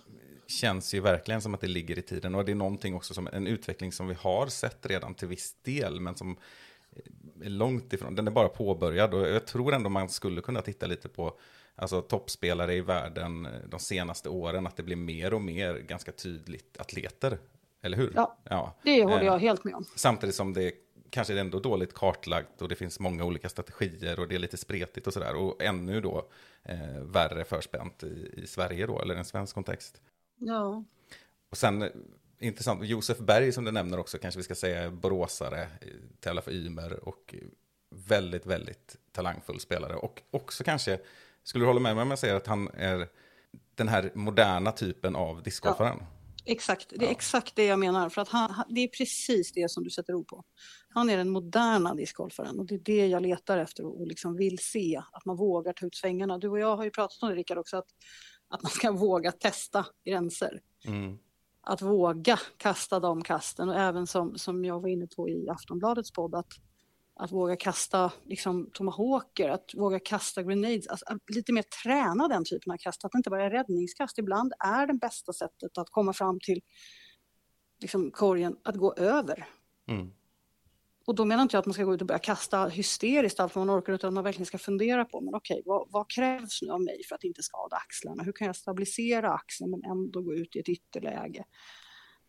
känns 0.48 0.94
ju 0.94 1.00
verkligen 1.00 1.42
som 1.42 1.54
att 1.54 1.62
det 1.62 1.68
ligger 1.68 2.00
i 2.00 2.02
tiden. 2.02 2.36
Och 2.36 2.46
det 2.46 2.52
är 2.52 2.56
någonting 2.56 2.96
också 2.96 3.14
som 3.14 3.28
en 3.34 3.48
utveckling 3.48 3.92
som 3.92 4.08
vi 4.08 4.14
har 4.14 4.48
sett 4.48 4.86
redan 4.86 5.14
till 5.14 5.28
viss 5.28 5.56
del, 5.62 6.00
men 6.00 6.16
som 6.16 6.38
är 7.42 7.50
långt 7.50 7.94
ifrån. 7.94 8.16
Den 8.16 8.28
är 8.28 8.32
bara 8.32 8.50
påbörjad 8.50 9.14
och 9.14 9.28
jag 9.28 9.48
tror 9.48 9.74
ändå 9.74 9.90
man 9.90 10.10
skulle 10.10 10.42
kunna 10.42 10.62
titta 10.62 10.88
lite 10.88 11.10
på 11.10 11.38
alltså, 11.76 12.02
toppspelare 12.02 12.74
i 12.74 12.82
världen 12.82 13.48
de 13.68 13.80
senaste 13.80 14.30
åren, 14.30 14.68
att 14.68 14.78
det 14.78 14.84
blir 14.84 14.96
mer 14.96 15.34
och 15.34 15.42
mer 15.42 15.76
ganska 15.76 16.12
tydligt 16.12 16.78
atleter. 16.78 17.40
Eller 17.82 17.98
hur? 17.98 18.14
Ja, 18.16 18.38
ja. 18.44 18.76
Det 18.84 19.04
håller 19.04 19.20
Eh, 19.20 19.26
jag 19.26 19.40
helt 19.40 19.64
med 19.64 19.76
om. 19.76 19.86
Samtidigt 19.96 20.36
som 20.36 20.54
det 20.54 20.72
kanske 21.14 21.34
är 21.34 21.38
ändå 21.38 21.60
dåligt 21.60 21.94
kartlagt 21.94 22.62
och 22.62 22.70
det 22.70 22.76
finns 22.76 23.00
många 23.00 23.24
olika 23.24 23.50
strategier 23.50 24.20
och 24.20 24.28
det 24.28 24.36
är 24.36 24.40
lite 24.40 24.58
spretigt 24.58 25.08
och 25.08 25.14
sådär. 25.14 25.36
Och 25.36 25.64
ännu 25.64 26.02
då 26.02 26.30
eh, 26.64 27.00
värre 27.02 27.44
förspänt 27.44 28.04
i, 28.04 28.34
i 28.44 28.48
Sverige 28.48 28.88
då, 28.88 29.02
eller 29.02 29.16
en 29.16 29.26
svensk 29.26 29.56
kontext. 29.56 30.02
Ja. 30.38 30.84
Och 31.50 31.58
sen 31.58 31.82
eh, 31.82 31.90
intressant, 32.40 32.86
Josef 32.86 33.18
Berg 33.18 33.52
som 33.52 33.66
du 33.66 33.72
nämner 33.72 34.00
också, 34.00 34.18
kanske 34.18 34.38
vi 34.40 34.44
ska 34.44 34.56
säga 34.56 34.92
boråsare, 34.92 35.68
tävlar 36.20 36.42
för 36.42 36.52
Ymer 36.52 37.08
och 37.08 37.36
väldigt, 37.90 38.46
väldigt 38.46 38.98
talangfull 39.12 39.60
spelare. 39.60 39.96
Och 39.96 40.22
också 40.32 40.64
kanske, 40.64 41.00
skulle 41.44 41.64
du 41.64 41.68
hålla 41.68 41.80
med 41.80 41.96
mig 41.96 42.02
om 42.02 42.10
jag 42.10 42.20
säger 42.20 42.36
att 42.36 42.48
han 42.48 42.70
är 42.74 43.08
den 43.76 43.88
här 43.88 44.12
moderna 44.14 44.72
typen 44.72 45.16
av 45.16 45.44
discgolfaren? 45.44 46.04
Exakt, 46.46 46.94
det 46.96 47.06
är 47.06 47.12
exakt 47.12 47.56
det 47.56 47.66
jag 47.66 47.80
menar. 47.80 48.10
För 48.10 48.22
att 48.22 48.28
han, 48.30 48.52
han- 48.52 48.66
det 48.70 48.82
är 48.82 48.88
precis 48.88 49.52
det 49.52 49.72
som 49.72 49.84
du 49.84 49.90
sätter 49.90 50.14
ord 50.14 50.28
på. 50.28 50.44
Han 50.90 51.10
är 51.10 51.18
den 51.18 51.30
moderna 51.30 51.96
discgolfaren 51.96 52.60
och 52.60 52.66
det 52.66 52.76
är 52.76 52.80
det 52.80 53.08
jag 53.08 53.22
letar 53.22 53.58
efter 53.58 53.86
och, 53.86 54.02
och 54.02 54.08
liksom 54.08 54.36
vill 54.36 54.60
se. 54.60 55.02
Att 55.12 55.26
man 55.26 55.36
vågar 55.38 55.74
ta 55.74 55.86
ut 55.86 55.96
svängarna. 55.96 56.38
Du 56.38 56.50
och 56.50 56.60
jag 56.60 56.78
har 56.78 56.84
ju 56.84 56.92
pratat 56.92 57.24
om 57.24 57.30
det 57.30 57.36
Rickard 57.36 57.58
också, 57.58 57.78
att, 57.78 57.88
att 58.50 58.64
man 58.64 58.72
ska 58.72 58.92
våga 58.92 59.32
testa 59.32 59.86
gränser. 60.06 60.62
Mm. 60.86 61.18
Att 61.62 61.82
våga 61.82 62.40
kasta 62.58 63.00
de 63.00 63.24
kasten 63.24 63.70
och 63.70 63.76
även 63.76 64.08
som, 64.08 64.38
som 64.38 64.66
jag 64.66 64.82
var 64.82 64.90
inne 64.90 65.08
på 65.08 65.30
i 65.30 65.50
Aftonbladets 65.50 66.12
podd, 66.12 66.36
att, 66.36 66.54
att 67.16 67.32
våga 67.32 67.56
kasta 67.56 68.12
liksom, 68.26 68.70
tomahawker, 68.74 69.50
att 69.50 69.72
våga 69.74 70.00
kasta 70.00 70.44
grenades, 70.44 70.88
alltså, 70.88 71.06
lite 71.36 71.54
mer 71.54 71.64
träna 71.84 72.28
den 72.28 72.46
typen 72.46 72.72
av 72.74 72.78
kast, 72.78 73.06
att 73.06 73.12
det 73.12 73.18
inte 73.18 73.30
bara 73.30 73.46
är 73.46 73.50
räddningskast. 73.50 74.18
Ibland 74.18 74.54
är 74.60 74.88
det 74.88 74.94
bästa 74.94 75.34
sättet 75.34 75.78
att 75.78 75.90
komma 75.90 76.14
fram 76.14 76.40
till 76.40 76.62
liksom, 77.82 78.12
korgen, 78.12 78.58
att 78.64 78.76
gå 78.76 78.94
över. 78.94 79.48
Mm. 79.88 80.12
Och 81.06 81.16
då 81.16 81.26
menar 81.26 81.44
inte 81.44 81.56
jag 81.56 81.60
att 81.60 81.66
man 81.66 81.74
ska 81.74 81.84
gå 81.84 81.94
ut 81.94 82.02
och 82.02 82.08
börja 82.08 82.20
kasta 82.20 82.68
hysteriskt 82.68 83.40
allt 83.40 83.56
vad 83.56 83.68
man 83.68 83.80
orkar, 83.80 83.94
utan 83.94 84.08
att 84.08 84.14
man 84.14 84.24
verkligen 84.24 84.46
ska 84.46 84.58
fundera 84.58 85.06
på, 85.06 85.22
men 85.22 85.36
okej, 85.36 85.62
vad, 85.66 85.88
vad 85.92 86.10
krävs 86.10 86.62
nu 86.62 86.72
av 86.72 86.82
mig 86.82 87.02
för 87.10 87.16
att 87.16 87.24
inte 87.24 87.44
skada 87.44 87.76
axlarna? 87.76 88.24
Hur 88.24 88.32
kan 88.32 88.48
jag 88.48 88.56
stabilisera 88.56 89.34
axeln 89.34 89.72
men 89.72 89.84
ändå 89.84 90.22
gå 90.22 90.34
ut 90.34 90.56
i 90.56 90.60
ett 90.60 90.70
ytterläge? 90.70 91.44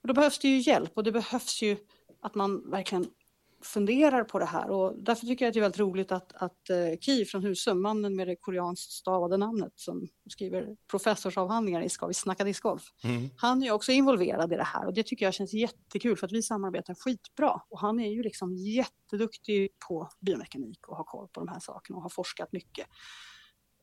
Och 0.03 0.09
då 0.09 0.15
behövs 0.15 0.39
det 0.39 0.49
ju 0.49 0.59
hjälp 0.59 0.93
och 0.95 1.05
det 1.05 1.13
behövs 1.13 1.63
ju 1.63 1.77
att 2.23 2.35
man 2.35 2.71
verkligen 2.71 3.07
funderar 3.65 4.25
på 4.25 4.39
det 4.39 4.45
här 4.45 4.71
och 4.71 4.95
därför 4.99 5.27
tycker 5.27 5.45
jag 5.45 5.51
att 5.51 5.55
det 5.55 5.61
är 5.61 5.63
väldigt 5.63 5.81
roligt 5.81 6.13
att, 6.13 6.33
att 6.33 6.71
eh, 6.71 6.99
Ki 7.01 7.25
från 7.25 7.43
Husum, 7.43 7.83
mannen 7.83 8.17
med 8.17 8.29
det 8.29 8.37
koreanskt 8.37 8.93
stavade 8.93 9.37
namnet 9.37 9.73
som 9.77 10.09
skriver 10.31 10.77
professorsavhandlingar 10.91 11.83
i 11.83 11.89
Ska 11.89 12.07
vi 12.07 12.15
snacka 12.15 12.45
discgolf? 12.45 12.83
Mm. 13.05 13.31
Han 13.37 13.63
är 13.63 13.71
också 13.71 13.93
involverad 13.93 14.53
i 14.53 14.57
det 14.57 14.65
här 14.65 14.87
och 14.87 14.95
det 14.95 15.03
tycker 15.03 15.25
jag 15.25 15.35
känns 15.35 15.53
jättekul 15.53 16.17
för 16.17 16.27
att 16.27 16.33
vi 16.33 16.43
samarbetar 16.43 16.95
skitbra. 16.95 17.61
Och 17.71 17.81
han 17.81 18.01
är 18.01 18.11
ju 18.11 18.23
liksom 18.23 18.57
jätteduktig 18.57 19.71
på 19.89 20.09
biomekanik 20.21 20.89
och 20.89 20.97
har 20.97 21.05
koll 21.05 21.29
på 21.29 21.41
de 21.41 21.49
här 21.49 21.61
sakerna 21.61 21.97
och 21.97 22.03
har 22.03 22.11
forskat 22.11 22.53
mycket. 22.53 22.87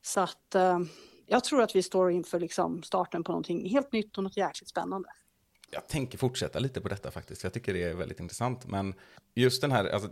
Så 0.02 0.20
att 0.20 0.54
eh, 0.54 0.78
jag 1.26 1.44
tror 1.44 1.62
att 1.62 1.76
vi 1.76 1.82
står 1.82 2.10
inför 2.10 2.40
liksom 2.40 2.82
starten 2.82 3.24
på 3.24 3.32
någonting 3.32 3.70
helt 3.70 3.92
nytt 3.92 4.18
och 4.18 4.24
något 4.24 4.36
jäkligt 4.36 4.68
spännande. 4.68 5.08
Jag 5.74 5.88
tänker 5.88 6.18
fortsätta 6.18 6.58
lite 6.58 6.80
på 6.80 6.88
detta 6.88 7.10
faktiskt. 7.10 7.44
Jag 7.44 7.52
tycker 7.52 7.74
det 7.74 7.82
är 7.82 7.94
väldigt 7.94 8.20
intressant. 8.20 8.66
Men 8.66 8.94
just 9.34 9.60
den 9.60 9.72
här, 9.72 9.84
alltså, 9.84 10.10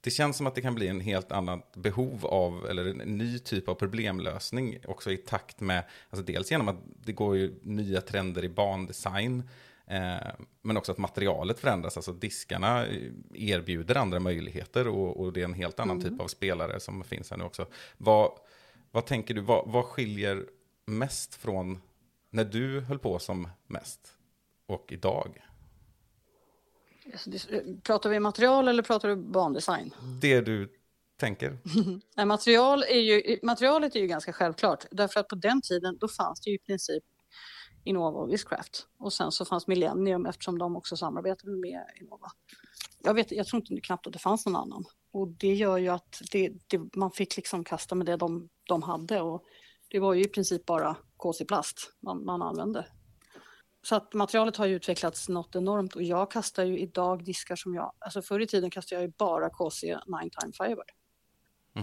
det 0.00 0.10
känns 0.10 0.36
som 0.36 0.46
att 0.46 0.54
det 0.54 0.60
kan 0.60 0.74
bli 0.74 0.88
en 0.88 1.00
helt 1.00 1.32
annat 1.32 1.76
behov 1.76 2.26
av, 2.26 2.66
eller 2.70 2.86
en 2.86 3.18
ny 3.18 3.38
typ 3.38 3.68
av 3.68 3.74
problemlösning 3.74 4.78
också 4.84 5.12
i 5.12 5.16
takt 5.16 5.60
med, 5.60 5.84
alltså 6.10 6.24
dels 6.26 6.50
genom 6.50 6.68
att 6.68 6.76
det 7.04 7.12
går 7.12 7.36
ju 7.36 7.54
nya 7.62 8.00
trender 8.00 8.44
i 8.44 8.48
bandesign, 8.48 9.48
eh, 9.86 10.16
men 10.62 10.76
också 10.76 10.92
att 10.92 10.98
materialet 10.98 11.58
förändras, 11.58 11.96
alltså 11.96 12.12
diskarna 12.12 12.86
erbjuder 13.34 13.94
andra 13.94 14.20
möjligheter 14.20 14.88
och, 14.88 15.20
och 15.20 15.32
det 15.32 15.40
är 15.40 15.44
en 15.44 15.54
helt 15.54 15.80
annan 15.80 16.02
typ 16.02 16.20
av 16.20 16.28
spelare 16.28 16.80
som 16.80 17.04
finns 17.04 17.30
här 17.30 17.38
nu 17.38 17.44
också. 17.44 17.66
Vad, 17.98 18.30
vad 18.90 19.06
tänker 19.06 19.34
du, 19.34 19.40
vad, 19.40 19.70
vad 19.70 19.84
skiljer 19.84 20.46
mest 20.86 21.34
från 21.34 21.80
när 22.30 22.44
du 22.44 22.80
höll 22.80 22.98
på 22.98 23.18
som 23.18 23.48
mest 23.66 24.16
och 24.72 24.92
idag? 24.92 25.46
Alltså, 27.12 27.30
det- 27.30 27.82
Pratar 27.82 28.10
vi 28.10 28.20
material 28.20 28.68
eller 28.68 28.82
pratar 28.82 29.08
du 29.08 29.16
bandesign? 29.16 29.94
Det 30.20 30.40
du 30.40 30.72
tänker? 31.16 31.58
Nej, 32.16 32.26
material 32.26 32.82
är 32.82 33.00
ju, 33.00 33.38
materialet 33.42 33.96
är 33.96 34.00
ju 34.00 34.06
ganska 34.06 34.32
självklart. 34.32 34.84
Därför 34.90 35.20
att 35.20 35.28
på 35.28 35.34
den 35.34 35.62
tiden 35.62 35.98
då 35.98 36.08
fanns 36.08 36.40
det 36.40 36.50
ju 36.50 36.56
i 36.56 36.58
princip 36.58 37.04
Innova 37.84 38.18
och 38.18 38.32
Viscraft. 38.32 38.86
Och 38.98 39.12
sen 39.12 39.32
så 39.32 39.44
fanns 39.44 39.66
Millennium 39.66 40.26
eftersom 40.26 40.58
de 40.58 40.76
också 40.76 40.96
samarbetade 40.96 41.52
med 41.52 41.84
Innova. 42.00 42.26
Jag, 43.04 43.14
vet, 43.14 43.32
jag 43.32 43.46
tror 43.46 43.62
inte 43.62 43.80
knappt 43.80 44.06
att 44.06 44.12
det 44.12 44.18
fanns 44.18 44.46
någon 44.46 44.56
annan. 44.56 44.84
Och 45.12 45.28
det 45.28 45.54
gör 45.54 45.78
ju 45.78 45.88
att 45.88 46.22
det, 46.32 46.52
det, 46.66 46.96
man 46.96 47.10
fick 47.10 47.36
liksom 47.36 47.64
kasta 47.64 47.94
med 47.94 48.06
det 48.06 48.16
de, 48.16 48.48
de 48.68 48.82
hade. 48.82 49.20
Och 49.20 49.44
det 49.88 49.98
var 50.00 50.14
ju 50.14 50.22
i 50.22 50.28
princip 50.28 50.66
bara 50.66 50.96
KC-plast 51.16 51.76
man, 52.00 52.24
man 52.24 52.42
använde. 52.42 52.86
Så 53.82 53.94
att 53.94 54.14
materialet 54.14 54.56
har 54.56 54.66
ju 54.66 54.74
utvecklats 54.74 55.28
något 55.28 55.56
enormt 55.56 55.96
och 55.96 56.02
jag 56.02 56.30
kastar 56.30 56.64
ju 56.64 56.78
idag 56.78 57.24
diskar 57.24 57.56
som 57.56 57.74
jag, 57.74 57.92
alltså 57.98 58.22
förr 58.22 58.40
i 58.40 58.46
tiden 58.46 58.70
kastade 58.70 59.00
jag 59.02 59.08
ju 59.08 59.14
bara 59.18 59.50
KC 59.50 59.86
9 59.86 60.30
time 60.40 60.52
firebird 60.52 60.90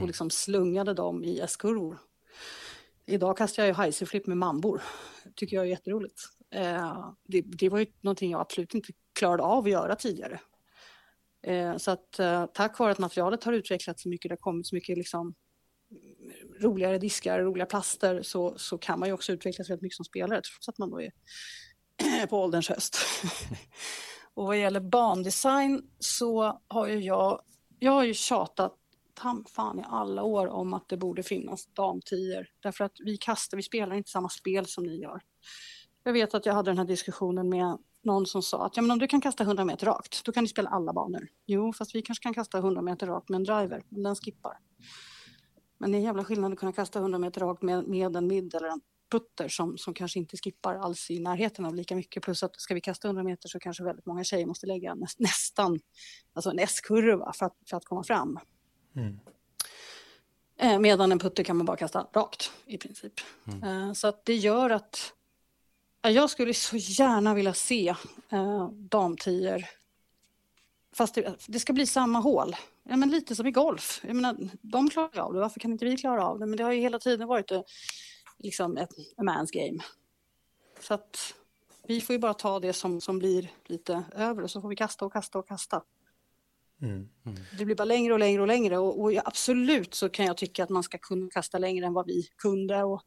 och 0.01 0.07
liksom 0.07 0.29
slungade 0.29 0.93
dem 0.93 1.23
i 1.23 1.39
S-kurvor. 1.39 1.97
Idag 3.05 3.37
kastar 3.37 3.63
jag 3.63 3.67
ju 3.67 3.73
heiserflip 3.73 4.27
med 4.27 4.37
mambor. 4.37 4.81
tycker 5.35 5.55
jag 5.55 5.65
är 5.65 5.69
jätteroligt. 5.69 6.21
Eh, 6.51 7.09
det, 7.27 7.41
det 7.41 7.69
var 7.69 7.79
ju 7.79 7.85
någonting 8.01 8.31
jag 8.31 8.41
absolut 8.41 8.73
inte 8.73 8.93
klarade 9.13 9.43
av 9.43 9.63
att 9.63 9.69
göra 9.69 9.95
tidigare. 9.95 10.39
Eh, 11.43 11.77
så 11.77 11.91
att 11.91 12.19
eh, 12.19 12.45
tack 12.45 12.79
vare 12.79 12.91
att 12.91 12.99
materialet 12.99 13.43
har 13.43 13.53
utvecklats 13.53 14.03
så 14.03 14.09
mycket, 14.09 14.29
det 14.29 14.33
har 14.33 14.37
kommit 14.37 14.67
så 14.67 14.75
mycket 14.75 14.97
liksom, 14.97 15.35
mm, 15.91 16.61
roligare 16.61 16.97
diskar, 16.97 17.39
roliga 17.39 17.65
plaster, 17.65 18.21
så, 18.21 18.57
så 18.57 18.77
kan 18.77 18.99
man 18.99 19.09
ju 19.09 19.13
också 19.13 19.31
utvecklas 19.33 19.69
väldigt 19.69 19.81
mycket 19.81 19.95
som 19.95 20.05
spelare, 20.05 20.41
trots 20.41 20.69
att 20.69 20.77
man 20.77 20.89
då 20.89 21.01
är 21.01 21.11
på 22.29 22.37
ålderns 22.37 22.69
höst. 22.69 22.97
och 24.33 24.45
vad 24.45 24.59
gäller 24.59 24.79
bandesign 24.79 25.81
så 25.99 26.61
har 26.67 26.87
ju 26.87 26.99
jag, 26.99 27.41
jag 27.79 27.91
har 27.91 28.03
ju 28.03 28.13
tjatat 28.13 28.75
tam 29.13 29.45
fan 29.45 29.79
i 29.79 29.83
alla 29.87 30.23
år 30.23 30.47
om 30.47 30.73
att 30.73 30.89
det 30.89 30.97
borde 30.97 31.23
finnas 31.23 31.67
damtior. 31.73 32.47
Därför 32.59 32.83
att 32.83 32.95
vi 32.99 33.17
kastar, 33.17 33.57
vi 33.57 33.63
spelar 33.63 33.95
inte 33.95 34.09
samma 34.09 34.29
spel 34.29 34.65
som 34.65 34.83
ni 34.83 35.01
gör. 35.01 35.21
Jag 36.03 36.13
vet 36.13 36.33
att 36.33 36.45
jag 36.45 36.53
hade 36.53 36.71
den 36.71 36.77
här 36.77 36.85
diskussionen 36.85 37.49
med 37.49 37.77
någon 38.03 38.25
som 38.25 38.41
sa 38.41 38.65
att 38.65 38.75
ja, 38.77 38.81
men 38.81 38.91
om 38.91 38.99
du 38.99 39.07
kan 39.07 39.21
kasta 39.21 39.43
100 39.43 39.65
meter 39.65 39.85
rakt, 39.85 40.25
då 40.25 40.31
kan 40.31 40.43
du 40.43 40.47
spela 40.47 40.69
alla 40.69 40.93
banor. 40.93 41.27
Jo, 41.45 41.73
fast 41.73 41.95
vi 41.95 42.01
kanske 42.01 42.23
kan 42.23 42.33
kasta 42.33 42.57
100 42.57 42.81
meter 42.81 43.07
rakt 43.07 43.29
med 43.29 43.37
en 43.37 43.43
driver, 43.43 43.83
men 43.89 44.03
den 44.03 44.15
skippar. 44.15 44.57
Men 45.77 45.91
det 45.91 45.95
är 45.95 45.99
en 45.99 46.05
jävla 46.05 46.23
skillnad 46.23 46.53
att 46.53 46.59
kunna 46.59 46.73
kasta 46.73 46.99
100 46.99 47.19
meter 47.19 47.41
rakt 47.41 47.61
med, 47.61 47.87
med 47.87 48.15
en 48.15 48.27
mid 48.27 48.55
eller 48.55 48.67
en 48.67 48.81
putter 49.09 49.47
som, 49.47 49.77
som 49.77 49.93
kanske 49.93 50.19
inte 50.19 50.37
skippar 50.37 50.75
alls 50.75 51.11
i 51.11 51.19
närheten 51.19 51.65
av 51.65 51.75
lika 51.75 51.95
mycket. 51.95 52.23
Plus 52.23 52.43
att 52.43 52.61
ska 52.61 52.73
vi 52.73 52.81
kasta 52.81 53.07
100 53.07 53.23
meter 53.23 53.49
så 53.49 53.59
kanske 53.59 53.83
väldigt 53.83 54.05
många 54.05 54.23
tjejer 54.23 54.45
måste 54.45 54.67
lägga 54.67 54.95
näst, 54.95 55.19
nästan 55.19 55.79
alltså 56.33 56.49
en 56.49 56.59
S-kurva 56.59 57.33
för 57.33 57.45
att, 57.45 57.57
för 57.69 57.77
att 57.77 57.85
komma 57.85 58.03
fram. 58.03 58.39
Eh, 60.57 60.79
medan 60.79 61.11
en 61.11 61.19
putter 61.19 61.43
kan 61.43 61.57
man 61.57 61.65
bara 61.65 61.77
kasta 61.77 62.07
rakt 62.13 62.51
i 62.65 62.77
princip. 62.77 63.13
Eh, 63.63 63.93
så 63.93 64.07
att 64.07 64.25
det 64.25 64.35
gör 64.35 64.69
att 64.69 65.13
ja, 66.01 66.09
jag 66.09 66.29
skulle 66.29 66.53
så 66.53 66.77
gärna 66.77 67.33
vilja 67.33 67.53
se 67.53 67.95
eh, 68.29 68.69
damtior 68.69 69.65
Fast 70.91 71.15
det, 71.15 71.35
det 71.47 71.59
ska 71.59 71.73
bli 71.73 71.85
samma 71.85 72.19
hål. 72.19 72.55
Ja, 72.83 72.97
men 72.97 73.09
lite 73.09 73.35
som 73.35 73.47
i 73.47 73.51
golf. 73.51 74.01
Jag 74.07 74.15
menar, 74.15 74.37
de 74.61 74.89
klarar 74.89 75.19
av 75.19 75.33
det, 75.33 75.39
varför 75.39 75.59
kan 75.59 75.71
inte 75.71 75.85
vi 75.85 75.97
klara 75.97 76.25
av 76.25 76.39
det? 76.39 76.45
Men 76.45 76.57
det 76.57 76.63
har 76.63 76.71
ju 76.71 76.81
hela 76.81 76.99
tiden 76.99 77.27
varit 77.27 77.51
eh, 77.51 77.61
liksom 78.39 78.77
ett 78.77 78.93
a 79.17 79.23
man's 79.23 79.49
game. 79.51 79.83
Så 80.79 80.93
att 80.93 81.33
vi 81.87 82.01
får 82.01 82.13
ju 82.13 82.19
bara 82.19 82.33
ta 82.33 82.59
det 82.59 82.73
som, 82.73 83.01
som 83.01 83.19
blir 83.19 83.51
lite 83.65 84.03
över 84.15 84.43
och 84.43 84.51
så 84.51 84.61
får 84.61 84.69
vi 84.69 84.75
kasta 84.75 85.05
och 85.05 85.13
kasta 85.13 85.39
och 85.39 85.47
kasta. 85.47 85.83
Det 87.57 87.65
blir 87.65 87.75
bara 87.75 87.85
längre 87.85 88.13
och 88.13 88.19
längre 88.19 88.41
och 88.41 88.47
längre 88.47 88.77
och, 88.77 89.01
och 89.01 89.11
absolut 89.25 89.93
så 89.93 90.09
kan 90.09 90.25
jag 90.25 90.37
tycka 90.37 90.63
att 90.63 90.69
man 90.69 90.83
ska 90.83 90.97
kunna 90.97 91.29
kasta 91.29 91.57
längre 91.57 91.85
än 91.85 91.93
vad 91.93 92.05
vi 92.05 92.27
kunde. 92.37 92.83
Och, 92.83 93.01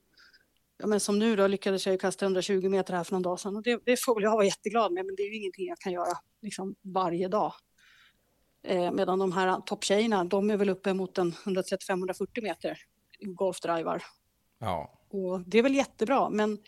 ja, 0.78 0.86
men 0.86 1.00
som 1.00 1.18
nu 1.18 1.36
då 1.36 1.46
lyckades 1.46 1.86
jag 1.86 1.92
ju 1.92 1.98
kasta 1.98 2.24
120 2.24 2.68
meter 2.68 2.94
här 2.94 3.04
för 3.04 3.12
någon 3.12 3.22
dag 3.22 3.40
sedan 3.40 3.56
och 3.56 3.62
det, 3.62 3.80
det 3.84 4.04
får 4.04 4.14
väl 4.14 4.24
jag 4.24 4.32
vara 4.32 4.44
jätteglad 4.44 4.92
med 4.92 5.06
men 5.06 5.16
det 5.16 5.22
är 5.22 5.28
ju 5.28 5.36
ingenting 5.36 5.66
jag 5.66 5.78
kan 5.78 5.92
göra 5.92 6.18
liksom, 6.42 6.74
varje 6.82 7.28
dag. 7.28 7.52
Eh, 8.62 8.92
medan 8.92 9.18
de 9.18 9.32
här 9.32 9.60
topptjejerna, 9.60 10.24
de 10.24 10.50
är 10.50 10.56
väl 10.56 10.68
uppe 10.68 10.94
mot 10.94 11.18
en 11.18 11.32
135-140 11.32 12.42
meter 12.42 12.78
golfdrivar. 13.20 14.02
Ja, 14.58 15.01
och 15.12 15.40
det 15.40 15.58
är 15.58 15.62
väl 15.62 15.74
jättebra, 15.74 16.30
men 16.30 16.58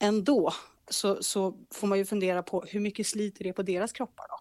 ändå 0.00 0.52
så, 0.90 1.22
så 1.22 1.58
får 1.74 1.86
man 1.86 1.98
ju 1.98 2.04
fundera 2.04 2.42
på 2.42 2.64
hur 2.68 2.80
mycket 2.80 3.06
sliter 3.06 3.44
det 3.44 3.52
på 3.52 3.62
deras 3.62 3.92
kroppar 3.92 4.26
då? 4.28 4.40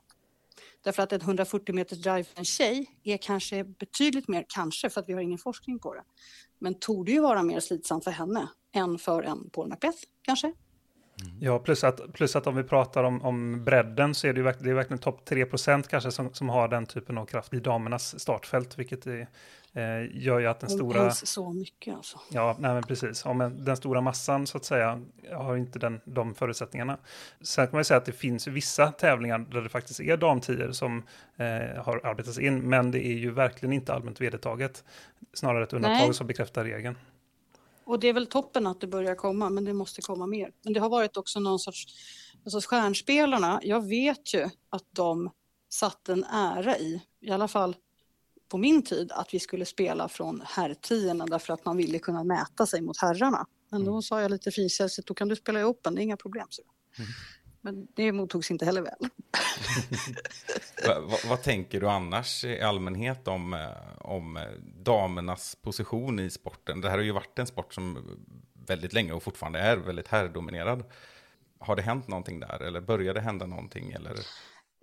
Därför 0.83 1.03
att 1.03 1.11
en 1.11 1.21
140 1.21 1.75
meters 1.75 2.01
drive 2.01 2.23
för 2.23 2.39
en 2.39 2.45
tjej 2.45 2.87
är 3.03 3.17
kanske 3.17 3.63
betydligt 3.63 4.27
mer, 4.27 4.45
kanske 4.47 4.89
för 4.89 5.01
att 5.01 5.09
vi 5.09 5.13
har 5.13 5.21
ingen 5.21 5.37
forskning 5.37 5.79
på 5.79 5.93
det, 5.93 6.03
men 6.59 6.79
torde 6.79 7.11
ju 7.11 7.19
vara 7.19 7.43
mer 7.43 7.59
slitsamt 7.59 8.03
för 8.03 8.11
henne 8.11 8.49
än 8.75 8.97
för 8.97 9.23
en 9.23 9.49
Paul 9.49 9.67
Macbeth 9.67 9.97
kanske. 10.21 10.53
Mm. 11.21 11.37
Ja, 11.39 11.59
plus 11.59 11.83
att, 11.83 12.13
plus 12.13 12.35
att 12.35 12.47
om 12.47 12.55
vi 12.55 12.63
pratar 12.63 13.03
om, 13.03 13.21
om 13.21 13.63
bredden 13.65 14.15
så 14.15 14.27
är 14.27 14.33
det 14.33 14.37
ju 14.37 14.43
verkligen, 14.43 14.65
det 14.65 14.71
är 14.71 14.75
verkligen 14.75 14.99
topp 14.99 15.29
3% 15.29 15.83
kanske 15.89 16.11
som, 16.11 16.33
som 16.33 16.49
har 16.49 16.67
den 16.67 16.85
typen 16.85 17.17
av 17.17 17.25
kraft 17.25 17.53
i 17.53 17.59
damernas 17.59 18.19
startfält, 18.19 18.79
vilket 18.79 19.07
är, 19.07 19.27
eh, 19.77 20.23
gör 20.23 20.39
ju 20.39 20.47
att 20.47 20.59
den 20.59 20.69
stora... 20.69 20.99
ens 20.99 21.27
så 21.27 21.53
mycket 21.53 21.95
alltså. 21.95 22.19
Ja, 22.29 22.55
nej 22.59 22.73
men 22.73 22.83
precis. 22.83 23.25
Om 23.25 23.41
en, 23.41 23.65
den 23.65 23.77
stora 23.77 24.01
massan 24.01 24.47
så 24.47 24.57
att 24.57 24.65
säga 24.65 25.01
har 25.33 25.57
inte 25.57 25.79
den, 25.79 26.01
de 26.05 26.35
förutsättningarna. 26.35 26.97
Sen 27.41 27.67
kan 27.67 27.71
man 27.71 27.79
ju 27.79 27.83
säga 27.83 27.97
att 27.97 28.05
det 28.05 28.11
finns 28.11 28.47
vissa 28.47 28.91
tävlingar 28.91 29.39
där 29.39 29.61
det 29.61 29.69
faktiskt 29.69 29.99
är 29.99 30.17
damtior 30.17 30.71
som 30.71 31.03
eh, 31.37 31.83
har 31.83 32.05
arbetats 32.05 32.39
in, 32.39 32.69
men 32.69 32.91
det 32.91 33.05
är 33.05 33.17
ju 33.17 33.31
verkligen 33.31 33.73
inte 33.73 33.93
allmänt 33.93 34.21
vedertaget. 34.21 34.83
Snarare 35.33 35.63
ett 35.63 35.73
undantag 35.73 36.07
Nej. 36.07 36.13
som 36.13 36.27
bekräftar 36.27 36.63
regeln. 36.63 36.95
Och 37.83 37.99
det 37.99 38.07
är 38.07 38.13
väl 38.13 38.27
toppen 38.27 38.67
att 38.67 38.81
det 38.81 38.87
börjar 38.87 39.15
komma, 39.15 39.49
men 39.49 39.65
det 39.65 39.73
måste 39.73 40.01
komma 40.01 40.27
mer. 40.27 40.51
Men 40.63 40.73
det 40.73 40.79
har 40.79 40.89
varit 40.89 41.17
också 41.17 41.39
någon 41.39 41.59
sorts, 41.59 41.85
alltså 42.43 42.69
stjärnspelarna, 42.69 43.59
jag 43.63 43.87
vet 43.87 44.33
ju 44.33 44.49
att 44.69 44.85
de 44.91 45.29
satt 45.69 46.09
en 46.09 46.23
ära 46.23 46.77
i, 46.77 47.01
i 47.21 47.31
alla 47.31 47.47
fall 47.47 47.75
på 48.49 48.57
min 48.57 48.81
tid, 48.81 49.11
att 49.11 49.33
vi 49.33 49.39
skulle 49.39 49.65
spela 49.65 50.09
från 50.09 50.43
herrtierna 50.45 51.25
därför 51.25 51.53
att 51.53 51.65
man 51.65 51.77
ville 51.77 51.99
kunna 51.99 52.23
mäta 52.23 52.65
sig 52.65 52.81
mot 52.81 52.97
herrarna. 52.97 53.45
Men 53.69 53.85
då 53.85 54.01
sa 54.01 54.21
jag 54.21 54.31
lite 54.31 54.51
frikänsligt, 54.51 55.07
då 55.07 55.13
kan 55.13 55.27
du 55.27 55.35
spela 55.35 55.59
i 55.59 55.63
Open, 55.63 55.95
det 55.95 56.01
är 56.01 56.03
inga 56.03 56.17
problem. 56.17 56.47
Så. 56.49 56.61
Men 57.61 57.87
det 57.95 58.11
mottogs 58.11 58.51
inte 58.51 58.65
heller 58.65 58.81
väl. 58.81 58.99
Va, 60.87 60.99
va, 60.99 61.17
vad 61.29 61.43
tänker 61.43 61.79
du 61.81 61.89
annars 61.89 62.43
i 62.43 62.61
allmänhet 62.61 63.27
om, 63.27 63.53
eh, 63.53 63.97
om 63.97 64.37
eh, 64.37 64.43
damernas 64.83 65.55
position 65.55 66.19
i 66.19 66.29
sporten? 66.29 66.81
Det 66.81 66.89
här 66.89 66.97
har 66.97 67.03
ju 67.03 67.11
varit 67.11 67.39
en 67.39 67.47
sport 67.47 67.73
som 67.73 68.17
väldigt 68.67 68.93
länge 68.93 69.13
och 69.13 69.23
fortfarande 69.23 69.59
är 69.59 69.77
väldigt 69.77 70.07
herrdominerad. 70.07 70.83
Har 71.59 71.75
det 71.75 71.81
hänt 71.81 72.07
någonting 72.07 72.39
där 72.39 72.61
eller 72.61 72.81
börjar 72.81 73.13
det 73.13 73.21
hända 73.21 73.45
någonting? 73.45 73.91
Eller? 73.91 74.15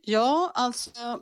Ja, 0.03 0.53
alltså 0.55 1.21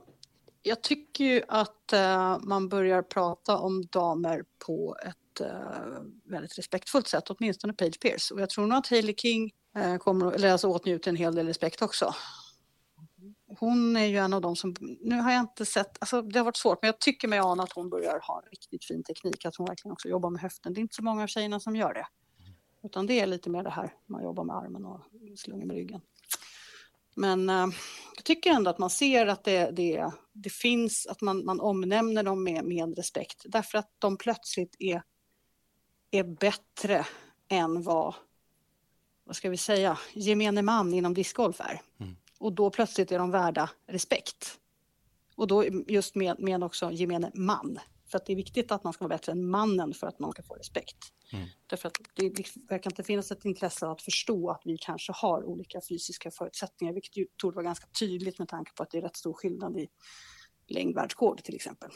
jag 0.62 0.82
tycker 0.82 1.24
ju 1.24 1.42
att 1.48 1.92
eh, 1.92 2.38
man 2.42 2.68
börjar 2.68 3.02
prata 3.02 3.58
om 3.58 3.86
damer 3.86 4.44
på 4.66 4.96
ett 5.06 5.40
eh, 5.40 6.02
väldigt 6.24 6.58
respektfullt 6.58 7.08
sätt, 7.08 7.30
åtminstone 7.30 7.72
page 7.72 8.00
Pierce. 8.00 8.34
Och 8.34 8.40
jag 8.40 8.50
tror 8.50 8.66
nog 8.66 8.78
att 8.78 8.90
Hailey 8.90 9.14
King 9.14 9.52
eh, 9.76 9.96
kommer, 9.96 10.32
eller 10.32 10.52
alltså 10.52 10.68
åtnjuter 10.68 11.10
en 11.10 11.16
hel 11.16 11.34
del 11.34 11.46
respekt 11.46 11.82
också. 11.82 12.14
Hon 13.58 13.96
är 13.96 14.06
ju 14.06 14.16
en 14.16 14.32
av 14.32 14.40
dem 14.40 14.56
som, 14.56 14.74
nu 15.00 15.20
har 15.20 15.32
jag 15.32 15.40
inte 15.40 15.66
sett, 15.66 15.96
alltså 16.00 16.22
det 16.22 16.38
har 16.38 16.44
varit 16.44 16.56
svårt, 16.56 16.82
men 16.82 16.88
jag 16.88 17.00
tycker 17.00 17.28
mig 17.28 17.38
ana 17.38 17.62
att 17.62 17.72
hon 17.72 17.90
börjar 17.90 18.20
ha 18.20 18.42
en 18.42 18.50
riktigt 18.50 18.84
fin 18.84 19.02
teknik, 19.02 19.44
att 19.44 19.56
hon 19.56 19.66
verkligen 19.66 19.92
också 19.92 20.08
jobbar 20.08 20.30
med 20.30 20.40
höften. 20.40 20.74
Det 20.74 20.80
är 20.80 20.82
inte 20.82 20.94
så 20.94 21.04
många 21.04 21.22
av 21.22 21.26
tjejerna 21.26 21.60
som 21.60 21.76
gör 21.76 21.94
det. 21.94 22.06
Utan 22.84 23.06
det 23.06 23.20
är 23.20 23.26
lite 23.26 23.50
mer 23.50 23.62
det 23.62 23.70
här, 23.70 23.94
man 24.06 24.22
jobbar 24.22 24.44
med 24.44 24.56
armen 24.56 24.84
och 24.84 25.00
slungar 25.36 25.66
med 25.66 25.76
ryggen. 25.76 26.00
Men 27.14 27.48
eh, 27.48 27.66
jag 28.16 28.24
tycker 28.24 28.50
ändå 28.50 28.70
att 28.70 28.78
man 28.78 28.90
ser 28.90 29.26
att 29.26 29.44
det, 29.44 29.70
det, 29.70 30.10
det 30.32 30.50
finns, 30.50 31.06
att 31.06 31.20
man, 31.20 31.44
man 31.44 31.60
omnämner 31.60 32.22
dem 32.22 32.44
med, 32.44 32.64
med 32.64 32.96
respekt. 32.96 33.42
Därför 33.44 33.78
att 33.78 33.90
de 33.98 34.16
plötsligt 34.16 34.76
är, 34.78 35.02
är 36.10 36.24
bättre 36.24 37.06
än 37.48 37.82
vad, 37.82 38.14
vad 39.24 39.36
ska 39.36 39.50
vi 39.50 39.56
säga, 39.56 39.98
gemene 40.12 40.62
man 40.62 40.94
inom 40.94 41.14
discgolf 41.14 41.60
är. 41.60 41.80
Och 42.38 42.52
då 42.52 42.70
plötsligt 42.70 43.12
är 43.12 43.18
de 43.18 43.30
värda 43.30 43.70
respekt. 43.86 44.58
Och 45.36 45.46
då 45.46 45.64
just 45.88 46.14
med, 46.14 46.40
med 46.40 46.64
också 46.64 46.90
gemene 46.90 47.30
man. 47.34 47.78
För 48.12 48.18
att 48.18 48.26
det 48.26 48.32
är 48.32 48.36
viktigt 48.36 48.72
att 48.72 48.84
man 48.84 48.92
ska 48.92 49.04
vara 49.04 49.16
bättre 49.16 49.32
än 49.32 49.50
mannen 49.50 49.94
för 49.94 50.06
att 50.06 50.18
man 50.18 50.32
ska 50.32 50.42
få 50.42 50.54
respekt. 50.54 50.98
Därför 51.66 51.88
att 51.88 51.98
det 52.14 52.38
liksom 52.38 52.66
verkar 52.68 52.90
inte 52.90 53.02
finnas 53.02 53.30
ett 53.32 53.44
intresse 53.44 53.86
att 53.86 54.02
förstå 54.02 54.50
att 54.50 54.62
vi 54.64 54.78
kanske 54.78 55.12
har 55.12 55.44
olika 55.44 55.80
fysiska 55.88 56.30
förutsättningar, 56.30 56.92
vilket 56.94 57.16
ju 57.16 57.26
torde 57.36 57.54
vara 57.54 57.64
ganska 57.64 57.86
tydligt 57.86 58.38
med 58.38 58.48
tanke 58.48 58.72
på 58.74 58.82
att 58.82 58.90
det 58.90 58.98
är 58.98 59.02
rätt 59.02 59.16
stor 59.16 59.32
skillnad 59.32 59.76
i 59.76 59.88
längdvärldsrekord 60.68 61.44
till 61.44 61.54
exempel. 61.54 61.90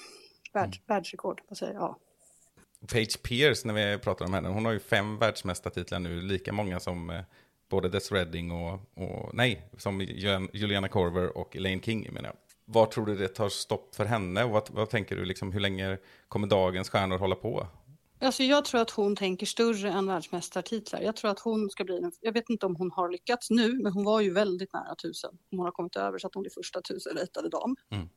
Värld, 0.53 0.83
Världsrekord, 0.87 1.43
vad 1.49 1.59
säger 1.59 1.73
jag? 1.75 1.83
Ja. 1.83 1.99
Paige 2.87 3.23
Pierce, 3.23 3.65
när 3.65 3.75
vi 3.75 3.99
pratar 3.99 4.25
om 4.25 4.35
henne, 4.35 4.49
hon 4.49 4.65
har 4.65 4.73
ju 4.73 4.81
fem 4.81 5.19
världsmästartitlar 5.19 5.99
nu, 5.99 6.21
lika 6.21 6.53
många 6.53 6.81
som 6.81 7.11
eh, 7.11 7.21
både 7.69 7.89
Des 7.89 8.13
Redding 8.13 8.51
och, 8.51 8.73
och, 8.95 9.35
nej, 9.35 9.71
som 9.79 10.01
Julian- 10.01 10.51
Juliana 10.53 10.89
Korver 10.89 11.39
och 11.39 11.57
Elaine 11.57 11.81
King 11.81 12.13
menar 12.13 12.29
jag. 12.29 12.37
Var 12.69 12.87
tror 12.87 13.07
du 13.07 13.17
det 13.17 13.29
tar 13.29 13.49
stopp 13.49 13.95
för 13.95 14.05
henne? 14.05 14.45
Och 14.45 14.51
vad, 14.51 14.71
vad 14.71 14.91
tänker 14.91 15.17
du, 15.17 15.25
liksom, 15.25 15.53
hur 15.53 15.61
länge 15.61 15.99
kommer 16.29 16.47
dagens 16.47 16.91
stjärnor 16.91 17.19
hålla 17.19 17.35
på? 17.35 17.67
Alltså 18.21 18.43
jag 18.43 18.65
tror 18.65 18.81
att 18.81 18.91
hon 18.91 19.17
tänker 19.17 19.47
större 19.47 19.91
än 19.91 20.07
världsmästartitlar. 20.07 21.01
Jag 21.01 21.17
tror 21.17 21.31
att 21.31 21.41
hon 21.41 21.71
ska 21.71 21.85
bli 21.85 22.01
den, 22.01 22.13
jag 22.21 22.33
vet 22.33 22.51
inte 22.51 22.67
om 22.67 22.77
hon 22.77 22.91
har 22.91 23.11
lyckats 23.11 23.51
nu, 23.51 23.83
men 23.83 23.93
hon 23.93 24.05
var 24.05 24.21
ju 24.21 24.33
väldigt 24.33 24.73
nära 24.73 24.95
tusen. 24.95 25.39
Hon 25.51 25.61
har 25.61 25.71
kommit 25.71 25.97
över 25.97 26.19
så 26.19 26.27
att 26.27 26.35
hon 26.35 26.43
blir 26.43 26.53
första 26.53 26.83
tusenratade 26.83 27.49
dam. 27.49 27.77
Mm. 27.91 28.09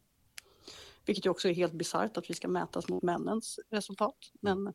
Vilket 1.06 1.26
ju 1.26 1.30
också 1.30 1.50
är 1.50 1.54
helt 1.54 1.74
bisarrt 1.74 2.18
att 2.18 2.30
vi 2.30 2.34
ska 2.34 2.48
mätas 2.48 2.88
mot 2.88 3.04
männens 3.04 3.60
resultat. 3.72 4.18
Men 4.42 4.66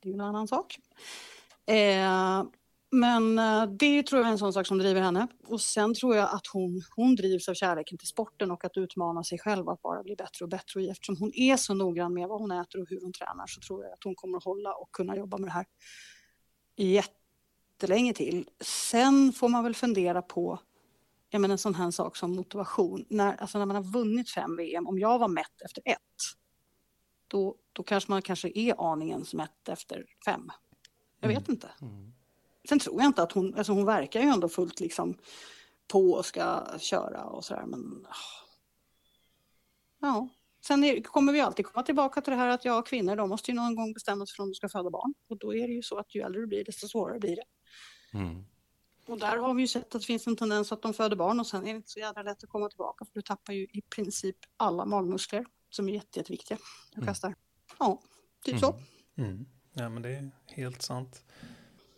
det 0.00 0.08
är 0.08 0.08
ju 0.08 0.14
en 0.14 0.20
annan 0.20 0.48
sak. 0.48 0.78
Eh, 1.66 2.44
men 2.94 3.38
eh, 3.38 3.66
det 3.66 4.02
tror 4.02 4.20
jag 4.20 4.28
är 4.28 4.32
en 4.32 4.38
sån 4.38 4.52
sak 4.52 4.66
som 4.66 4.78
driver 4.78 5.00
henne. 5.00 5.28
Och 5.46 5.60
sen 5.60 5.94
tror 5.94 6.16
jag 6.16 6.34
att 6.34 6.46
hon, 6.46 6.82
hon 6.96 7.14
drivs 7.16 7.48
av 7.48 7.54
kärleken 7.54 7.98
till 7.98 8.08
sporten 8.08 8.50
och 8.50 8.64
att 8.64 8.76
utmana 8.76 9.24
sig 9.24 9.38
själv 9.38 9.68
att 9.68 9.82
bara 9.82 10.02
bli 10.02 10.16
bättre 10.16 10.44
och 10.44 10.48
bättre. 10.48 10.80
Och 10.80 10.86
eftersom 10.86 11.16
hon 11.16 11.32
är 11.34 11.56
så 11.56 11.74
noggrann 11.74 12.14
med 12.14 12.28
vad 12.28 12.40
hon 12.40 12.50
äter 12.50 12.80
och 12.80 12.86
hur 12.88 13.00
hon 13.00 13.12
tränar 13.12 13.46
så 13.46 13.60
tror 13.60 13.84
jag 13.84 13.92
att 13.92 14.04
hon 14.04 14.14
kommer 14.14 14.38
att 14.38 14.44
hålla 14.44 14.74
och 14.74 14.92
kunna 14.92 15.16
jobba 15.16 15.38
med 15.38 15.48
det 15.48 15.52
här 15.52 15.66
jättelänge 16.76 18.14
till. 18.14 18.48
Sen 18.60 19.32
får 19.32 19.48
man 19.48 19.64
väl 19.64 19.74
fundera 19.74 20.22
på 20.22 20.58
jag 21.30 21.40
menar, 21.40 21.52
en 21.52 21.58
sån 21.58 21.74
här 21.74 21.90
sak 21.90 22.16
som 22.16 22.36
motivation. 22.36 23.04
När, 23.08 23.36
alltså 23.36 23.58
när 23.58 23.66
man 23.66 23.76
har 23.76 23.82
vunnit 23.82 24.30
fem 24.30 24.56
VM, 24.56 24.86
om 24.86 24.98
jag 24.98 25.18
var 25.18 25.28
mätt 25.28 25.62
efter 25.64 25.82
ett, 25.84 25.98
då, 27.28 27.56
då 27.72 27.82
kanske 27.82 28.10
man 28.10 28.22
kanske 28.22 28.50
är 28.54 28.92
aningen 28.92 29.24
som 29.24 29.36
mätt 29.36 29.68
efter 29.68 30.04
fem. 30.24 30.50
Jag 31.20 31.28
vet 31.28 31.48
inte. 31.48 31.70
Sen 32.68 32.78
tror 32.78 33.00
jag 33.00 33.06
inte 33.06 33.22
att 33.22 33.32
hon, 33.32 33.54
alltså 33.54 33.72
hon 33.72 33.86
verkar 33.86 34.20
ju 34.20 34.26
ändå 34.26 34.48
fullt 34.48 34.80
liksom 34.80 35.18
på 35.88 36.12
och 36.12 36.26
ska 36.26 36.66
köra 36.78 37.24
och 37.24 37.44
sådär 37.44 37.66
men 37.66 38.06
ja. 40.00 40.28
Sen 40.66 40.84
är, 40.84 41.02
kommer 41.02 41.32
vi 41.32 41.40
alltid 41.40 41.66
komma 41.66 41.82
tillbaka 41.82 42.20
till 42.20 42.30
det 42.30 42.36
här 42.36 42.48
att 42.48 42.64
ja, 42.64 42.82
kvinnor 42.82 43.16
de 43.16 43.28
måste 43.28 43.50
ju 43.50 43.54
någon 43.54 43.74
gång 43.74 43.92
bestämma 43.92 44.26
sig 44.26 44.36
för 44.36 44.42
om 44.42 44.48
de 44.48 44.54
ska 44.54 44.68
föda 44.68 44.90
barn. 44.90 45.14
Och 45.28 45.38
då 45.38 45.54
är 45.54 45.68
det 45.68 45.74
ju 45.74 45.82
så 45.82 45.98
att 45.98 46.14
ju 46.14 46.20
äldre 46.20 46.40
du 46.40 46.46
blir 46.46 46.64
desto 46.64 46.88
svårare 46.88 47.18
blir 47.18 47.36
det. 47.36 47.44
Mm. 48.18 48.44
Och 49.06 49.18
där 49.18 49.36
har 49.36 49.54
vi 49.54 49.62
ju 49.62 49.68
sett 49.68 49.94
att 49.94 50.00
det 50.00 50.06
finns 50.06 50.26
en 50.26 50.36
tendens 50.36 50.72
att 50.72 50.82
de 50.82 50.94
föder 50.94 51.16
barn 51.16 51.40
och 51.40 51.46
sen 51.46 51.62
är 51.62 51.72
det 51.72 51.76
inte 51.76 51.90
så 51.90 51.98
jävla 51.98 52.22
lätt 52.22 52.44
att 52.44 52.50
komma 52.50 52.68
tillbaka 52.68 53.04
för 53.04 53.14
du 53.14 53.22
tappar 53.22 53.52
ju 53.52 53.62
i 53.62 53.82
princip 53.96 54.36
alla 54.56 54.84
magmuskler 54.84 55.46
som 55.70 55.88
är 55.88 55.92
jätte, 55.92 56.18
jätteviktiga. 56.18 56.58
Jag 56.94 57.04
kastar. 57.04 57.34
Ja, 57.78 58.02
typ 58.44 58.60
så. 58.60 58.80
Mm. 59.16 59.46
Ja, 59.72 59.88
men 59.88 60.02
det 60.02 60.08
är 60.08 60.30
helt 60.46 60.82
sant. 60.82 61.24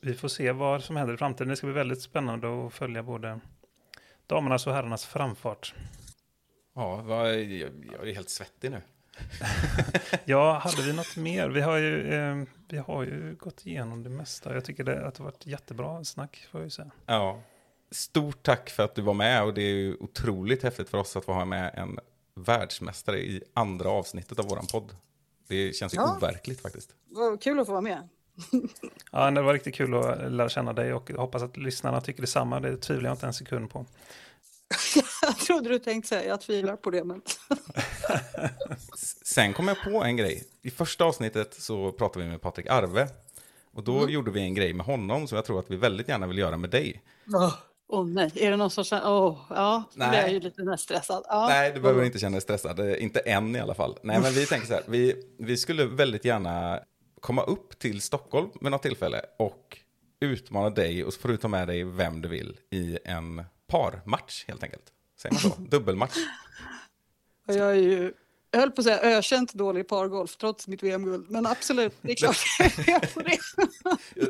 Vi 0.00 0.14
får 0.14 0.28
se 0.28 0.52
vad 0.52 0.82
som 0.82 0.96
händer 0.96 1.14
i 1.14 1.16
framtiden. 1.16 1.48
Det 1.48 1.56
ska 1.56 1.66
bli 1.66 1.74
väldigt 1.74 2.02
spännande 2.02 2.66
att 2.66 2.72
följa 2.74 3.02
både 3.02 3.40
damernas 4.26 4.66
och 4.66 4.72
herrarnas 4.72 5.06
framfart. 5.06 5.74
Ja, 6.74 6.96
vad, 6.96 7.28
jag, 7.34 8.08
är 8.08 8.14
helt 8.14 8.30
svettig 8.30 8.70
nu. 8.70 8.82
Ja, 10.24 10.58
hade 10.58 10.82
vi 10.82 10.92
något 10.92 11.16
mer? 11.16 11.48
Vi 11.48 11.60
har 11.60 11.76
ju, 11.76 12.14
eh, 12.14 12.42
vi 12.68 12.78
har 12.78 13.02
ju 13.04 13.36
gått 13.38 13.66
igenom 13.66 14.02
det 14.02 14.10
mesta. 14.10 14.54
Jag 14.54 14.64
tycker 14.64 14.84
det, 14.84 15.06
att 15.06 15.14
det 15.14 15.22
har 15.22 15.30
varit 15.30 15.46
jättebra 15.46 16.04
snack, 16.04 16.46
får 16.50 16.60
jag 16.60 16.66
ju 16.66 16.70
säga. 16.70 16.90
Ja. 17.06 17.42
Stort 17.90 18.42
tack 18.42 18.70
för 18.70 18.82
att 18.82 18.94
du 18.94 19.02
var 19.02 19.14
med 19.14 19.42
och 19.44 19.54
det 19.54 19.62
är 19.62 19.74
ju 19.74 19.96
otroligt 20.00 20.62
häftigt 20.62 20.88
för 20.88 20.98
oss 20.98 21.16
att 21.16 21.24
få 21.24 21.32
ha 21.32 21.44
med 21.44 21.74
en 21.74 21.98
världsmästare 22.34 23.18
i 23.18 23.42
andra 23.54 23.88
avsnittet 23.88 24.38
av 24.38 24.48
våran 24.48 24.66
podd. 24.72 24.96
Det 25.48 25.76
känns 25.76 25.94
ju 25.94 25.98
Ja. 25.98 26.16
overkligt 26.16 26.60
faktiskt. 26.60 26.94
Vad 27.04 27.42
kul 27.42 27.60
att 27.60 27.66
få 27.66 27.72
vara 27.72 27.82
med. 27.82 28.08
Ja, 29.12 29.30
det 29.30 29.42
var 29.42 29.52
riktigt 29.52 29.74
kul 29.74 29.94
att 29.94 30.32
lära 30.32 30.48
känna 30.48 30.72
dig 30.72 30.92
och 30.94 31.10
hoppas 31.10 31.42
att 31.42 31.56
lyssnarna 31.56 32.00
tycker 32.00 32.20
detsamma. 32.20 32.60
Det 32.60 32.76
tvivlar 32.76 33.10
jag 33.10 33.14
inte 33.14 33.26
en 33.26 33.34
sekund 33.34 33.70
på. 33.70 33.86
Jag 35.22 35.38
trodde 35.38 35.68
du 35.68 35.78
tänkte 35.78 36.08
säga, 36.08 36.28
jag 36.28 36.40
tvivlar 36.40 36.76
på 36.76 36.90
det 36.90 37.04
men 37.04 37.22
Sen 39.24 39.52
kom 39.52 39.68
jag 39.68 39.76
på 39.84 40.04
en 40.04 40.16
grej. 40.16 40.44
I 40.62 40.70
första 40.70 41.04
avsnittet 41.04 41.54
så 41.54 41.92
pratade 41.92 42.24
vi 42.24 42.30
med 42.30 42.40
Patrik 42.40 42.66
Arve. 42.66 43.08
Och 43.72 43.84
då 43.84 44.10
gjorde 44.10 44.30
vi 44.30 44.40
en 44.40 44.54
grej 44.54 44.72
med 44.72 44.86
honom 44.86 45.28
som 45.28 45.36
jag 45.36 45.44
tror 45.44 45.58
att 45.58 45.70
vi 45.70 45.76
väldigt 45.76 46.08
gärna 46.08 46.26
vill 46.26 46.38
göra 46.38 46.56
med 46.56 46.70
dig. 46.70 47.02
Åh 47.88 48.06
nej, 48.06 48.32
är 48.34 48.50
det 48.50 48.56
någon 48.56 48.70
som 48.70 48.84
känner, 48.84 49.10
åh, 49.10 49.38
ja, 49.50 49.84
nu 49.94 49.98
blir 49.98 50.08
Nej. 50.08 50.20
jag 50.20 50.32
ju 50.32 50.40
lite 50.40 50.76
stressad. 50.78 51.24
Ja. 51.28 51.46
Nej, 51.48 51.72
du 51.72 51.80
behöver 51.80 52.04
inte 52.04 52.18
känna 52.18 52.32
dig 52.32 52.40
stressad. 52.40 52.80
Eh, 52.80 53.02
Inte 53.02 53.20
än 53.20 53.56
i 53.56 53.60
alla 53.60 53.74
fall. 53.74 53.98
Nej, 54.02 54.20
men 54.20 54.32
vi 54.32 54.46
tänker 54.46 54.66
så 54.66 54.72
här. 54.72 54.82
Vi, 54.86 55.14
vi 55.38 55.56
skulle 55.56 55.84
väldigt 55.84 56.24
gärna 56.24 56.80
komma 57.26 57.42
upp 57.42 57.78
till 57.78 58.00
Stockholm 58.00 58.50
med 58.60 58.72
något 58.72 58.82
tillfälle 58.82 59.20
och 59.38 59.78
utmana 60.20 60.70
dig 60.70 61.04
och 61.04 61.12
så 61.12 61.20
får 61.20 61.28
du 61.28 61.36
ta 61.36 61.48
med 61.48 61.68
dig 61.68 61.84
vem 61.84 62.22
du 62.22 62.28
vill 62.28 62.56
i 62.70 62.98
en 63.04 63.44
parmatch 63.66 64.44
helt 64.48 64.62
enkelt. 64.62 64.82
Säger 65.18 65.32
man 65.32 65.40
så? 65.40 65.60
Dubbelmatch. 65.70 66.16
Jag 67.46 67.70
är 67.70 67.74
ju, 67.74 68.12
jag 68.50 68.60
höll 68.60 68.70
på 68.70 68.80
att 68.80 68.84
säga 68.84 69.00
ökänt 69.00 69.54
dålig 69.54 69.80
i 69.80 69.84
pargolf 69.84 70.36
trots 70.36 70.68
mitt 70.68 70.82
VM-guld. 70.82 71.26
Men 71.30 71.46
absolut, 71.46 71.94
det 72.00 72.12
är 72.12 72.16
klart 72.16 72.36
jag 72.58 72.88
är 72.88 73.14
på 73.14 73.20
det. 73.20 73.38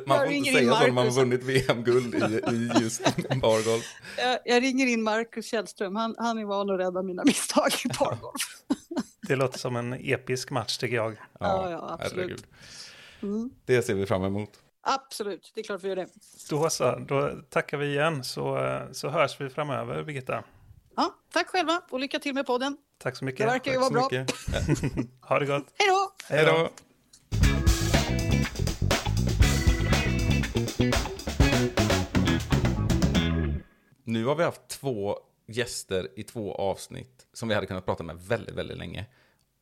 Man 0.07 0.18
får 0.18 0.26
inte 0.26 0.53
säga 0.53 0.74
så 0.74 0.80
när 0.80 0.90
man 0.90 1.07
har 1.07 1.14
vunnit 1.14 1.42
VM-guld 1.42 2.14
i, 2.14 2.55
i 2.55 2.70
just 2.80 3.05
pargolf. 3.40 3.84
Jag, 4.18 4.38
jag 4.44 4.62
ringer 4.62 4.86
in 4.86 5.03
Marcus 5.03 5.47
Källström. 5.47 5.97
Han, 5.97 6.14
han 6.18 6.38
är 6.38 6.44
van 6.44 6.70
att 6.70 6.80
rädda 6.80 7.03
mina 7.03 7.24
misstag 7.24 7.72
i 7.84 7.88
pargolf. 7.88 8.62
Det 9.28 9.36
låter 9.36 9.59
som 9.59 9.76
en 9.76 9.92
episk 9.92 10.51
match 10.51 10.78
tycker 10.78 10.97
jag. 10.97 11.16
Ja, 11.40 11.70
ja, 11.70 11.99
absolut. 12.01 12.16
herregud. 12.16 12.47
Mm. 13.23 13.51
Det 13.64 13.83
ser 13.83 13.95
vi 13.95 14.07
fram 14.07 14.25
emot. 14.25 14.51
Absolut, 14.81 15.53
det 15.55 15.61
är 15.61 15.64
klart 15.64 15.83
vi 15.85 15.89
gör 15.89 15.97
det. 15.97 16.07
Då 16.51 16.71
så, 16.71 16.99
då 17.09 17.31
tackar 17.51 17.79
vi 17.79 17.87
igen 17.87 18.25
så, 18.25 18.79
så 18.93 19.09
hörs 19.09 19.41
vi 19.41 19.49
framöver 19.49 20.03
Birgitta. 20.03 20.45
Ja, 20.97 21.14
tack 21.33 21.49
själva 21.49 21.83
och 21.91 22.01
lycka 22.01 22.19
till 22.19 22.35
med 22.35 22.47
podden. 22.47 22.77
Tack 22.99 23.17
så 23.17 23.25
Det 23.25 23.27
mycket. 23.27 23.47
verkar 23.47 23.73
ju 23.73 23.79
vara 23.79 23.91
bra. 23.91 24.09
Ha 25.21 25.39
det 25.39 25.47
gott. 25.47 25.67
Hej 25.79 25.89
då! 25.89 26.12
Hej 26.29 26.47
då! 26.47 26.71
Nu 34.05 34.25
har 34.25 34.35
vi 34.35 34.43
haft 34.45 34.69
två 34.69 35.17
gäster 35.47 36.09
i 36.17 36.23
två 36.23 36.55
avsnitt 36.55 37.27
som 37.33 37.49
vi 37.49 37.55
hade 37.55 37.67
kunnat 37.67 37.85
prata 37.85 38.03
med 38.03 38.17
väldigt, 38.21 38.55
väldigt 38.55 38.79
länge. 38.79 39.07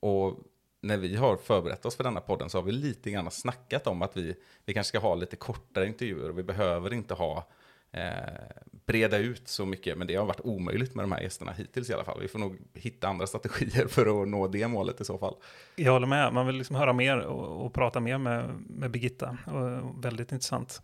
Och 0.01 0.39
när 0.85 0.97
vi 0.97 1.16
har 1.16 1.37
förberett 1.37 1.87
oss 1.87 1.97
för 1.97 2.05
denna 2.05 2.20
podden 2.20 2.51
så 2.51 2.59
har 2.59 2.62
vi 2.62 2.72
lite 2.72 3.11
grann 3.11 3.30
snackat 3.30 3.87
om 3.87 4.03
att 4.03 4.16
vi, 4.16 4.35
vi 4.64 4.74
kanske 4.74 4.89
ska 4.89 4.99
ha 4.99 5.14
lite 5.14 5.37
kortare 5.37 5.87
intervjuer 5.87 6.28
och 6.28 6.39
vi 6.39 6.43
behöver 6.43 6.93
inte 6.93 7.14
ha 7.14 7.49
eh, 7.93 8.03
breda 8.87 9.18
ut 9.18 9.49
så 9.49 9.66
mycket. 9.66 9.99
Men 9.99 10.07
det 10.07 10.14
har 10.14 10.26
varit 10.26 10.41
omöjligt 10.41 10.95
med 10.95 11.03
de 11.03 11.12
här 11.12 11.20
gästerna 11.20 11.53
hittills 11.53 11.91
i 11.91 11.95
alla 11.95 12.05
fall. 12.05 12.20
Vi 12.20 12.28
får 12.28 12.39
nog 12.39 12.59
hitta 12.74 13.09
andra 13.09 13.26
strategier 13.26 13.87
för 13.89 14.22
att 14.22 14.28
nå 14.28 14.49
det 14.49 14.68
målet 14.68 15.01
i 15.01 15.05
så 15.05 15.18
fall. 15.18 15.35
Jag 15.76 15.93
håller 15.93 16.07
med, 16.07 16.32
man 16.32 16.47
vill 16.47 16.57
liksom 16.57 16.76
höra 16.76 16.93
mer 16.93 17.18
och, 17.18 17.66
och 17.66 17.72
prata 17.72 18.01
mer 18.01 18.18
med, 18.18 18.64
med 18.66 18.91
Birgitta. 18.91 19.39
Och, 19.47 20.05
väldigt 20.05 20.32
intressant. 20.32 20.82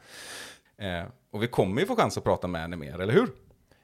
Eh, 0.78 1.04
och 1.30 1.42
vi 1.42 1.46
kommer 1.46 1.80
ju 1.80 1.86
få 1.86 1.96
chans 1.96 2.18
att 2.18 2.24
prata 2.24 2.48
med 2.48 2.60
henne 2.60 2.76
mer, 2.76 3.00
eller 3.00 3.14
hur? 3.14 3.28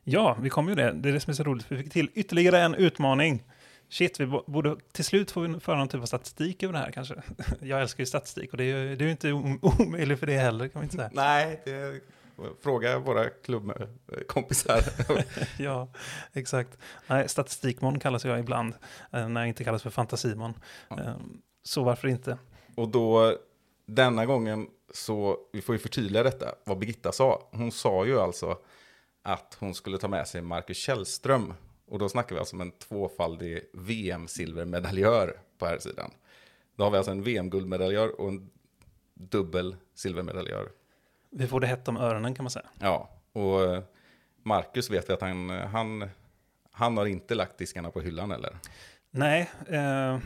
Ja, 0.04 0.36
vi 0.40 0.50
kommer 0.50 0.70
ju 0.70 0.74
det. 0.74 0.92
Det 0.92 1.08
är 1.08 1.12
det 1.12 1.20
som 1.20 1.30
är 1.30 1.34
så 1.34 1.42
roligt. 1.42 1.66
Vi 1.68 1.76
fick 1.76 1.92
till 1.92 2.10
ytterligare 2.14 2.60
en 2.60 2.74
utmaning. 2.74 3.42
Shit, 3.88 4.20
vi 4.20 4.26
bo- 4.26 4.44
borde 4.46 4.76
till 4.92 5.04
slut 5.04 5.30
få 5.30 5.40
vi 5.40 5.60
föra 5.60 5.76
någon 5.76 5.88
typ 5.88 6.02
av 6.02 6.06
statistik 6.06 6.62
över 6.62 6.72
det 6.72 6.78
här 6.78 6.90
kanske. 6.92 7.14
Jag 7.60 7.80
älskar 7.82 8.02
ju 8.02 8.06
statistik 8.06 8.50
och 8.50 8.56
det 8.56 8.64
är 8.64 8.76
ju 8.78 8.96
det 8.96 9.04
är 9.04 9.06
ju 9.06 9.10
inte 9.10 9.32
om- 9.32 9.58
omöjligt 9.78 10.20
för 10.20 10.26
det 10.26 10.38
heller 10.38 10.68
kan 10.68 10.78
man 10.78 10.84
inte 10.84 10.96
säga. 10.96 11.10
Nej, 11.14 11.62
det, 11.64 12.00
fråga 12.62 12.98
våra 12.98 13.28
klubbkompisar. 13.30 14.80
Ja, 15.58 15.88
exakt. 16.32 16.78
Nej, 17.06 17.28
statistikmon 17.28 17.98
kallas 18.00 18.24
jag 18.24 18.38
ibland 18.40 18.74
eh, 19.12 19.28
när 19.28 19.40
jag 19.40 19.48
inte 19.48 19.64
kallas 19.64 19.82
för 19.82 19.90
fantasimon. 19.90 20.54
Eh, 20.90 21.16
Så 21.62 21.82
varför 21.84 22.08
inte? 22.08 22.38
och 22.74 22.88
då, 22.88 23.36
denna 23.86 24.26
gången, 24.26 24.66
så 24.94 25.36
vi 25.52 25.62
får 25.62 25.74
ju 25.74 25.78
förtydliga 25.78 26.22
detta, 26.22 26.54
vad 26.64 26.78
Birgitta 26.78 27.12
sa. 27.12 27.48
Hon 27.52 27.72
sa 27.72 28.06
ju 28.06 28.20
alltså 28.20 28.58
att 29.24 29.56
hon 29.60 29.74
skulle 29.74 29.98
ta 29.98 30.08
med 30.08 30.28
sig 30.28 30.42
Marcus 30.42 30.76
Källström. 30.76 31.54
Och 31.86 31.98
då 31.98 32.08
snackar 32.08 32.34
vi 32.34 32.38
alltså 32.38 32.56
om 32.56 32.60
en 32.60 32.70
tvåfaldig 32.70 33.60
VM-silvermedaljör 33.72 35.40
på 35.58 35.66
här 35.66 35.78
sidan. 35.78 36.10
Då 36.76 36.84
har 36.84 36.90
vi 36.90 36.96
alltså 36.96 37.12
en 37.12 37.22
VM-guldmedaljör 37.22 38.20
och 38.20 38.28
en 38.28 38.50
dubbel 39.14 39.76
silvermedaljör. 39.94 40.68
Vi 41.30 41.46
får 41.46 41.60
det 41.60 41.66
hett 41.66 41.88
om 41.88 41.96
öronen 41.96 42.34
kan 42.34 42.44
man 42.44 42.50
säga. 42.50 42.66
Ja, 42.80 43.10
och 43.32 43.64
eh, 43.64 43.82
Marcus 44.42 44.90
vet 44.90 45.08
vi 45.08 45.12
att 45.12 45.20
han, 45.20 45.50
han, 45.50 46.08
han 46.70 46.96
har 46.96 47.06
inte 47.06 47.34
lagt 47.34 47.58
diskarna 47.58 47.90
på 47.90 48.00
hyllan 48.00 48.30
eller? 48.30 48.56
Nej, 49.10 49.50
eh, 49.68 50.18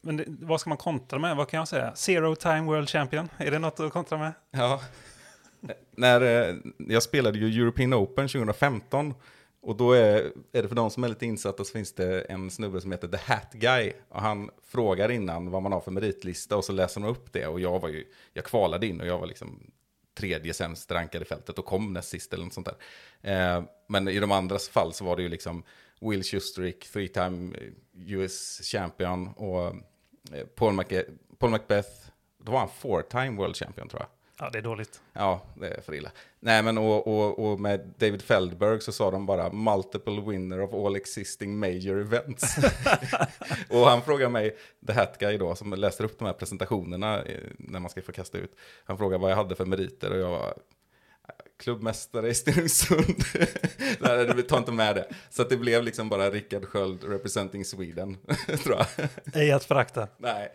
men 0.00 0.16
det, 0.16 0.24
vad 0.26 0.60
ska 0.60 0.70
man 0.70 0.78
kontra 0.78 1.18
med? 1.18 1.36
Vad 1.36 1.48
kan 1.48 1.58
jag 1.58 1.68
säga? 1.68 1.94
Zero 1.94 2.34
time 2.34 2.60
world 2.60 2.88
champion? 2.88 3.28
Är 3.36 3.50
det 3.50 3.58
något 3.58 3.80
att 3.80 3.92
kontra 3.92 4.18
med? 4.18 4.32
Ja. 4.50 4.80
När, 5.90 6.20
eh, 6.20 6.54
jag 6.78 7.02
spelade 7.02 7.38
ju 7.38 7.62
European 7.62 7.94
Open 7.94 8.28
2015 8.28 9.14
och 9.64 9.76
då 9.76 9.92
är, 9.92 10.32
är 10.52 10.62
det 10.62 10.68
för 10.68 10.74
de 10.74 10.90
som 10.90 11.04
är 11.04 11.08
lite 11.08 11.26
insatta 11.26 11.64
så 11.64 11.72
finns 11.72 11.92
det 11.92 12.20
en 12.20 12.50
snubbe 12.50 12.80
som 12.80 12.92
heter 12.92 13.08
The 13.08 13.16
Hat 13.32 13.52
Guy 13.52 13.92
och 14.08 14.20
han 14.20 14.50
frågar 14.62 15.10
innan 15.10 15.50
vad 15.50 15.62
man 15.62 15.72
har 15.72 15.80
för 15.80 15.90
meritlista 15.90 16.56
och 16.56 16.64
så 16.64 16.72
läser 16.72 17.00
man 17.00 17.10
upp 17.10 17.32
det 17.32 17.46
och 17.46 17.60
jag 17.60 17.80
var 17.80 17.88
ju, 17.88 18.04
jag 18.32 18.44
kvalade 18.44 18.86
in 18.86 19.00
och 19.00 19.06
jag 19.06 19.18
var 19.18 19.26
liksom 19.26 19.70
tredje 20.14 20.54
sämst 20.54 20.90
rankad 20.92 21.22
i 21.22 21.24
fältet 21.24 21.58
och 21.58 21.64
kom 21.64 21.92
näst 21.92 22.08
sist 22.08 22.32
eller 22.32 22.44
något 22.44 22.52
sånt 22.54 22.68
där. 22.68 22.76
Eh, 23.56 23.64
men 23.86 24.08
i 24.08 24.18
de 24.18 24.32
andras 24.32 24.68
fall 24.68 24.92
så 24.92 25.04
var 25.04 25.16
det 25.16 25.22
ju 25.22 25.28
liksom 25.28 25.62
Will 26.00 26.22
Schusterick, 26.24 26.88
three 26.92 27.08
time 27.08 27.56
eh, 27.58 28.12
US 28.12 28.60
champion 28.62 29.28
och 29.28 29.66
eh, 30.32 30.44
Paul, 30.54 30.72
Mac- 30.74 31.04
Paul 31.38 31.50
Macbeth, 31.50 31.90
då 32.44 32.52
var 32.52 32.58
han 32.58 32.68
four 32.68 33.02
time 33.02 33.30
world 33.36 33.56
champion 33.56 33.88
tror 33.88 34.02
jag. 34.02 34.08
Ja, 34.38 34.50
det 34.50 34.58
är 34.58 34.62
dåligt. 34.62 35.00
Ja, 35.12 35.42
det 35.54 35.68
är 35.68 35.80
för 35.80 35.94
illa. 35.94 36.10
Nej, 36.40 36.62
men 36.62 36.78
och, 36.78 37.06
och, 37.06 37.38
och 37.38 37.60
med 37.60 37.94
David 37.98 38.22
Feldberg 38.22 38.80
så 38.80 38.92
sa 38.92 39.10
de 39.10 39.26
bara 39.26 39.52
multiple 39.52 40.20
winner 40.20 40.60
of 40.60 40.74
all 40.74 40.96
existing 40.96 41.58
major 41.58 42.00
events. 42.00 42.56
och 43.70 43.86
han 43.86 44.02
frågar 44.02 44.28
mig, 44.28 44.56
the 44.86 44.92
hat 44.92 45.18
guy 45.18 45.38
då, 45.38 45.54
som 45.54 45.72
läser 45.72 46.04
upp 46.04 46.18
de 46.18 46.24
här 46.24 46.32
presentationerna 46.32 47.22
eh, 47.22 47.40
när 47.58 47.80
man 47.80 47.90
ska 47.90 48.02
få 48.02 48.12
kasta 48.12 48.38
ut. 48.38 48.56
Han 48.84 48.98
frågar 48.98 49.18
vad 49.18 49.30
jag 49.30 49.36
hade 49.36 49.54
för 49.54 49.64
meriter 49.64 50.10
och 50.10 50.18
jag 50.18 50.30
var 50.30 50.54
klubbmästare 51.62 52.28
i 52.28 52.34
Stenungsund. 52.34 53.24
Nej, 54.00 54.42
tar 54.42 54.58
inte 54.58 54.72
med 54.72 54.94
det. 54.94 55.08
Så 55.30 55.42
att 55.42 55.50
det 55.50 55.56
blev 55.56 55.82
liksom 55.82 56.08
bara 56.08 56.30
Rickard 56.30 56.64
Sköld 56.64 57.04
representing 57.04 57.64
Sweden, 57.64 58.16
tror 58.64 58.76
jag. 58.76 59.08
Ej 59.34 59.52
att 59.52 59.64
förakta. 59.64 60.08
Nej, 60.18 60.48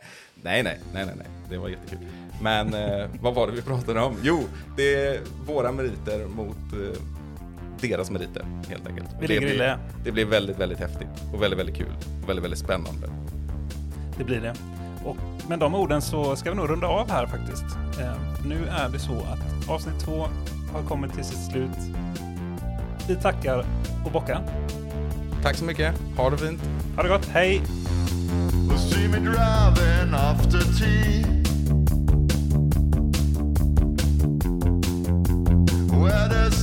nej, 0.43 0.63
nej, 0.63 0.79
nej, 0.93 1.05
nej, 1.05 1.15
nej. 1.17 1.27
det 1.49 1.57
var 1.57 1.69
jättekul. 1.69 1.99
Men 2.41 2.73
eh, 2.73 3.09
vad 3.21 3.35
var 3.35 3.47
det 3.47 3.53
vi 3.53 3.61
pratade 3.61 4.01
om? 4.01 4.17
Jo, 4.23 4.43
det 4.77 4.95
är 4.95 5.19
våra 5.45 5.71
meriter 5.71 6.25
mot 6.25 6.57
eh, 6.73 7.01
deras 7.81 8.11
meriter, 8.11 8.45
helt 8.69 8.87
enkelt. 8.87 9.09
Vi 9.19 9.27
det 9.27 9.39
blir, 9.39 9.77
det 10.03 10.11
blir 10.11 10.25
väldigt, 10.25 10.57
väldigt 10.57 10.79
häftigt 10.79 11.07
och 11.33 11.41
väldigt, 11.41 11.59
väldigt 11.59 11.75
kul 11.75 11.93
och 12.23 12.29
väldigt, 12.29 12.43
väldigt 12.43 12.59
spännande. 12.59 13.09
Det 14.17 14.23
blir 14.23 14.41
det. 14.41 14.78
Och 15.05 15.17
med 15.49 15.59
de 15.59 15.75
orden 15.75 16.01
så 16.01 16.35
ska 16.35 16.49
vi 16.49 16.55
nog 16.55 16.69
runda 16.69 16.87
av 16.87 17.09
här 17.09 17.27
faktiskt. 17.27 17.63
Eh, 17.99 18.13
nu 18.45 18.67
är 18.67 18.89
det 18.89 18.99
så 18.99 19.13
att 19.13 19.69
avsnitt 19.69 19.99
två 19.99 20.27
har 20.73 20.83
kommit 20.87 21.13
till 21.13 21.23
sitt 21.23 21.51
slut. 21.51 21.95
Vi 23.07 23.15
tackar 23.15 23.65
och 24.05 24.11
bockar. 24.11 24.43
Tack 25.43 25.55
så 25.55 25.65
mycket, 25.65 25.95
ha 26.17 26.29
det 26.29 26.37
fint. 26.37 26.61
Ha 26.95 27.03
det 27.03 27.09
gott, 27.09 27.25
hej! 27.25 27.61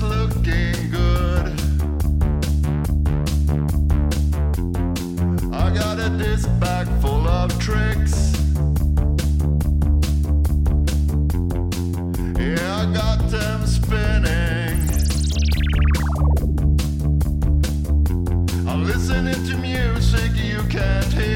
Looking 0.00 0.85
Got 6.06 6.18
bag 6.60 6.86
full 7.00 7.26
of 7.26 7.50
tricks. 7.58 8.32
Yeah, 12.38 12.76
I 12.76 12.86
got 12.94 13.28
them 13.28 13.66
spinning. 13.66 14.78
I'm 18.68 18.84
listening 18.84 19.44
to 19.48 19.56
music 19.58 20.30
you 20.36 20.62
can't 20.68 21.12
hear. 21.12 21.35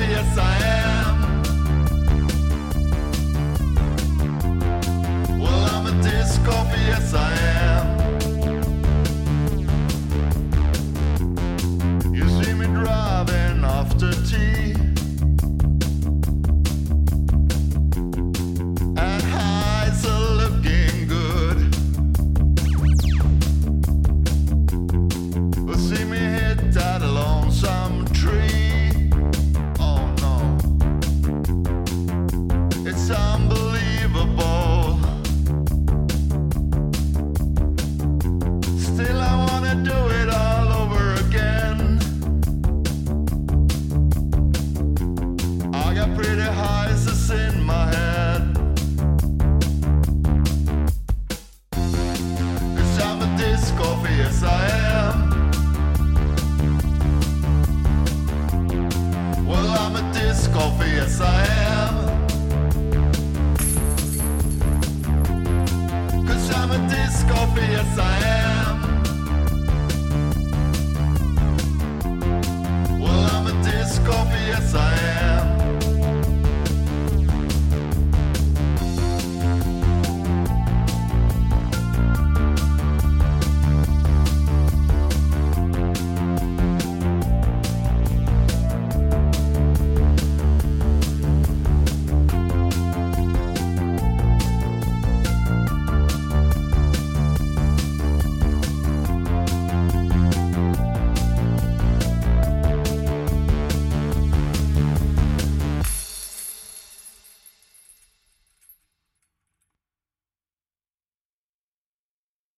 Yes, 0.00 0.38
I 0.38 0.59